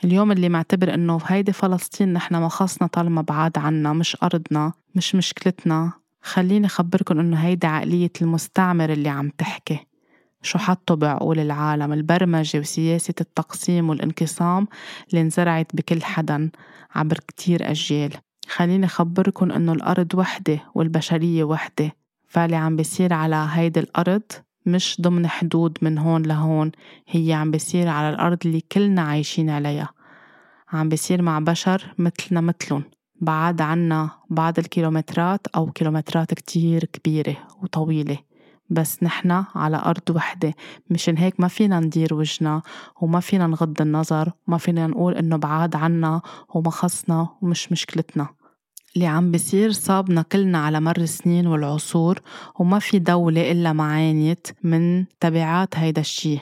اليوم 0.04 0.32
اللي 0.32 0.50
معتبر 0.50 0.94
إنه 0.94 1.20
هيدي 1.26 1.54
فلسطين 1.54 2.14
نحن 2.14 2.36
ما 2.36 2.50
خصنا 2.50 2.88
طالما 2.88 3.22
بعاد 3.22 3.58
عنا 3.58 3.94
مش 3.94 4.18
أرضنا 4.24 4.74
مش 4.96 5.16
مشكلتنا. 5.16 5.92
خليني 6.22 6.66
اخبركم 6.66 7.20
إنه 7.20 7.38
هيدي 7.38 7.68
عقلية 7.68 8.12
المستعمر 8.22 8.90
اللي 8.90 9.10
عم 9.10 9.30
تحكي. 9.30 9.80
شو 10.42 10.58
حطوا 10.58 10.96
بعقول 10.96 11.40
العالم؟ 11.40 11.94
البرمجة 11.94 12.60
وسياسة 12.60 13.14
التقسيم 13.22 13.90
والانقسام 13.90 14.68
اللي 15.10 15.22
انزرعت 15.22 15.76
بكل 15.76 16.04
حدا 16.04 16.52
عبر 16.96 17.18
كتير 17.18 17.72
أجيال. 17.72 18.14
خليني 18.50 18.86
أخبركن 18.86 19.52
إنه 19.52 19.74
الأرض 19.74 20.16
وحدة 20.16 20.60
والبشرية 20.76 21.44
وحدة. 21.44 21.92
فاللي 22.28 22.56
عم 22.56 22.76
بيصير 22.76 23.14
على 23.14 23.48
هيدي 23.52 23.80
الأرض 23.80 24.22
مش 24.66 24.98
ضمن 25.02 25.28
حدود 25.28 25.78
من 25.82 25.98
هون 25.98 26.22
لهون 26.22 26.72
هي 27.08 27.34
عم 27.34 27.52
بيصير 27.52 27.88
على 27.88 28.10
الأرض 28.10 28.38
اللي 28.46 28.62
كلنا 28.72 29.02
عايشين 29.02 29.50
عليها. 29.50 29.90
عم 30.74 30.90
بيصير 30.90 31.22
مع 31.22 31.40
بشر 31.40 31.94
مثلنا 31.98 32.42
مثلهم 32.42 32.84
بعاد 33.22 33.62
عنا 33.62 34.10
بعض 34.30 34.60
الكيلومترات 34.60 35.48
أو 35.48 35.72
كيلومترات 35.72 36.34
كتير 36.34 36.86
كبيرة 36.86 37.38
وطويلة. 37.64 38.18
بس 38.70 39.04
نحنا 39.04 39.46
على 39.56 39.78
أرض 39.78 40.10
وحدة 40.10 40.54
مشان 40.90 41.18
هيك 41.18 41.40
ما 41.40 41.48
فينا 41.48 41.80
ندير 41.80 42.14
وجنا 42.14 42.62
وما 43.02 43.20
فينا 43.20 43.48
نغض 43.48 43.82
النظر 43.82 44.32
وما 44.48 44.58
فينا 44.58 44.88
نقول 44.88 45.14
إنه 45.14 45.38
بعاد 45.38 45.76
عنا 45.76 46.22
وما 46.50 46.72
خصنا 46.72 47.28
ومش 47.42 47.72
مشكلتنا. 47.72 48.28
اللي 48.96 49.08
عم 49.08 49.32
بيصير 49.32 49.72
صابنا 49.72 50.22
كلنا 50.22 50.58
على 50.58 50.80
مر 50.80 50.98
السنين 50.98 51.48
والعصور 51.48 52.20
وما 52.60 52.80
في 52.80 53.00
دولة 53.00 53.52
إلا 53.52 53.74
ما 53.74 53.84
عانيت 53.84 54.48
من 54.64 55.06
تبعات 55.20 55.76
هيدا 55.78 56.02
الشي. 56.02 56.40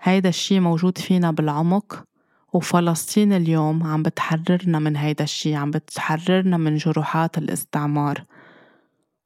هيدا 0.00 0.28
الشي 0.28 0.60
موجود 0.60 0.98
فينا 0.98 1.30
بالعمق 1.30 2.04
وفلسطين 2.52 3.32
اليوم 3.32 3.82
عم 3.82 4.02
بتحررنا 4.02 4.78
من 4.78 4.96
هيدا 4.96 5.24
الشي 5.24 5.54
عم 5.54 5.70
بتحررنا 5.70 6.56
من 6.56 6.76
جروحات 6.76 7.38
الاستعمار. 7.38 8.24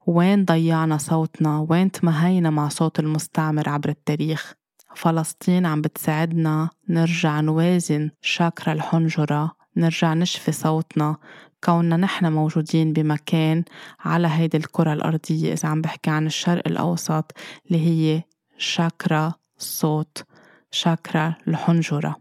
وين 0.07 0.45
ضيعنا 0.45 0.99
صوتنا؟ 0.99 1.67
وين 1.71 1.91
تمهينا 1.91 2.51
مع 2.51 2.69
صوت 2.69 3.01
المستعمر 3.01 3.69
عبر 3.69 3.89
التاريخ؟ 3.89 4.55
فلسطين 4.95 5.67
عم 5.67 5.81
بتساعدنا 5.81 6.71
نرجع 6.89 7.41
نوازن 7.41 8.11
شاكرا 8.21 8.73
الحنجرة 8.73 9.53
نرجع 9.77 10.15
نشفي 10.15 10.53
صوتنا 10.53 11.17
كوننا 11.65 11.97
نحن 11.97 12.33
موجودين 12.33 12.93
بمكان 12.93 13.65
على 14.01 14.29
هيدي 14.29 14.57
الكرة 14.57 14.93
الأرضية 14.93 15.53
إذا 15.53 15.69
عم 15.69 15.81
بحكي 15.83 16.11
عن 16.11 16.27
الشرق 16.27 16.69
الأوسط 16.69 17.33
اللي 17.67 17.87
هي 17.87 18.23
شاكرا 18.59 19.35
الصوت 19.59 20.25
شاكرا 20.71 21.35
الحنجرة. 21.49 22.17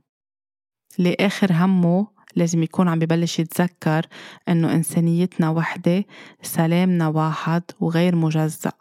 اللي 0.99 1.15
آخر 1.19 1.53
همه 1.53 2.07
لازم 2.35 2.63
يكون 2.63 2.87
عم 2.87 2.99
ببلش 2.99 3.39
يتذكر 3.39 4.05
إنه 4.49 4.73
إنسانيتنا 4.73 5.49
وحدة 5.49 6.05
سلامنا 6.41 7.07
واحد 7.07 7.63
وغير 7.79 8.15
مجزأ. 8.15 8.71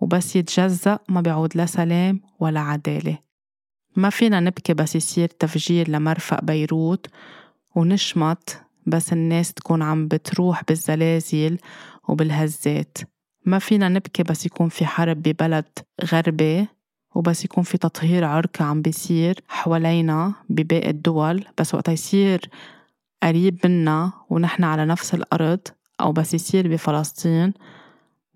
وبس 0.00 0.36
يتجزأ 0.36 0.98
ما 1.08 1.20
بيعود 1.20 1.56
لا 1.56 1.66
سلام 1.66 2.20
ولا 2.40 2.60
عدالة. 2.60 3.18
ما 3.96 4.10
فينا 4.10 4.40
نبكي 4.40 4.74
بس 4.74 4.96
يصير 4.96 5.28
تفجير 5.28 5.90
لمرفق 5.90 6.44
بيروت 6.44 7.06
ونشمت 7.74 8.62
بس 8.86 9.12
الناس 9.12 9.52
تكون 9.52 9.82
عم 9.82 10.08
بتروح 10.08 10.64
بالزلازل 10.64 11.58
وبالهزات. 12.08 12.98
ما 13.46 13.58
فينا 13.58 13.88
نبكي 13.88 14.22
بس 14.22 14.46
يكون 14.46 14.68
في 14.68 14.86
حرب 14.86 15.22
ببلد 15.22 15.68
غربي 16.04 16.66
وبس 17.14 17.44
يكون 17.44 17.64
في 17.64 17.78
تطهير 17.78 18.24
عرقي 18.24 18.64
عم 18.64 18.82
بيصير 18.82 19.40
حوالينا 19.48 20.34
بباقي 20.48 20.90
الدول. 20.90 21.44
بس 21.58 21.74
وقت 21.74 21.88
يصير 21.88 22.50
قريب 23.22 23.58
منا 23.64 24.12
ونحن 24.30 24.64
على 24.64 24.86
نفس 24.86 25.14
الأرض 25.14 25.60
أو 26.00 26.12
بس 26.12 26.34
يصير 26.34 26.68
بفلسطين 26.68 27.52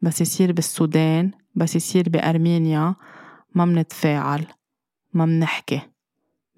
بس 0.02 0.20
يصير 0.20 0.52
بالسودان 0.52 1.30
بس 1.54 1.76
يصير 1.76 2.08
بأرمينيا 2.08 2.94
ما 3.54 3.64
منتفاعل 3.64 4.46
ما 5.12 5.24
منحكي 5.24 5.80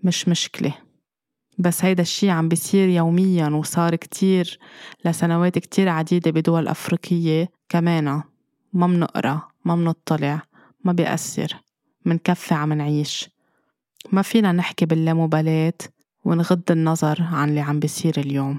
مش 0.04 0.28
مشكلة. 0.28 0.74
بس 1.58 1.84
هيدا 1.84 2.02
الشي 2.02 2.30
عم 2.30 2.48
بيصير 2.48 2.88
يوميا 2.88 3.48
وصار 3.48 3.96
كتير 3.96 4.58
لسنوات 5.04 5.58
كتير 5.58 5.88
عديدة 5.88 6.30
بدول 6.30 6.68
أفريقية 6.68 7.48
كمانا 7.68 8.22
ما 8.72 8.86
منقرأ 8.86 9.42
ما 9.64 9.76
منطلع 9.76 10.42
ما 10.84 10.92
بيأثر. 10.92 11.56
منكفي 12.04 12.54
عم 12.54 12.72
نعيش. 12.72 13.30
ما 14.12 14.22
فينا 14.22 14.52
نحكي 14.52 14.86
باللامبالاة 14.86 15.72
ونغض 16.24 16.70
النظر 16.70 17.22
عن 17.22 17.48
اللي 17.48 17.60
عم 17.60 17.80
بيصير 17.80 18.20
اليوم. 18.20 18.58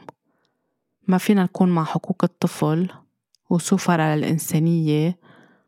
ما 1.07 1.17
فينا 1.17 1.43
نكون 1.43 1.69
مع 1.69 1.83
حقوق 1.83 2.23
الطفل 2.23 2.89
وسفرة 3.49 4.15
للإنسانية 4.15 5.17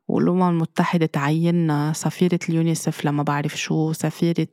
والأمم 0.10 0.50
المتحدة 0.50 1.06
تعيننا 1.06 1.94
سفيرة 1.94 2.40
اليونيسف 2.50 3.06
لما 3.06 3.24
بعرف 3.24 3.58
شو 3.58 3.92
سفيرة 3.94 4.48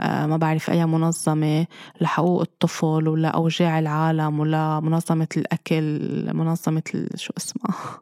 آه، 0.00 0.26
ما 0.26 0.36
بعرف 0.36 0.70
أي 0.70 0.86
منظمة 0.86 1.66
لحقوق 2.00 2.40
الطفل 2.40 3.08
ولا 3.08 3.28
أوجاع 3.28 3.78
العالم 3.78 4.40
ولا 4.40 4.80
منظمة 4.80 5.28
الأكل 5.36 6.00
منظمة 6.34 6.82
شو 7.14 7.32
اسمها؟ 7.36 8.00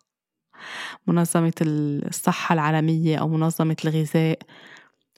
منظمة 1.07 1.53
الصحة 1.63 2.53
العالمية 2.53 3.17
أو 3.17 3.29
منظمة 3.29 3.77
الغذاء. 3.85 4.39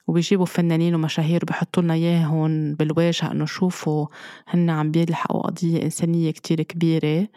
وبيجيبوا 0.06 0.46
فنانين 0.46 0.94
ومشاهير 0.94 1.40
وبحطوا 1.42 1.82
لنا 1.82 1.94
إياهم 1.94 2.74
بالواجهة 2.74 3.32
إنه 3.32 3.44
شوفوا 3.46 4.06
هن 4.48 4.70
عم 4.70 4.90
بيلحقوا 4.90 5.42
قضية 5.42 5.82
إنسانية 5.82 6.30
كتير 6.30 6.62
كبيرة. 6.62 7.28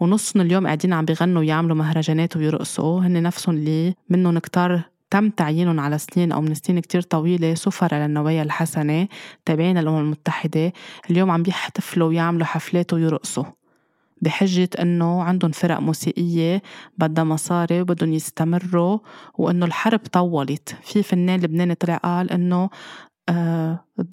ونصهم 0.00 0.42
اليوم 0.42 0.66
قاعدين 0.66 0.92
عم 0.92 1.04
بيغنوا 1.04 1.40
ويعملوا 1.40 1.76
مهرجانات 1.76 2.36
ويرقصوا. 2.36 3.00
هن 3.00 3.22
نفسهم 3.22 3.54
اللي 3.54 3.94
منهم 4.10 4.38
كتار 4.38 4.82
تم 5.10 5.30
تعيينهم 5.30 5.80
على 5.80 5.98
سنين 5.98 6.32
أو 6.32 6.40
من 6.40 6.54
سنين 6.54 6.80
كتير 6.80 7.02
طويلة 7.02 7.54
سفرة 7.54 7.96
للنوايا 7.96 8.42
الحسنة 8.42 9.08
تابعين 9.44 9.78
للأمم 9.78 9.98
المتحدة. 9.98 10.72
اليوم 11.10 11.30
عم 11.30 11.42
بيحتفلوا 11.42 12.08
ويعملوا 12.08 12.46
حفلات 12.46 12.92
ويرقصوا. 12.92 13.44
بحجة 14.22 14.68
إنه 14.80 15.22
عندهم 15.22 15.50
فرق 15.50 15.78
موسيقية 15.80 16.62
بدها 16.98 17.24
مصاري 17.24 17.80
وبدهم 17.80 18.12
يستمروا 18.12 18.98
وإنه 19.38 19.66
الحرب 19.66 20.00
طولت. 20.12 20.76
في 20.82 21.02
فنان 21.02 21.40
لبناني 21.40 21.74
طلع 21.74 21.96
قال 21.96 22.30
إنه 22.30 22.70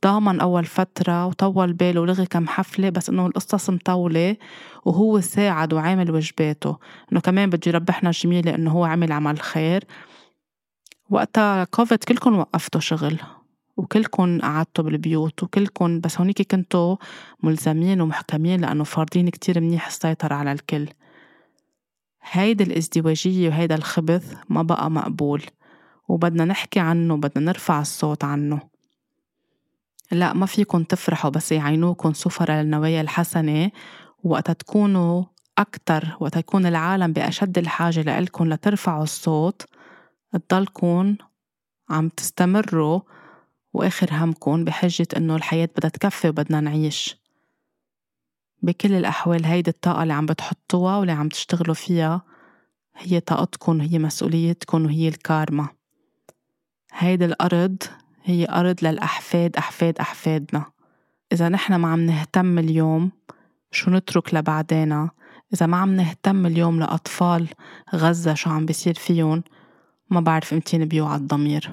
تضامن 0.01 0.39
أول 0.39 0.65
فترة 0.65 1.25
وطول 1.25 1.73
باله 1.73 2.01
ولغي 2.01 2.25
كم 2.25 2.47
حفلة 2.47 2.89
بس 2.89 3.09
إنه 3.09 3.25
القصص 3.27 3.69
مطولة 3.69 4.37
وهو 4.85 5.19
ساعد 5.19 5.73
وعامل 5.73 6.11
واجباته 6.11 6.77
إنه 7.11 7.19
كمان 7.21 7.49
بده 7.49 7.61
يربحنا 7.67 8.11
جميلة 8.11 8.55
إنه 8.55 8.71
هو 8.71 8.83
عمل 8.83 9.11
عمل 9.11 9.39
خير. 9.39 9.83
وقتها 11.09 11.63
كوفيد 11.63 12.03
كلكم 12.03 12.37
وقفتوا 12.37 12.81
شغل 12.81 13.19
وكلكم 13.77 14.39
قعدتوا 14.41 14.83
بالبيوت 14.83 15.43
وكلكم 15.43 15.99
بس 15.99 16.17
هونيك 16.19 16.51
كنتوا 16.51 16.95
ملزمين 17.43 18.01
ومحكمين 18.01 18.61
لأنه 18.61 18.83
فارضين 18.83 19.29
كتير 19.29 19.61
منيح 19.61 19.87
السيطرة 19.87 20.35
على 20.35 20.51
الكل. 20.51 20.87
هيدي 22.31 22.63
الازدواجية 22.63 23.49
وهيدا 23.49 23.75
الخبث 23.75 24.33
ما 24.49 24.61
بقى 24.61 24.91
مقبول 24.91 25.41
وبدنا 26.07 26.45
نحكي 26.45 26.79
عنه 26.79 27.17
بدنا 27.17 27.45
نرفع 27.45 27.81
الصوت 27.81 28.23
عنه. 28.23 28.72
لا 30.13 30.33
ما 30.33 30.45
فيكن 30.45 30.87
تفرحوا 30.87 31.29
بس 31.29 31.51
يعينوكن 31.51 32.13
سفرة 32.13 32.53
للنوايا 32.53 33.01
الحسنة 33.01 33.71
وقتا 34.23 34.53
تكونوا 34.53 35.23
أكتر 35.57 36.17
وقتا 36.19 36.39
يكون 36.39 36.65
العالم 36.65 37.13
بأشد 37.13 37.57
الحاجة 37.57 38.01
لإلكن 38.01 38.49
لترفعوا 38.49 39.03
الصوت 39.03 39.65
تضلكن 40.49 41.17
عم 41.89 42.09
تستمروا 42.09 42.99
وآخر 43.73 44.09
همكن 44.11 44.63
بحجة 44.65 45.07
إنه 45.17 45.35
الحياة 45.35 45.69
بدها 45.77 45.89
تكفي 45.89 46.29
وبدنا 46.29 46.61
نعيش. 46.61 47.17
بكل 48.61 48.93
الأحوال 48.93 49.45
هيدي 49.45 49.69
الطاقة 49.69 50.03
اللي 50.03 50.13
عم 50.13 50.25
بتحطوها 50.25 50.97
واللي 50.97 51.11
عم 51.11 51.29
تشتغلوا 51.29 51.75
فيها 51.75 52.21
هي 52.95 53.19
طاقتكن 53.19 53.79
وهي 53.79 53.99
مسؤوليتكن 53.99 54.85
وهي 54.85 55.07
الكارما. 55.07 55.69
هيدي 56.93 57.25
الأرض 57.25 57.83
هي 58.23 58.45
أرض 58.49 58.85
للأحفاد 58.85 59.55
أحفاد 59.57 59.99
أحفادنا. 59.99 60.65
إذا 61.31 61.49
نحن 61.49 61.75
ما 61.75 61.87
عم 61.87 61.99
نهتم 61.99 62.59
اليوم 62.59 63.11
شو 63.71 63.91
نترك 63.91 64.33
لبعدينا؟ 64.33 65.09
إذا 65.53 65.65
ما 65.65 65.77
عم 65.77 65.95
نهتم 65.95 66.45
اليوم 66.45 66.79
لأطفال 66.79 67.47
غزة 67.95 68.33
شو 68.33 68.49
عم 68.49 68.65
بيصير 68.65 68.93
فيهم؟ 68.93 69.43
ما 70.09 70.19
بعرف 70.19 70.53
امتين 70.53 70.85
بيوعى 70.85 71.15
الضمير. 71.15 71.71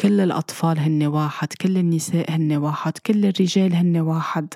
كل 0.00 0.20
الأطفال 0.20 0.78
هن 0.78 1.06
واحد 1.06 1.48
كل 1.52 1.78
النساء 1.78 2.30
هن 2.30 2.52
واحد 2.52 2.98
كل 2.98 3.26
الرجال 3.26 3.74
هن 3.74 3.96
واحد. 3.96 4.54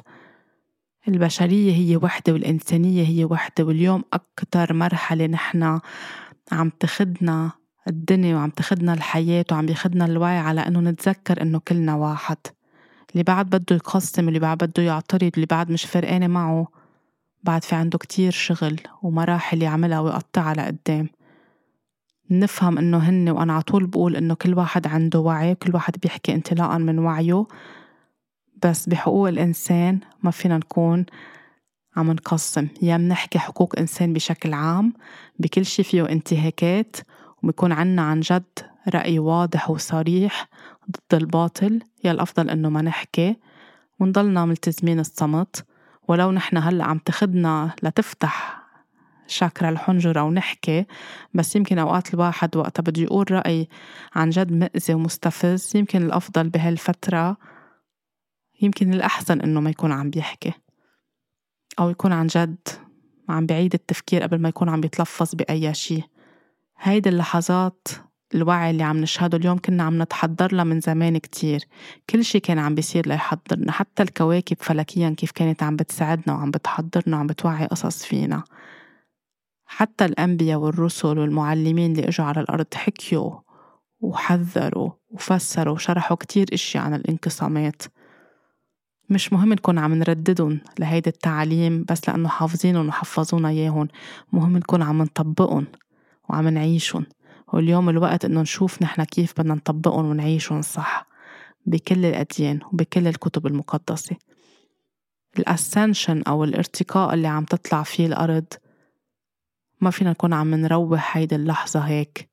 البشرية 1.08 1.72
هي 1.72 1.96
وحدة 1.96 2.32
والإنسانية 2.32 3.04
هي 3.06 3.24
وحدة 3.24 3.64
واليوم 3.64 4.04
أكتر 4.12 4.72
مرحلة 4.72 5.26
نحن 5.26 5.80
عم 6.52 6.70
تخدنا 6.80 7.50
الدنيا 7.88 8.36
وعم 8.36 8.50
تخدنا 8.50 8.92
الحياة 8.92 9.44
وعم 9.52 9.68
يخدنا 9.68 10.04
الوعي 10.04 10.38
على 10.38 10.60
إنه 10.60 10.80
نتذكر 10.80 11.42
إنه 11.42 11.58
كلنا 11.58 11.94
واحد. 11.94 12.36
اللي 13.12 13.22
بعد 13.22 13.46
بده 13.46 13.76
يقسم 13.76 14.28
اللي 14.28 14.38
بعد 14.38 14.58
بده 14.58 14.82
يعترض 14.82 15.30
اللي 15.34 15.46
بعد 15.46 15.70
مش 15.70 15.84
فرقانة 15.84 16.26
معه 16.26 16.68
بعد 17.44 17.64
في 17.64 17.74
عنده 17.74 17.98
كتير 17.98 18.32
شغل 18.32 18.80
ومراحل 19.02 19.62
يعملها 19.62 20.00
ويقطعها 20.00 20.54
لقدام. 20.54 21.08
نفهم 22.30 22.78
إنه 22.78 22.98
هن 22.98 23.28
وأنا 23.28 23.52
على 23.52 23.62
طول 23.62 23.86
بقول 23.86 24.16
إنه 24.16 24.34
كل 24.34 24.54
واحد 24.54 24.86
عنده 24.86 25.20
وعي 25.20 25.54
كل 25.54 25.74
واحد 25.74 25.96
بيحكي 26.02 26.34
انطلاقا 26.34 26.78
من 26.78 26.98
وعيه. 26.98 27.46
بس 28.64 28.88
بحقوق 28.88 29.28
الإنسان 29.28 30.00
ما 30.22 30.30
فينا 30.30 30.58
نكون 30.58 31.06
عم 31.96 32.12
نقسم. 32.12 32.68
يا 32.82 32.96
منحكي 32.96 33.38
حقوق 33.38 33.78
إنسان 33.78 34.12
بشكل 34.12 34.52
عام 34.52 34.92
بكل 35.38 35.66
شي 35.66 35.82
فيه 35.82 36.08
انتهاكات 36.08 36.96
وبيكون 37.46 37.72
عنا 37.72 38.02
عن 38.02 38.20
جد 38.20 38.58
رأي 38.88 39.18
واضح 39.18 39.70
وصريح 39.70 40.48
ضد 40.90 41.22
الباطل. 41.22 41.80
يا 42.04 42.12
الأفضل 42.12 42.50
إنه 42.50 42.68
ما 42.68 42.82
نحكي. 42.82 43.36
ونضلنا 44.00 44.44
ملتزمين 44.44 45.00
الصمت. 45.00 45.66
ولو 46.08 46.30
نحن 46.32 46.56
هلأ 46.56 46.84
عم 46.84 46.98
تخدنا 46.98 47.74
لتفتح 47.82 48.62
شاكرا 49.26 49.68
الحنجرة 49.68 50.22
ونحكي 50.22 50.86
بس 51.34 51.56
يمكن 51.56 51.78
أوقات 51.78 52.14
الواحد 52.14 52.56
وقتها 52.56 52.82
بده 52.82 53.02
يقول 53.02 53.30
رأي 53.30 53.68
عن 54.14 54.30
جد 54.30 54.52
مأذي 54.52 54.94
ومستفز. 54.94 55.76
يمكن 55.76 56.02
الأفضل 56.02 56.48
بهالفترة 56.48 57.36
يمكن 58.62 58.94
الأحسن 58.94 59.40
إنه 59.40 59.60
ما 59.60 59.70
يكون 59.70 59.92
عم 59.92 60.10
بيحكي. 60.10 60.52
أو 61.78 61.90
يكون 61.90 62.12
عن 62.12 62.26
جد 62.26 62.68
عم 63.28 63.46
بعيد 63.46 63.74
التفكير 63.74 64.22
قبل 64.22 64.40
ما 64.40 64.48
يكون 64.48 64.68
عم 64.68 64.84
يتلفظ 64.84 65.34
بأي 65.34 65.74
شي 65.74 66.15
هيدي 66.78 67.08
اللحظات 67.08 67.88
الوعي 68.34 68.70
اللي 68.70 68.82
عم 68.82 68.96
نشهده 68.96 69.38
اليوم 69.38 69.58
كنا 69.58 69.82
عم 69.82 70.02
نتحضر 70.02 70.54
لها 70.54 70.64
من 70.64 70.80
زمان 70.80 71.18
كتير. 71.18 71.64
كل 72.10 72.24
شي 72.24 72.40
كان 72.40 72.58
عم 72.58 72.74
بيصير 72.74 73.08
ليحضرنا 73.08 73.72
حتى 73.72 74.02
الكواكب 74.02 74.56
فلكيا 74.60 75.10
كيف 75.10 75.30
كانت 75.30 75.62
عم 75.62 75.76
بتساعدنا 75.76 76.34
وعم 76.34 76.50
بتحضرنا 76.50 77.16
وعم 77.16 77.26
بتوعي 77.26 77.66
قصص 77.66 78.04
فينا. 78.04 78.44
حتى 79.66 80.04
الأنبياء 80.04 80.58
والرسل 80.58 81.18
والمعلمين 81.18 81.92
اللي 81.92 82.08
إجوا 82.08 82.26
على 82.26 82.40
الأرض 82.40 82.66
حكيوا 82.74 83.32
وحذروا 84.00 84.90
وفسروا 85.10 85.74
وشرحوا 85.74 86.16
كتير 86.16 86.46
إشي 86.52 86.78
عن 86.78 86.94
الانقسامات. 86.94 87.82
مش 89.10 89.32
مهم 89.32 89.52
نكون 89.52 89.78
عم 89.78 89.94
نرددهم 89.94 90.60
لهيدي 90.78 91.10
التعاليم 91.10 91.84
بس 91.88 92.08
لأنه 92.08 92.28
حافظينهم 92.28 92.88
وحفظونا 92.88 93.48
إياهم 93.48 93.88
مهم 94.32 94.56
نكون 94.56 94.82
عم 94.82 95.02
نطبقهم. 95.02 95.66
وعم 96.30 96.48
نعيشهم 96.48 97.06
واليوم 97.52 97.88
الوقت 97.88 98.24
إنه 98.24 98.40
نشوف 98.40 98.82
نحن 98.82 99.04
كيف 99.04 99.40
بدنا 99.40 99.54
نطبقهم 99.54 100.06
ونعيشهم 100.06 100.62
صح 100.62 101.06
بكل 101.66 102.04
الأديان 102.04 102.60
وبكل 102.72 103.06
الكتب 103.06 103.46
المقدسة. 103.46 104.16
الأسنشن 105.38 106.22
أو 106.22 106.44
الارتقاء 106.44 107.14
اللي 107.14 107.28
عم 107.28 107.44
تطلع 107.44 107.82
فيه 107.82 108.06
الأرض 108.06 108.44
ما 109.80 109.90
فينا 109.90 110.10
نكون 110.10 110.32
عم 110.32 110.54
نروح 110.54 111.16
هيدي 111.16 111.34
اللحظة 111.34 111.80
هيك. 111.80 112.28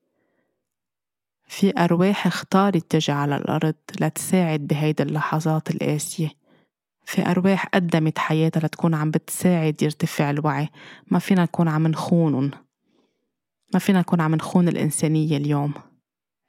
في 1.47 1.73
أرواح 1.77 2.27
اختارت 2.27 2.91
تجي 2.91 3.12
على 3.12 3.38
الأرض 3.38 3.75
لتساعد 4.01 4.60
بهيدي 4.60 5.03
اللحظات 5.03 5.71
القاسية. 5.71 6.32
في 7.06 7.32
أرواح 7.32 7.65
قدمت 7.65 8.19
حياتها 8.19 8.60
لتكون 8.60 8.93
عم 8.93 9.12
بتساعد 9.12 9.84
يرتفع 9.84 10.29
الوعي. 10.29 10.69
ما 11.12 11.19
فينا 11.19 11.43
نكون 11.43 11.67
عم 11.67 11.88
نخونن. 11.88 12.51
ما 13.73 13.79
فينا 13.79 13.99
نكون 13.99 14.21
عم 14.21 14.36
نخون 14.36 14.67
الإنسانية 14.67 15.38
اليوم. 15.38 15.73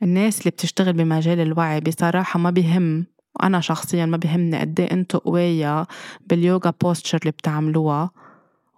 الناس 0.02 0.38
اللي 0.38 0.50
بتشتغل 0.50 0.92
بمجال 0.92 1.40
الوعي 1.40 1.80
بصراحة 1.80 2.38
ما 2.40 2.50
بهم 2.50 3.06
وأنا 3.40 3.60
شخصيا 3.60 4.06
ما 4.06 4.16
بهمني 4.16 4.58
قد 4.58 4.80
إيه 4.80 4.92
انتو 4.92 5.18
قوية 5.18 5.86
باليوغا 6.26 6.72
بوستشر 6.82 7.18
اللي 7.18 7.30
بتعملوها 7.30 8.10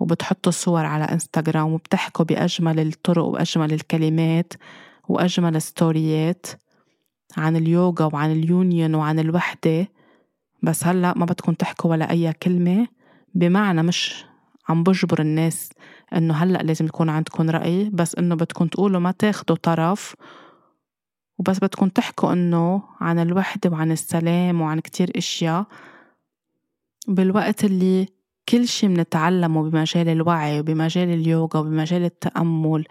وبتحطوا 0.00 0.52
صور 0.52 0.84
على 0.84 1.04
إنستغرام 1.04 1.72
وبتحكوا 1.72 2.24
بأجمل 2.24 2.78
الطرق 2.80 3.24
وأجمل 3.24 3.72
الكلمات 3.72 4.52
وأجمل 5.08 5.62
ستوريات 5.62 6.46
عن 7.36 7.56
اليوغا 7.56 8.10
وعن 8.12 8.32
اليونيون 8.32 8.94
وعن 8.94 9.18
الوحدة. 9.18 9.88
بس 10.62 10.84
هلأ 10.84 11.14
ما 11.16 11.24
بدكم 11.24 11.52
تحكوا 11.52 11.90
ولا 11.90 12.10
أي 12.10 12.32
كلمة. 12.32 12.86
بمعنى 13.34 13.82
مش 13.82 14.24
عم 14.68 14.82
بجبر 14.82 15.20
الناس 15.20 15.70
إنه 16.16 16.34
هلأ 16.34 16.58
لازم 16.58 16.86
يكون 16.86 17.08
عندكم 17.08 17.50
رأي 17.50 17.90
بس 17.92 18.14
إنه 18.14 18.34
بدكم 18.34 18.66
تقولوا 18.66 19.00
ما 19.00 19.10
تاخدوا 19.10 19.56
طرف 19.56 20.14
وبس 21.38 21.58
بدكم 21.58 21.88
تحكوا 21.88 22.32
إنه 22.32 22.82
عن 23.00 23.18
الوحدة 23.18 23.70
وعن 23.70 23.92
السلام 23.92 24.60
وعن 24.60 24.80
كتير 24.80 25.10
إشياء. 25.16 25.64
بالوقت 27.08 27.64
اللي 27.64 28.08
كل 28.48 28.68
شي 28.68 28.88
منتعلمه 28.88 29.70
بمجال 29.70 30.08
الوعي 30.08 30.60
وبمجال 30.60 31.08
اليوغا 31.08 31.60
وبمجال 31.60 32.04
التأمل 32.04 32.84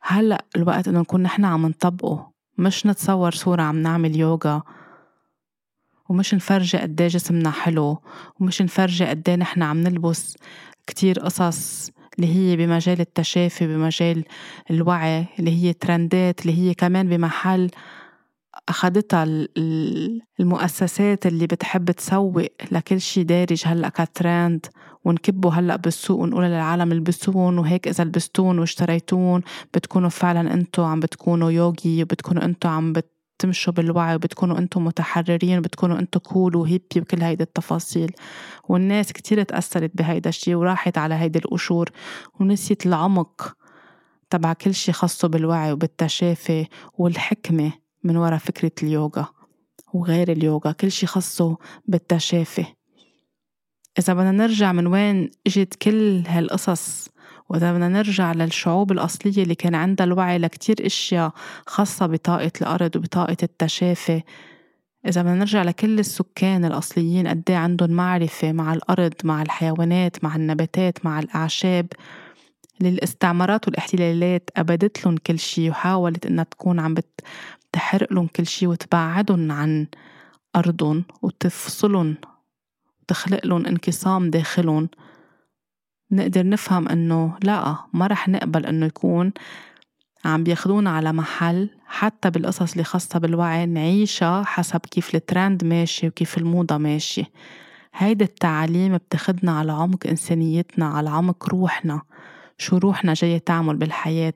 هلأ 0.00 0.44
الوقت 0.56 0.88
إنه 0.88 1.00
نكون 1.00 1.22
نحن 1.22 1.44
عم 1.44 1.66
نطبقه 1.66 2.32
مش 2.58 2.86
نتصور 2.86 3.30
صورة 3.30 3.62
عم 3.62 3.82
نعمل 3.82 4.16
يوغا. 4.16 4.62
ومش 6.12 6.34
نفرجي 6.34 6.78
قد 6.78 7.00
إيه 7.00 7.08
جسمنا 7.08 7.50
حلو 7.50 7.98
ومش 8.40 8.62
نفرجي 8.62 9.04
قد 9.04 9.28
إيه 9.28 9.36
نحن 9.36 9.62
عم 9.62 9.80
نلبس 9.80 10.36
كتير 10.86 11.18
قصص 11.20 11.90
اللي 12.18 12.34
هي 12.36 12.56
بمجال 12.56 13.00
التشافي 13.00 13.66
بمجال 13.66 14.24
الوعي 14.70 15.26
اللي 15.38 15.50
هي 15.62 15.72
ترندات 15.72 16.40
اللي 16.40 16.58
هي 16.58 16.74
كمان 16.74 17.08
بمحل 17.08 17.70
أخدتها 18.68 19.24
المؤسسات 20.40 21.26
اللي 21.26 21.46
بتحب 21.46 21.90
تسوق 21.90 22.46
لكل 22.72 23.00
شي 23.00 23.22
دارج 23.22 23.62
هلأ 23.66 23.88
كترند 23.88 24.66
ونكبه 25.04 25.52
هلأ 25.58 25.76
بالسوق 25.76 26.20
ونقول 26.20 26.44
للعالم 26.44 26.92
البسون 26.92 27.58
وهيك 27.58 27.88
إذا 27.88 28.04
لبستون 28.04 28.58
واشتريتون 28.58 29.42
بتكونوا 29.74 30.08
فعلا 30.08 30.54
أنتوا 30.54 30.86
عم 30.86 31.00
بتكونوا 31.00 31.50
يوغي 31.50 32.02
وبتكونوا 32.02 32.44
أنتوا 32.44 32.70
عم 32.70 32.92
بت 32.92 33.21
تمشوا 33.42 33.72
بالوعي 33.72 34.14
وبتكونوا 34.14 34.58
أنتم 34.58 34.84
متحررين 34.84 35.58
وبتكونوا 35.58 35.98
أنتم 35.98 36.20
كول 36.20 36.56
وهيبي 36.56 37.00
وكل 37.00 37.22
هيدي 37.22 37.42
التفاصيل. 37.42 38.12
والناس 38.68 39.12
كتير 39.12 39.42
تأثرت 39.42 39.90
بهيدا 39.94 40.28
الشي 40.28 40.54
وراحت 40.54 40.98
على 40.98 41.14
هيدي 41.14 41.38
القشور 41.38 41.90
ونسيت 42.40 42.86
العمق 42.86 43.56
تبع 44.30 44.52
كل 44.52 44.74
شي 44.74 44.92
خاصه 44.92 45.28
بالوعي 45.28 45.72
وبالتشافي 45.72 46.66
والحكمة 46.98 47.72
من 48.04 48.16
وراء 48.16 48.38
فكرة 48.38 48.72
اليوغا 48.82 49.26
وغير 49.94 50.32
اليوغا 50.32 50.72
كل 50.72 50.90
شي 50.90 51.06
خاصه 51.06 51.56
بالتشافي. 51.86 52.64
إذا 53.98 54.14
بدنا 54.14 54.30
نرجع 54.30 54.72
من 54.72 54.86
وين 54.86 55.30
إجت 55.46 55.74
كل 55.74 56.22
هالقصص 56.26 57.08
وإذا 57.48 57.72
بدنا 57.72 57.88
نرجع 57.88 58.32
للشعوب 58.32 58.92
الأصلية 58.92 59.42
اللي 59.42 59.54
كان 59.54 59.74
عندها 59.74 60.06
الوعي 60.06 60.38
لكتير 60.38 60.86
أشياء 60.86 61.32
خاصة 61.66 62.06
بطاقة 62.06 62.52
الأرض 62.60 62.96
وبطاقة 62.96 63.36
التشافي 63.42 64.22
إذا 65.08 65.22
بدنا 65.22 65.34
نرجع 65.34 65.62
لكل 65.62 65.98
السكان 65.98 66.64
الأصليين 66.64 67.28
قد 67.28 67.42
إيه 67.48 67.56
عندهم 67.56 67.90
معرفة 67.90 68.52
مع 68.52 68.74
الأرض 68.74 69.14
مع 69.24 69.42
الحيوانات 69.42 70.24
مع 70.24 70.36
النباتات 70.36 71.04
مع 71.04 71.20
الأعشاب. 71.20 71.86
للاستعمارات 72.80 73.68
والاحتلالات 73.68 74.50
أبدت 74.56 75.04
لهم 75.06 75.16
كل 75.16 75.38
شي 75.38 75.70
وحاولت 75.70 76.26
إنها 76.26 76.44
تكون 76.44 76.80
عم 76.80 76.94
بتحرق 76.94 78.12
لهم 78.12 78.26
كل 78.26 78.46
شي 78.46 78.66
وتبعدهم 78.66 79.52
عن 79.52 79.86
أرضهم 80.56 81.04
وتفصلهم 81.22 82.16
وتخلق 83.02 83.46
لهم 83.46 83.66
انقسام 83.66 84.30
داخلهم. 84.30 84.88
نقدر 86.12 86.48
نفهم 86.48 86.88
إنه 86.88 87.34
لا 87.42 87.76
ما 87.92 88.06
رح 88.06 88.28
نقبل 88.28 88.66
إنه 88.66 88.86
يكون 88.86 89.32
عم 90.24 90.44
بياخدونا 90.44 90.90
على 90.90 91.12
محل 91.12 91.70
حتى 91.86 92.30
بالقصص 92.30 92.72
اللي 92.72 92.84
خاصة 92.84 93.18
بالوعي 93.18 93.66
نعيشها 93.66 94.42
حسب 94.44 94.80
كيف 94.80 95.14
الترند 95.14 95.64
ماشي 95.64 96.08
وكيف 96.08 96.38
الموضة 96.38 96.76
ماشية 96.78 97.24
هيدي 97.94 98.24
التعاليم 98.24 98.96
بتاخدنا 98.96 99.58
على 99.58 99.72
عمق 99.72 100.06
إنسانيتنا 100.06 100.86
على 100.86 101.10
عمق 101.10 101.48
روحنا 101.48 102.02
شو 102.58 102.78
روحنا 102.78 103.14
جاية 103.14 103.38
تعمل 103.38 103.76
بالحياة. 103.76 104.34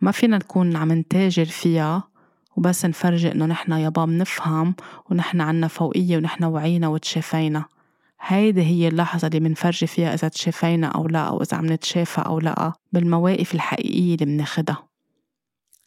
ما 0.00 0.10
فينا 0.10 0.36
نكون 0.36 0.76
عم 0.76 0.92
نتاجر 0.92 1.44
فيها 1.44 2.02
وبس 2.56 2.86
نفرجي 2.86 3.32
إنه 3.32 3.46
نحنا 3.46 3.78
يابا 3.78 4.04
منفهم 4.04 4.74
ونحن 5.10 5.40
عنا 5.40 5.68
فوقية 5.68 6.16
ونحنا 6.16 6.46
وعينا 6.46 6.88
وتشافينا. 6.88 7.64
هيدي 8.26 8.62
هي 8.62 8.88
اللحظة 8.88 9.28
اللي 9.28 9.40
منفرجي 9.40 9.86
فيها 9.86 10.14
إذا 10.14 10.28
تشافينا 10.28 10.86
أو 10.86 11.08
لا 11.08 11.18
أو 11.18 11.42
إذا 11.42 11.56
عم 11.56 11.72
نتشافى 11.72 12.20
أو 12.20 12.40
لا 12.40 12.72
بالمواقف 12.92 13.54
الحقيقية 13.54 14.14
اللي 14.14 14.26
مناخدها. 14.26 14.88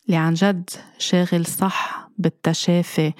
اللي 0.05 0.17
عن 0.17 0.33
جد 0.33 0.69
شاغل 0.97 1.45
صح 1.45 2.09
بالتشافي 2.17 3.13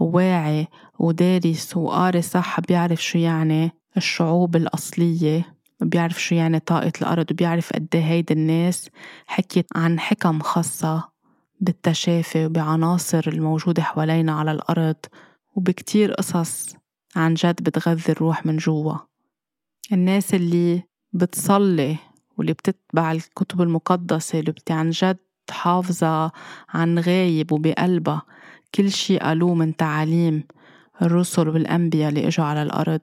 وواعي 0.00 0.66
ودارس 0.98 1.76
وقاري 1.76 2.22
صح 2.22 2.60
بيعرف 2.60 3.04
شو 3.04 3.18
يعني 3.18 3.72
الشعوب 3.96 4.56
الأصلية 4.56 5.54
بيعرف 5.80 6.22
شو 6.22 6.34
يعني 6.34 6.58
طاقة 6.58 6.92
الأرض 7.02 7.30
وبيعرف 7.30 7.72
قد 7.72 7.88
إيه 7.94 8.04
هيدي 8.04 8.34
الناس 8.34 8.88
حكيت 9.26 9.66
عن 9.76 10.00
حكم 10.00 10.40
خاصة 10.40 11.08
بالتشافي 11.60 12.46
وبعناصر 12.46 13.24
الموجودة 13.26 13.82
حوالينا 13.82 14.32
على 14.32 14.52
الأرض 14.52 14.96
وبكتير 15.54 16.12
قصص 16.12 16.81
عن 17.16 17.34
جد 17.34 17.62
بتغذي 17.62 18.12
الروح 18.12 18.46
من 18.46 18.56
جوا. 18.56 18.94
الناس 19.92 20.34
اللي 20.34 20.82
بتصلي 21.12 21.96
واللي 22.38 22.52
بتتبع 22.52 23.12
الكتب 23.12 23.62
المقدسة 23.62 24.38
اللي 24.40 24.52
بتي 24.52 24.72
عن 24.72 24.90
جد 24.90 25.18
حافظة 25.50 26.32
عن 26.68 26.98
غايب 26.98 27.52
وبقلبها. 27.52 28.22
كل 28.74 28.90
شي 28.90 29.18
قالوه 29.18 29.54
من 29.54 29.76
تعاليم 29.76 30.44
الرسل 31.02 31.48
والأنبياء 31.48 32.08
اللي 32.08 32.28
إجوا 32.28 32.44
على 32.44 32.62
الأرض. 32.62 33.00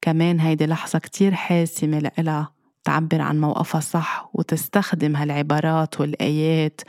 كمان 0.00 0.40
هيدي 0.40 0.66
لحظة 0.66 0.98
كتير 0.98 1.34
حاسمة 1.34 1.98
لإلها 1.98 2.54
تعبر 2.84 3.20
عن 3.20 3.40
موقفها 3.40 3.80
صح 3.80 4.30
وتستخدم 4.34 5.16
هالعبارات 5.16 6.00
والآيات. 6.00 6.80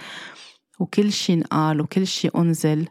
وكل 0.79 1.11
شي 1.11 1.33
انقال 1.33 1.81
وكل 1.81 2.07
شي 2.07 2.27
أنزل 2.27 2.87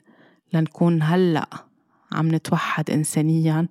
لنكون 0.52 1.02
هلأ 1.02 1.71
عم 2.12 2.34
نتوحد 2.34 2.90
إنسانيا 2.90 3.68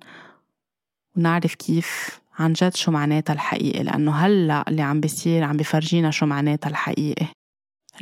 ونعرف 1.16 1.54
كيف 1.54 2.20
عن 2.38 2.52
جد 2.52 2.74
شو 2.74 2.90
معناتها 2.90 3.32
الحقيقة 3.32 3.82
لأنه 3.82 4.12
هلأ 4.12 4.64
اللي 4.68 4.82
عم 4.82 5.00
بيصير 5.00 5.44
عم 5.44 5.56
بفرجينا 5.56 6.10
شو 6.10 6.26
معناتها 6.26 6.70
الحقيقة. 6.70 7.28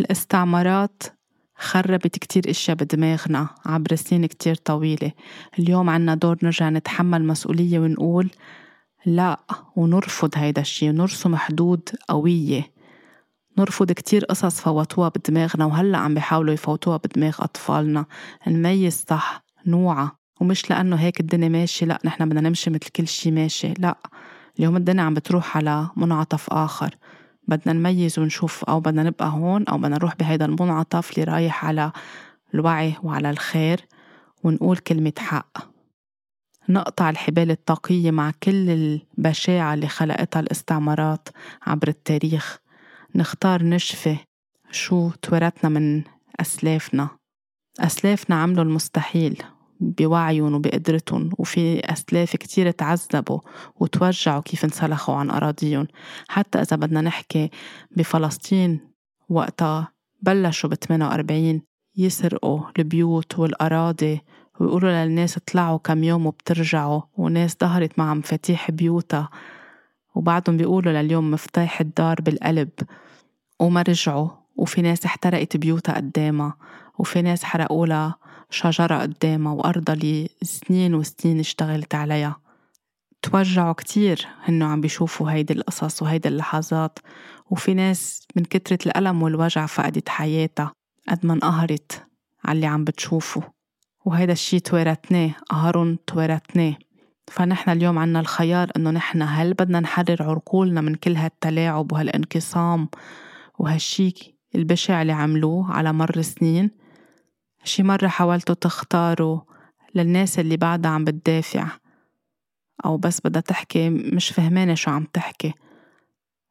الاستعمارات 0.01 1.03
خربت 1.57 2.19
كتير 2.19 2.51
إشياء 2.51 2.77
بدماغنا 2.77 3.49
عبر 3.67 3.95
سنين 3.95 4.27
كتير 4.27 4.55
طويلة. 4.55 5.13
اليوم 5.59 5.91
عنا 5.91 6.15
دور 6.15 6.37
نرجع 6.43 6.69
نتحمل 6.71 7.27
مسؤولية 7.27 7.79
ونقول 7.79 8.31
لا 9.07 9.41
ونرفض 9.77 10.31
هيدا 10.37 10.61
الشي 10.61 10.91
ونرسم 10.91 11.37
حدود 11.37 11.89
قوية. 12.09 12.73
نرفض 13.59 13.93
كتير 13.93 14.25
قصص 14.25 14.61
فوتوها 14.61 15.09
بدماغنا 15.09 15.65
وهلأ 15.65 15.99
عم 15.99 16.15
بيحاولوا 16.15 16.55
يفوتوها 16.55 16.97
بدماغ 16.97 17.37
أطفالنا. 17.41 18.07
نميز 18.47 19.05
صح 19.09 19.45
نوعى 19.67 20.09
ومش 20.41 20.71
لأنه 20.71 20.97
هيك 20.97 21.21
الدنيا 21.21 21.49
ماشية 21.49 21.87
لأ 21.87 21.99
نحن 22.05 22.29
بدنا 22.29 22.41
نمشي 22.41 22.71
مثل 22.71 22.89
كل 22.97 23.09
شي 23.09 23.31
ماشي 23.31 23.75
لأ. 23.79 23.99
اليوم 24.59 24.77
الدنيا 24.77 25.03
عم 25.03 25.15
بتروح 25.15 25.57
على 25.57 25.89
منعطف 25.97 26.51
آخر. 26.51 26.97
بدنا 27.49 27.73
نميز 27.73 28.19
ونشوف 28.19 28.65
أو 28.65 28.81
بدنا 28.81 29.03
نبقى 29.03 29.29
هون 29.29 29.65
أو 29.65 29.79
بدنا 29.79 29.97
نروح 29.97 30.17
بهيدا 30.17 30.45
المنعطف 30.45 31.11
اللي 31.11 31.25
رايح 31.25 31.65
على 31.65 31.93
الوعي 32.55 32.95
وعلى 33.03 33.31
الخير 33.31 33.81
ونقول 34.45 34.77
كلمة 34.77 35.13
حق. 35.19 35.59
نقطع 36.69 37.11
الحبال 37.11 37.51
الطاقية 37.51 38.11
مع 38.11 38.33
كل 38.43 38.71
البشاعة 38.71 39.75
اللي 39.75 39.89
خلقتها 39.89 40.41
الاستعمارات 40.41 41.29
عبر 41.63 41.89
التاريخ. 41.89 42.59
نختار 43.15 43.63
نشفي 43.65 44.17
شو 44.71 45.11
تورثنا 45.11 45.71
من 45.71 46.03
أسلافنا. 46.41 47.09
أسلافنا 47.81 48.43
عملوا 48.43 48.65
المستحيل. 48.65 49.43
بوعيهم 49.81 50.55
وبقدرتهم 50.55 51.31
وفي 51.39 51.81
أسلاف 51.81 52.37
كتير 52.37 52.71
تعذبوا 52.71 53.41
وتوجعوا 53.77 54.43
كيف 54.43 54.65
انسلخوا 54.65 55.15
عن 55.15 55.31
أراضيهم. 55.31 55.87
حتى 56.29 56.61
إذا 56.61 56.77
بدنا 56.77 57.01
نحكي 57.01 57.51
بفلسطين 57.97 58.81
وقتها 59.29 59.93
بلشوا 60.23 60.71
ب 60.71 60.75
48 60.75 61.61
يسرقوا 61.97 62.61
البيوت 62.79 63.39
والأراضي 63.39 64.21
ويقولوا 64.61 65.05
للناس 65.05 65.37
اطلعوا 65.37 65.79
كم 65.79 66.05
يوم 66.05 66.27
وبترجعوا 66.27 67.03
وناس 67.17 67.57
ظهرت 67.61 67.99
مع 67.99 68.15
مفاتيح 68.15 68.71
بيوتها 68.71 69.29
وبعدهم 70.15 70.57
بيقولوا 70.57 70.93
لليوم 70.93 71.31
مفتاح 71.31 71.81
الدار 71.81 72.21
بالقلب 72.21 72.71
وما 73.61 73.83
رجعوا 73.83 74.29
وفي 74.57 74.83
ناس 74.83 75.05
احترقت 75.07 75.57
بيوتها 75.57 75.95
قدامها 75.95 76.57
وفي 76.99 77.23
ناس 77.23 77.45
حرقوا 77.45 77.87
لها 77.87 78.15
شجرة 78.51 78.99
قدامها 78.99 79.53
وأرضها 79.53 79.95
اللي 79.95 80.29
سنين 80.43 80.95
وسنين 80.95 81.39
اشتغلت 81.41 81.95
عليها. 81.95 82.41
توجعوا 83.23 83.73
كتير 83.73 84.27
هنو 84.45 84.67
عم 84.67 84.81
بيشوفوا 84.81 85.31
هيدي 85.31 85.53
القصص 85.53 86.03
وهيدي 86.03 86.29
اللحظات 86.29 86.99
وفي 87.51 87.75
ناس 87.75 88.27
من 88.37 88.45
كترة 88.45 88.79
الألم 88.87 89.23
والوجع 89.23 89.67
فقدت 89.67 90.09
حياتها 90.09 90.73
قد 91.09 91.27
ما 91.27 91.33
انقهرت 91.33 92.07
على 92.45 92.57
اللي 92.57 92.67
عم 92.67 92.85
بتشوفه. 92.85 93.43
وهيدا 94.05 94.33
الشي 94.33 94.61
توارثناه 94.61 95.31
قهرن 95.49 95.99
توارثناه. 96.07 96.75
فنحن 97.31 97.71
اليوم 97.71 97.99
عنا 97.99 98.21
الخيار 98.21 98.71
إنه 98.77 98.91
نحن 98.91 99.23
هل 99.23 99.55
بدنا 99.55 99.81
نحرر 99.81 100.23
عقولنا 100.23 100.81
من 100.81 100.95
كل 100.95 101.17
هالتلاعب 101.17 101.93
وهالانقسام 101.93 102.89
وهالشي 103.59 104.37
البشع 104.55 105.03
اللي 105.03 105.13
عملوه 105.13 105.73
على 105.73 105.93
مر 105.93 106.23
سنين 106.23 106.71
شي 107.65 107.83
مرة 107.83 108.09
حاولتوا 108.09 108.55
تختاروا 108.55 109.41
للناس 109.95 110.39
اللي 110.39 110.57
بعدها 110.57 110.91
عم 110.91 111.05
بتدافع؟ 111.05 111.67
أو 112.85 112.97
بس 112.97 113.21
بدها 113.25 113.43
تحكي 113.43 113.91
مش 113.91 114.29
فهمانة 114.29 114.75
شو 114.75 114.91
عم 114.91 115.05
تحكي. 115.05 115.53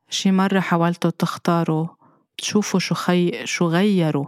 شي 0.09 0.31
مرة 0.31 0.59
حاولتوا 0.59 1.11
تختاروا 1.11 1.87
تشوفوا 2.37 2.79
شو 2.79 2.95
خي... 2.95 3.45
شو 3.45 3.67
غيروا 3.67 4.25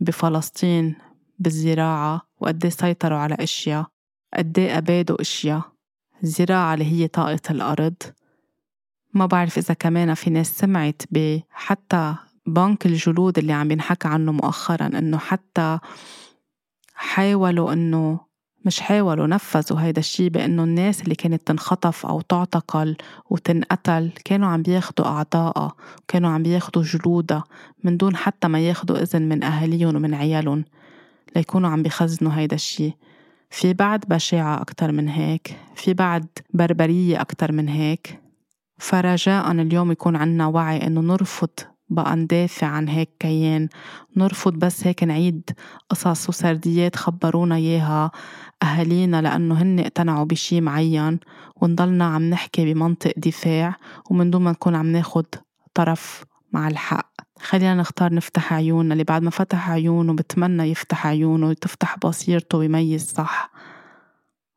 بفلسطين 0.00 0.96
بالزراعة 1.38 2.22
وقد 2.40 2.68
سيطروا 2.68 3.18
على 3.18 3.36
أشياء؟ 3.40 3.86
قد 4.34 4.58
أبادوا 4.58 5.20
أشياء؟ 5.20 5.62
الزراعة 6.22 6.74
اللي 6.74 6.84
هي 6.84 7.08
طاقة 7.08 7.40
الأرض. 7.50 7.94
ما 9.14 9.26
بعرف 9.26 9.58
إذا 9.58 9.74
كمان 9.74 10.14
في 10.14 10.30
ناس 10.30 10.58
سمعت 10.58 11.02
بحتى 11.10 12.14
بنك 12.48 12.86
الجلود 12.86 13.38
اللي 13.38 13.52
عم 13.52 13.70
ينحكى 13.70 14.08
عنه 14.08 14.32
مؤخرا 14.32 14.86
إنه 14.86 15.18
حتى 15.18 15.78
حاولوا 16.94 17.72
إنه 17.72 18.28
مش 18.64 18.80
حاولوا 18.80 19.26
نفذوا 19.26 19.80
هيدا 19.80 20.00
الشي 20.00 20.28
بأنه 20.28 20.64
الناس 20.64 21.02
اللي 21.02 21.14
كانت 21.14 21.46
تنخطف 21.46 22.06
أو 22.06 22.20
تعتقل 22.20 22.96
وتنقتل 23.30 24.12
كانوا 24.24 24.48
عم 24.48 24.62
بياخدوا 24.62 25.06
أعضائها 25.06 25.72
وكانوا 26.02 26.30
عم 26.30 26.42
بياخدوا 26.42 26.82
جلودها 26.82 27.44
من 27.84 27.96
دون 27.96 28.16
حتى 28.16 28.48
ما 28.48 28.60
ياخدوا 28.60 29.02
إذن 29.02 29.28
من 29.28 29.44
أهاليهم 29.44 29.96
ومن 29.96 30.14
عيالهم 30.14 30.64
ليكونوا 31.36 31.70
عم 31.70 31.82
بيخزنوا 31.82 32.32
هيدا 32.34 32.54
الشي. 32.56 32.92
في 33.50 33.72
بعد 33.72 34.04
بشاعة 34.08 34.60
أكتر 34.60 34.92
من 34.92 35.08
هيك 35.08 35.56
في 35.74 35.94
بعد 35.94 36.26
بربرية 36.54 37.20
أكتر 37.20 37.52
من 37.52 37.68
هيك. 37.68 38.20
فرجاء 38.78 39.52
اليوم 39.52 39.92
يكون 39.92 40.16
عنا 40.16 40.46
وعي 40.46 40.86
إنه 40.86 41.00
نرفض 41.00 41.50
بقى 41.90 42.16
ندافع 42.16 42.66
عن 42.66 42.88
هيك 42.88 43.10
كيان 43.20 43.68
نرفض 44.16 44.52
بس 44.52 44.86
هيك 44.86 45.04
نعيد 45.04 45.50
قصص 45.90 46.28
وسرديات 46.28 46.96
خبرونا 46.96 47.56
إياها 47.56 48.10
أهالينا 48.62 49.22
لأنه 49.22 49.62
هن 49.62 49.80
اقتنعوا 49.80 50.24
بشي 50.24 50.60
معين 50.60 51.20
ونضلنا 51.56 52.04
عم 52.04 52.30
نحكي 52.30 52.74
بمنطق 52.74 53.12
دفاع 53.16 53.76
ومن 54.10 54.30
دون 54.30 54.42
ما 54.42 54.50
نكون 54.50 54.74
عم 54.74 54.86
ناخد 54.86 55.26
طرف 55.74 56.24
مع 56.52 56.68
الحق. 56.68 57.12
خلينا 57.40 57.74
نختار 57.74 58.14
نفتح 58.14 58.52
عيوننا 58.52 58.92
اللي 58.92 59.04
بعد 59.04 59.22
ما 59.22 59.30
فتح 59.30 59.70
عيونه 59.70 60.12
بتمنى 60.12 60.62
يفتح 60.62 61.06
عيونه 61.06 61.48
وتفتح 61.48 61.98
بصيرته 61.98 62.58
ويميز 62.58 63.04
صح 63.04 63.50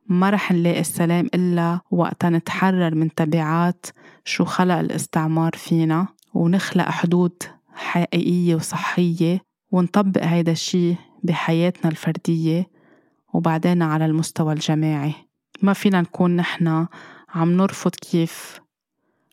ما 0.07 0.29
رح 0.29 0.51
نلاقي 0.51 0.79
السلام 0.79 1.29
إلا 1.35 1.79
وقتا 1.91 2.29
نتحرر 2.29 2.95
من 2.95 3.13
تبعات 3.15 3.85
شو 4.25 4.45
خلق 4.45 4.75
الاستعمار 4.75 5.51
فينا. 5.55 6.07
ونخلق 6.33 6.89
حدود 6.89 7.43
حقيقية 7.73 8.55
وصحية 8.55 9.41
ونطبق 9.71 10.23
هيدا 10.23 10.51
الشي 10.51 10.95
بحياتنا 11.23 11.91
الفردية 11.91 12.69
وبعدين 13.33 13.81
على 13.81 14.05
المستوى 14.05 14.53
الجماعي. 14.53 15.13
ما 15.61 15.73
فينا 15.73 16.01
نكون 16.01 16.35
نحنا 16.35 16.87
عم 17.29 17.51
نرفض 17.51 17.95
كيف 17.95 18.61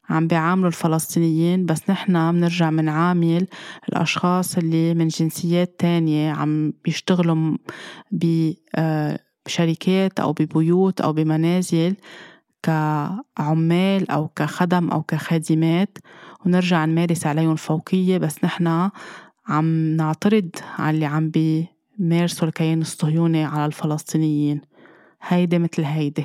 عم 0.08 0.26
بيعاملوا 0.26 0.68
الفلسطينيين 0.68 1.66
بس 1.66 1.90
نحنا 1.90 2.32
بنرجع 2.32 2.70
منعامل 2.70 3.46
الأشخاص 3.88 4.58
اللي 4.58 4.94
من 4.94 5.08
جنسيات 5.08 5.76
تانية 5.78 6.32
عم 6.32 6.72
بيشتغلوا 6.84 7.56
بشركات 9.46 10.20
أو 10.20 10.32
ببيوت 10.32 11.00
أو 11.00 11.12
بمنازل 11.12 11.96
كعمال 12.62 14.10
أو 14.10 14.28
كخدم 14.28 14.90
أو 14.90 15.02
كخادمات. 15.02 15.98
ونرجع 16.46 16.84
نمارس 16.84 17.26
عليهم 17.26 17.56
فوقية 17.56 18.18
بس 18.18 18.44
نحنا 18.44 18.90
عم 19.48 19.96
نعترض 19.96 20.50
على 20.78 20.94
اللي 20.94 21.06
عم 21.06 21.30
بيمارسوا 21.30 22.48
الكيان 22.48 22.80
الصهيوني 22.80 23.44
على 23.44 23.66
الفلسطينيين. 23.66 24.60
هيدي 25.22 25.58
مثل 25.58 25.82
هيدي 25.84 26.24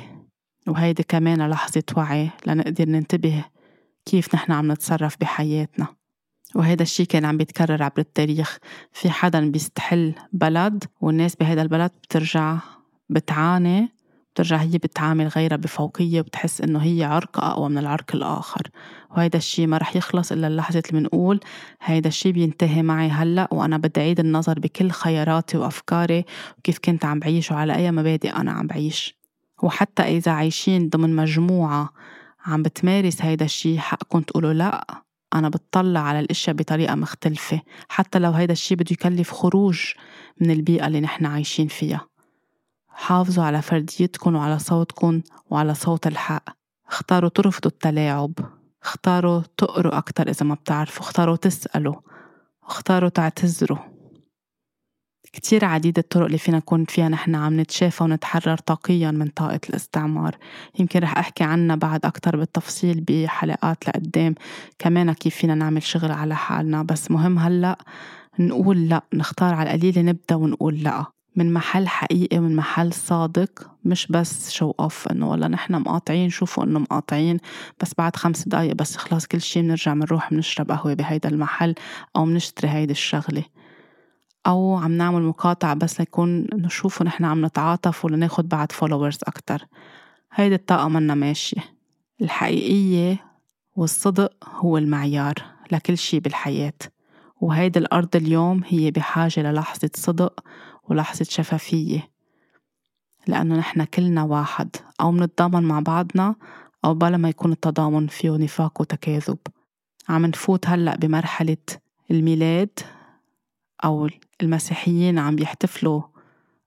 وهيدي 0.68 1.02
كمان 1.02 1.50
لحظة 1.50 1.82
وعي 1.96 2.30
لنقدر 2.46 2.88
ننتبه 2.88 3.44
كيف 4.04 4.34
نحن 4.34 4.52
عم 4.52 4.72
نتصرف 4.72 5.16
بحياتنا. 5.20 5.86
وهذا 6.54 6.82
الشيء 6.82 7.06
كان 7.06 7.24
عم 7.24 7.36
بيتكرر 7.36 7.82
عبر 7.82 7.98
التاريخ. 7.98 8.58
في 8.92 9.10
حدا 9.10 9.50
بيستحل 9.50 10.14
بلد 10.32 10.84
والناس 11.00 11.36
بهذا 11.36 11.62
البلد 11.62 11.90
بترجع 12.02 12.58
بتعاني 13.10 13.88
بترجع 14.34 14.56
هي 14.56 14.78
بتعامل 14.78 15.28
غيرها 15.28 15.56
بفوقية 15.56 16.20
وبتحس 16.20 16.60
إنه 16.60 16.78
هي 16.78 17.04
عرق 17.04 17.44
أقوى 17.44 17.68
من 17.68 17.78
العرق 17.78 18.14
الآخر. 18.14 18.62
وهيدا 19.10 19.38
الشي 19.38 19.66
ما 19.66 19.78
رح 19.78 19.96
يخلص 19.96 20.32
إلا 20.32 20.46
اللحظة 20.46 20.82
اللي 20.88 21.00
بنقول 21.00 21.40
هيدا 21.82 22.08
الشي 22.08 22.32
بينتهي 22.32 22.82
معي 22.82 23.08
هلأ 23.08 23.48
وأنا 23.52 23.76
بدي 23.78 24.00
أعيد 24.00 24.20
النظر 24.20 24.58
بكل 24.58 24.90
خياراتي 24.90 25.58
وأفكاري 25.58 26.24
وكيف 26.58 26.78
كنت 26.78 27.04
عم 27.04 27.18
بعيش 27.18 27.50
وعلى 27.50 27.76
أي 27.76 27.92
مبادئ 27.92 28.36
أنا 28.36 28.52
عم 28.52 28.66
بعيش. 28.66 29.16
وحتى 29.62 30.02
إذا 30.02 30.32
عايشين 30.32 30.88
ضمن 30.88 31.16
مجموعة 31.16 31.90
عم 32.46 32.62
بتمارس 32.62 33.22
هيدا 33.22 33.44
الشي 33.44 33.78
حقكم 33.80 34.20
تقولوا 34.20 34.52
لأ 34.52 34.86
أنا 35.34 35.48
بتطلع 35.48 36.00
على 36.00 36.20
الأشياء 36.20 36.56
بطريقة 36.56 36.94
مختلفة. 36.94 37.60
حتى 37.88 38.18
لو 38.18 38.30
هيدا 38.30 38.52
الشي 38.52 38.74
بده 38.74 38.86
يكلف 38.90 39.30
خروج 39.32 39.80
من 40.40 40.50
البيئة 40.50 40.86
اللي 40.86 41.00
نحن 41.00 41.26
عايشين 41.26 41.68
فيها. 41.68 42.13
حافظوا 42.94 43.44
على 43.44 43.62
فرديتكم 43.62 44.36
وعلى 44.36 44.58
صوتكم 44.58 45.20
وعلى 45.50 45.74
صوت 45.74 46.06
الحق. 46.06 46.44
اختاروا 46.88 47.28
ترفضوا 47.28 47.70
التلاعب. 47.70 48.32
اختاروا 48.82 49.42
تقروا 49.56 49.98
أكتر 49.98 50.28
إذا 50.28 50.46
ما 50.46 50.54
بتعرفوا. 50.54 51.02
اختاروا 51.02 51.36
تسألوا. 51.36 51.94
اختاروا 52.62 53.08
تعتذروا. 53.08 53.78
كتير 55.32 55.64
عديد 55.64 55.98
الطرق 55.98 56.24
اللي 56.26 56.38
فينا 56.38 56.56
نكون 56.56 56.84
فيها 56.84 57.08
نحن 57.08 57.34
عم 57.34 57.60
نتشافى 57.60 58.04
ونتحرر 58.04 58.56
طاقيا 58.56 59.10
من 59.10 59.28
طاقة 59.28 59.60
الاستعمار. 59.68 60.36
يمكن 60.78 61.00
رح 61.00 61.18
أحكي 61.18 61.44
عنها 61.44 61.76
بعد 61.76 62.04
أكتر 62.04 62.36
بالتفصيل 62.36 63.00
بحلقات 63.00 63.88
لقدام. 63.88 64.34
كمان 64.78 65.12
كيف 65.12 65.36
فينا 65.36 65.54
نعمل 65.54 65.82
شغل 65.82 66.12
على 66.12 66.36
حالنا. 66.36 66.82
بس 66.82 67.10
مهم 67.10 67.38
هلأ 67.38 67.78
نقول 68.38 68.88
لأ. 68.88 69.02
نختار 69.14 69.54
على 69.54 69.74
القليل 69.74 70.04
نبدأ 70.04 70.34
ونقول 70.34 70.82
لأ. 70.82 71.13
من 71.36 71.52
محل 71.52 71.88
حقيقي 71.88 72.38
من 72.38 72.56
محل 72.56 72.92
صادق 72.92 73.70
مش 73.84 74.06
بس 74.06 74.50
show 74.50 74.74
off 74.80 75.08
إنه 75.08 75.30
والله 75.30 75.46
نحن 75.46 75.74
مقاطعين 75.74 76.30
شوفوا 76.30 76.64
إنه 76.64 76.78
مقاطعين 76.78 77.38
بس 77.80 77.94
بعد 77.98 78.16
خمس 78.16 78.48
دقايق 78.48 78.72
بس 78.74 78.96
يخلص 78.96 79.26
كل 79.26 79.40
شي 79.40 79.62
بنرجع 79.62 79.94
بنروح 79.94 80.30
بنشرب 80.30 80.70
قهوة 80.70 80.94
بهيدا 80.94 81.28
المحل 81.28 81.74
أو 82.16 82.24
بنشتري 82.24 82.68
هيدي 82.70 82.92
الشغلة. 82.92 83.44
أو 84.46 84.76
عم 84.76 84.92
نعمل 84.92 85.22
مقاطعة 85.22 85.74
بس 85.74 86.00
ليكون 86.00 86.46
نشوفه 86.54 87.04
نحن 87.04 87.24
عم 87.24 87.44
نتعاطف 87.46 88.04
ولناخد 88.04 88.48
بعد 88.48 88.72
followers 88.72 89.18
أكتر. 89.26 89.66
هيدي 90.32 90.54
الطاقة 90.54 90.88
منا 90.88 91.14
ماشية. 91.14 91.60
الحقيقية 92.22 93.16
والصدق 93.76 94.32
هو 94.44 94.78
المعيار 94.78 95.34
لكل 95.72 95.98
شي 95.98 96.20
بالحياة. 96.20 96.72
وهيدي 97.40 97.78
الأرض 97.78 98.16
اليوم 98.16 98.62
هي 98.66 98.90
بحاجة 98.90 99.40
للحظة 99.40 99.90
صدق 99.94 100.40
ولحظة 100.88 101.24
شفافية. 101.24 102.10
لأنه 103.26 103.56
نحن 103.56 103.84
كلنا 103.84 104.22
واحد 104.22 104.76
أو 105.00 105.12
منتضامن 105.12 105.62
مع 105.62 105.80
بعضنا 105.80 106.34
أو 106.84 106.94
بلا 106.94 107.16
ما 107.16 107.28
يكون 107.28 107.52
التضامن 107.52 108.06
فيه 108.06 108.30
نفاق 108.30 108.80
وتكاذب. 108.80 109.38
عم 110.08 110.26
نفوت 110.26 110.68
هلأ 110.68 110.96
بمرحلة 110.96 111.56
الميلاد 112.10 112.78
أو 113.84 114.08
المسيحيين 114.42 115.18
عم 115.18 115.36
بيحتفلوا 115.36 116.02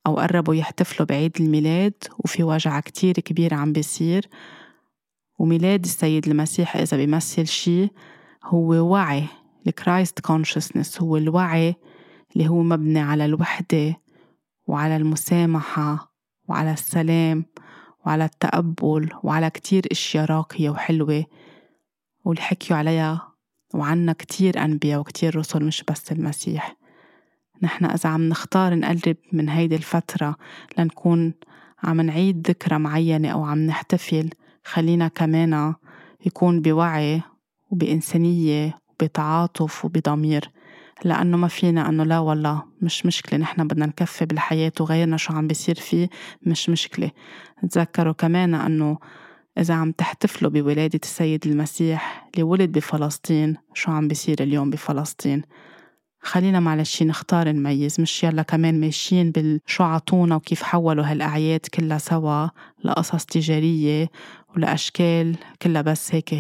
أو 0.08 0.16
قربوا 0.16 0.56
يحتفلوا 0.56 1.08
بعيد 1.08 1.32
الميلاد 1.40 1.94
وفي 2.20 2.44
وجع 2.44 2.80
كتير 2.80 3.14
كبير 3.14 3.54
عم 3.54 3.74
بيصير. 3.74 4.30
وميلاد 5.40 5.84
السيد 5.84 6.28
المسيح 6.28 6.76
إذا 6.76 6.98
بيمثل 6.98 7.48
شي 7.48 7.90
هو 8.44 8.74
وعي 8.92 9.24
ال 9.68 9.75
Christ 9.75 10.20
consciousness 10.20 11.02
هو 11.02 11.18
الوعي 11.18 11.76
اللي 12.36 12.48
هو 12.48 12.64
مبني 12.64 13.00
على 13.00 13.26
الوحدة 13.26 13.96
وعلى 14.68 14.96
المسامحة 14.96 16.14
وعلى 16.48 16.74
السلام 16.74 17.46
وعلى 18.06 18.26
التقبل 18.26 19.10
وعلى 19.24 19.50
كتير 19.50 19.84
إشياء 19.92 20.26
راقية 20.26 20.70
وحلوة 20.70 21.26
واللي 22.26 22.42
حكيوا 22.42 22.80
عليها 22.80 23.28
وعنا 23.74 24.14
كتير 24.14 24.64
أنبياء 24.64 25.00
وكتير 25.00 25.36
رسل 25.36 25.64
مش 25.64 25.84
بس 25.90 26.12
المسيح. 26.12 26.78
نحن 27.62 27.86
إذا 27.86 28.10
عم 28.10 28.30
نختار 28.30 28.76
نقرب 28.76 29.18
من 29.32 29.50
هيدي 29.50 29.76
الفترة 29.76 30.36
لنكون 30.78 31.34
عم 31.84 32.02
نعيد 32.02 32.48
ذكرى 32.48 32.80
معينة 32.80 33.30
أو 33.30 33.44
عم 33.44 33.60
نحتفل 33.60 34.30
خلينا 34.64 35.08
كمان 35.08 35.74
يكون 36.26 36.62
بوعي 36.62 37.22
وبإنسانية 37.72 38.80
وبتعاطف 38.90 39.86
وبضمير. 39.86 40.52
لأنه 41.06 41.38
ما 41.38 41.48
فينا 41.48 41.90
أنه 41.90 42.04
لا 42.04 42.20
والله 42.20 42.64
مش 42.82 43.06
مشكلة 43.06 43.40
نحن 43.40 43.68
بدنا 43.68 43.86
نكفي 43.86 44.26
بالحياة 44.26 44.72
وغيرنا 44.80 45.18
شو 45.18 45.34
عم 45.34 45.48
بيصير 45.48 45.76
فيه 45.76 46.10
مش 46.42 46.70
مشكلة. 46.70 47.12
تذكروا 47.70 48.14
كمان 48.14 48.54
أنه 48.54 48.98
إذا 49.58 49.74
عم 49.74 49.92
تحتفلوا 49.92 50.52
بولادة 50.52 51.00
السيد 51.04 51.48
المسيح 51.48 52.30
اللي 52.34 52.44
ولد 52.44 52.72
بفلسطين 52.72 53.58
شو 53.74 53.92
عم 53.92 54.08
بيصير 54.08 54.44
اليوم 54.44 54.70
بفلسطين؟ 54.70 55.42
خلينا 56.22 56.60
معلش 56.60 57.04
نختار 57.04 57.50
نميز 57.50 58.02
مش 58.02 58.24
يلا 58.24 58.42
كمان 58.42 58.80
ماشيين 58.80 59.32
بالشو 59.32 59.84
عطونا 59.84 60.36
وكيف 60.36 60.64
حولوا 60.64 61.06
هالأعياد 61.06 61.60
كلها 61.60 61.98
سوا 61.98 62.48
لقصص 62.84 63.26
تجارية 63.26 64.10
ولأشكال 64.56 65.36
كلها 65.62 65.82
بس 65.82 66.16
هيك 66.16 66.36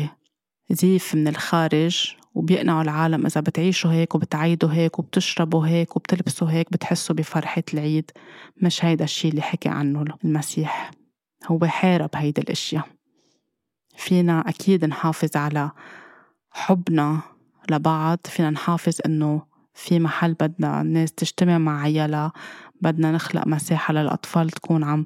زيف 0.71 1.15
من 1.15 1.27
الخارج. 1.27 2.16
وبيقنعوا 2.37 2.81
العالم 2.81 3.25
إذا 3.25 3.41
بتعيشوا 3.41 3.91
هيك 3.91 4.15
وبتعيدوا 4.15 4.69
هيك 4.69 4.99
وبتشربوا 4.99 5.67
هيك 5.67 5.95
وبتلبسوا 5.95 6.51
هيك 6.51 6.71
بتحسوا 6.71 7.15
بفرحة 7.15 7.63
العيد. 7.73 8.11
مش 8.61 8.85
هيدا 8.85 9.03
الشي 9.03 9.27
اللي 9.29 9.41
حكي 9.41 9.69
عنه 9.69 10.05
المسيح. 10.25 10.91
هو 11.47 11.65
حارب 11.65 12.09
هيدا 12.15 12.41
الاشياء 12.41 12.87
فينا 13.95 14.49
أكيد 14.49 14.85
نحافظ 14.85 15.37
على 15.37 15.71
حبنا 16.51 17.21
لبعض. 17.71 18.19
فينا 18.25 18.49
نحافظ 18.49 18.97
إنه 19.05 19.41
في 19.73 19.99
محل 19.99 20.33
بدنا 20.33 20.81
الناس 20.81 21.13
تجتمع 21.13 21.57
مع 21.57 21.81
عيالها. 21.81 22.31
بدنا 22.81 23.11
نخلق 23.11 23.47
مساحة 23.47 23.93
للأطفال 23.93 24.49
تكون 24.49 24.83
عم 24.83 25.05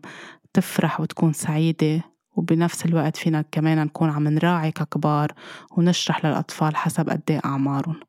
تفرح 0.54 1.02
وتكون 1.02 1.34
سعيدة. 1.34 2.02
وبنفس 2.36 2.86
الوقت 2.86 3.18
فينا 3.18 3.44
كمان 3.52 3.78
نكون 3.86 4.10
عم 4.10 4.28
نراعي 4.28 4.72
ككبار 4.72 5.32
ونشرح 5.78 6.26
للأطفال 6.26 6.76
حسب 6.76 7.10
قد 7.10 7.22
إيه 7.30 7.42
أعمارهم. 7.46 8.00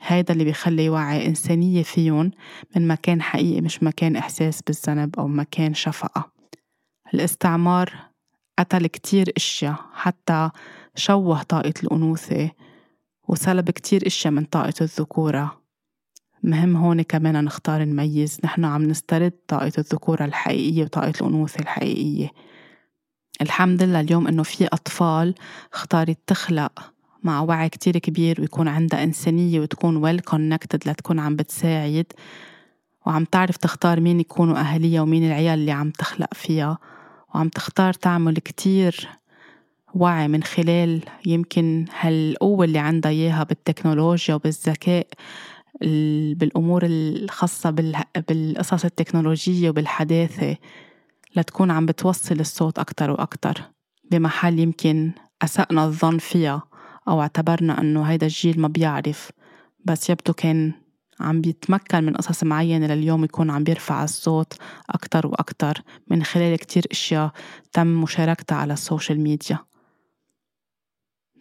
هيدا 0.00 0.32
اللي 0.32 0.44
بيخلي 0.44 0.88
وعي 0.88 1.26
إنسانية 1.26 1.82
فيهم 1.82 2.30
من 2.76 2.88
مكان 2.88 3.22
حقيقي 3.22 3.60
مش 3.60 3.82
مكان 3.82 4.16
إحساس 4.16 4.62
بالذنب 4.62 5.18
أو 5.18 5.28
مكان 5.28 5.74
شفقة. 5.74 6.32
الاستعمار 7.14 7.92
قتل 8.58 8.86
كتير 8.86 9.32
إشياء 9.36 9.76
حتى 9.94 10.50
شوه 10.94 11.42
طاقة 11.42 11.74
الأنوثة 11.82 12.50
وسلب 13.28 13.70
كتير 13.70 14.06
إشياء 14.06 14.32
من 14.32 14.44
طاقة 14.44 14.74
الذكورة. 14.80 15.60
مهم 16.42 16.76
هون 16.76 17.02
كمان 17.02 17.44
نختار 17.44 17.84
نميز 17.84 18.40
نحن 18.44 18.64
عم 18.64 18.82
نسترد 18.82 19.32
طاقة 19.48 19.72
الذكورة 19.78 20.24
الحقيقية 20.24 20.84
وطاقة 20.84 21.12
الأنوثة 21.20 21.60
الحقيقية. 21.60 22.30
الحمد 23.42 23.82
لله 23.82 24.00
اليوم 24.00 24.26
إنه 24.28 24.42
في 24.42 24.66
أطفال 24.66 25.34
اختارت 25.74 26.18
تخلق 26.26 26.92
مع 27.22 27.40
وعي 27.40 27.68
كتير 27.68 27.98
كبير 27.98 28.40
ويكون 28.40 28.68
عندها 28.68 29.04
إنسانية 29.04 29.60
وتكون 29.60 29.96
ويل 29.96 30.20
كونكتد 30.20 30.88
لتكون 30.88 31.18
عم 31.18 31.36
بتساعد 31.36 32.06
وعم 33.06 33.24
تعرف 33.24 33.56
تختار 33.56 34.00
مين 34.00 34.20
يكونوا 34.20 34.56
أهلية 34.56 35.00
ومين 35.00 35.26
العيال 35.26 35.58
اللي 35.58 35.72
عم 35.72 35.90
تخلق 35.90 36.34
فيها 36.34 36.78
وعم 37.34 37.48
تختار 37.48 37.92
تعمل 37.92 38.36
كتير 38.36 39.08
وعي 39.94 40.28
من 40.28 40.42
خلال 40.42 41.00
يمكن 41.26 41.84
هالقوة 42.00 42.64
اللي 42.64 42.78
عندها 42.78 43.10
إياها 43.10 43.44
بالتكنولوجيا 43.44 44.34
وبالذكاء 44.34 45.06
بالأمور 46.36 46.82
الخاصة 46.84 47.70
بالقصص 48.28 48.84
التكنولوجية 48.84 49.70
وبالحداثة. 49.70 50.56
لتكون 51.36 51.70
عم 51.70 51.86
بتوصل 51.86 52.40
الصوت 52.40 52.78
أكتر 52.78 53.10
وأكتر 53.10 53.62
بمحل 54.10 54.58
يمكن 54.58 55.12
أسأنا 55.42 55.84
الظن 55.84 56.18
فيها 56.18 56.62
أو 57.08 57.20
اعتبرنا 57.20 57.80
أنه 57.80 58.02
هيدا 58.02 58.26
الجيل 58.26 58.60
ما 58.60 58.68
بيعرف 58.68 59.30
بس 59.84 60.10
يبدو 60.10 60.32
كان 60.32 60.72
عم 61.20 61.40
بيتمكن 61.40 62.04
من 62.04 62.16
قصص 62.16 62.44
معينة 62.44 62.86
لليوم 62.86 63.24
يكون 63.24 63.50
عم 63.50 63.64
بيرفع 63.64 64.04
الصوت 64.04 64.54
أكتر 64.90 65.26
وأكتر 65.26 65.82
من 66.10 66.22
خلال 66.22 66.58
كتير 66.58 66.86
أشياء 66.90 67.30
تم 67.72 67.86
مشاركتها 67.86 68.56
على 68.56 68.72
ال 68.72 68.79
social 68.79 69.20
media. 69.20 69.58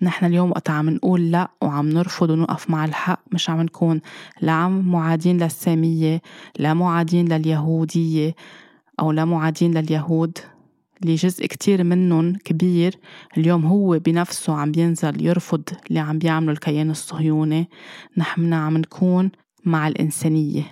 نحن 0.02 0.26
اليوم 0.26 0.50
وقت 0.52 0.70
عم 0.70 0.90
نقول 0.90 1.32
لا 1.32 1.52
وعم 1.62 1.90
نرفض 1.90 2.30
ونوقف 2.30 2.70
مع 2.70 2.86
الحق 2.86 3.20
مش 3.32 3.50
عم 3.50 3.62
نكون 3.62 4.02
لا 4.42 4.52
عم 4.52 4.92
معادين 4.92 5.38
للسامية 5.38 6.22
لا 6.60 6.74
معادين 6.74 7.34
لليهودية 7.34 8.36
أو 9.00 9.12
لا 9.12 9.26
معادين 9.26 9.78
لليهود 9.78 10.38
اللي 11.04 11.16
جزء 11.16 11.46
كتير 11.46 11.84
منهم 11.84 12.36
كبير 12.36 13.00
اليوم 13.38 13.66
هو 13.66 14.00
بنفسه 14.00 14.54
عم 14.54 14.72
بينزل 14.72 15.26
يرفض 15.26 15.64
اللي 15.90 16.00
عم 16.00 16.20
بيعمله 16.20 16.52
الكيان 16.52 16.90
الصهيوني. 16.90 17.70
نحن 18.18 18.54
عم 18.54 18.78
نكون 18.78 19.32
مع 19.66 19.88
الإنسانية 19.88 20.64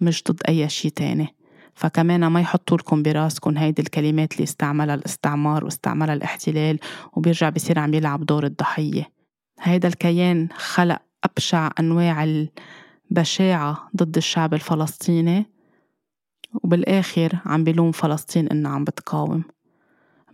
مش 0.00 0.24
ضد 0.30 0.40
أي 0.48 0.68
شي 0.68 0.90
تاني. 0.90 1.28
فكمان 1.74 2.26
ما 2.26 2.40
يحطوا 2.40 2.76
لكم 2.76 3.02
براسكم 3.02 3.58
هيدي 3.58 3.82
الكلمات 3.82 4.32
اللي 4.32 4.44
استعملها 4.44 4.94
الاستعمار 4.94 5.64
واستعملها 5.64 6.14
الاحتلال 6.14 6.78
وبيرجع 7.12 7.48
بصير 7.48 7.78
عم 7.78 7.94
يلعب 7.94 8.26
دور 8.26 8.44
الضحية. 8.46 9.10
هيدا 9.60 9.88
الكيان 9.88 10.48
خلق 10.56 10.98
أبشع 11.24 11.70
أنواع 11.80 12.46
البشاعة 13.10 13.90
ضد 13.96 14.16
الشعب 14.16 14.54
الفلسطيني. 14.54 15.46
وبالآخر 16.54 17.38
عم 17.46 17.64
بلوم 17.64 17.92
فلسطين 17.92 18.48
إنها 18.48 18.72
عم 18.72 18.84
بتقاوم. 18.84 19.44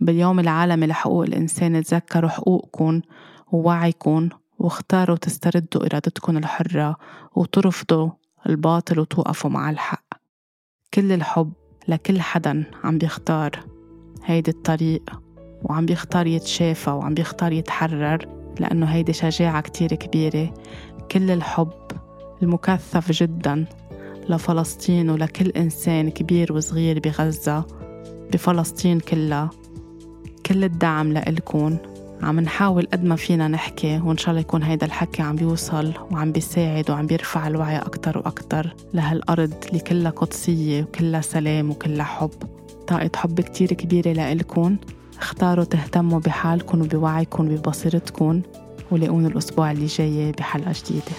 باليوم 0.01 0.39
العالمي 0.39 0.87
لحقوق 0.87 1.23
الإنسان 1.23 1.83
تذكروا 1.83 2.29
حقوقكم 2.29 3.01
ووعيكم 3.51 4.29
واختاروا 4.59 5.17
تستردوا 5.17 5.85
إرادتكم 5.85 6.37
الحرة 6.37 6.97
وترفضوا 7.35 8.09
الباطل 8.49 8.99
وتوقفوا 8.99 9.49
مع 9.49 9.69
الحق. 9.69 10.05
كل 10.93 11.11
الحب 11.11 11.53
لكل 11.87 12.21
حدا 12.21 12.63
عم 12.83 12.97
بيختار 12.97 13.59
هيدي 14.25 14.51
الطريق 14.51 15.21
وعم 15.63 15.85
بيختار 15.85 16.27
يتشافى 16.27 16.89
وعم 16.89 17.13
بيختار 17.13 17.51
يتحرر 17.51 18.25
لأنه 18.59 18.85
هيدي 18.85 19.13
شجاعة 19.13 19.61
كتير 19.61 19.89
كبيرة. 19.89 20.53
كل 21.11 21.31
الحب 21.31 21.73
المكثف 22.43 23.11
جدا 23.11 23.65
لفلسطين 24.29 25.09
ولكل 25.09 25.49
إنسان 25.49 26.09
كبير 26.09 26.53
وصغير 26.53 26.99
بغزة 26.99 27.65
بفلسطين 28.33 28.99
كلها. 28.99 29.49
كل 30.45 30.63
الدعم 30.63 31.11
لإلكن. 31.11 31.77
عم 32.21 32.39
نحاول 32.39 32.87
قد 32.93 33.03
ما 33.03 33.15
فينا 33.15 33.47
نحكي 33.47 33.99
وإن 34.03 34.17
شاء 34.17 34.29
الله 34.29 34.41
يكون 34.41 34.63
هيدا 34.63 34.85
الحكي 34.85 35.21
عم 35.21 35.35
بيوصل 35.35 35.93
وعم 36.11 36.31
بيساعد 36.31 36.89
وعم 36.91 37.07
بيرفع 37.07 37.47
الوعي 37.47 37.77
أكتر 37.77 38.17
وأكتر 38.17 38.75
لهالأرض 38.93 39.53
اللي 39.67 39.79
كلها 39.79 40.11
قدسية 40.11 40.83
وكلها 40.83 41.21
سلام 41.21 41.69
وكلها 41.69 42.05
حب. 42.05 42.31
طاقة 42.87 43.11
حب 43.15 43.41
كتير 43.41 43.73
كبيرة 43.73 44.11
لإلكن. 44.13 44.77
اختاروا 45.19 45.65
تهتموا 45.65 46.19
بحالكم 46.19 46.81
وبوعيكم 46.81 47.51
وببصيرتكم 47.51 48.41
ولاقوني 48.91 49.27
الأسبوع 49.27 49.71
اللي 49.71 49.85
جاي 49.85 50.31
بحلقة 50.31 50.73
جديدة. 50.85 51.15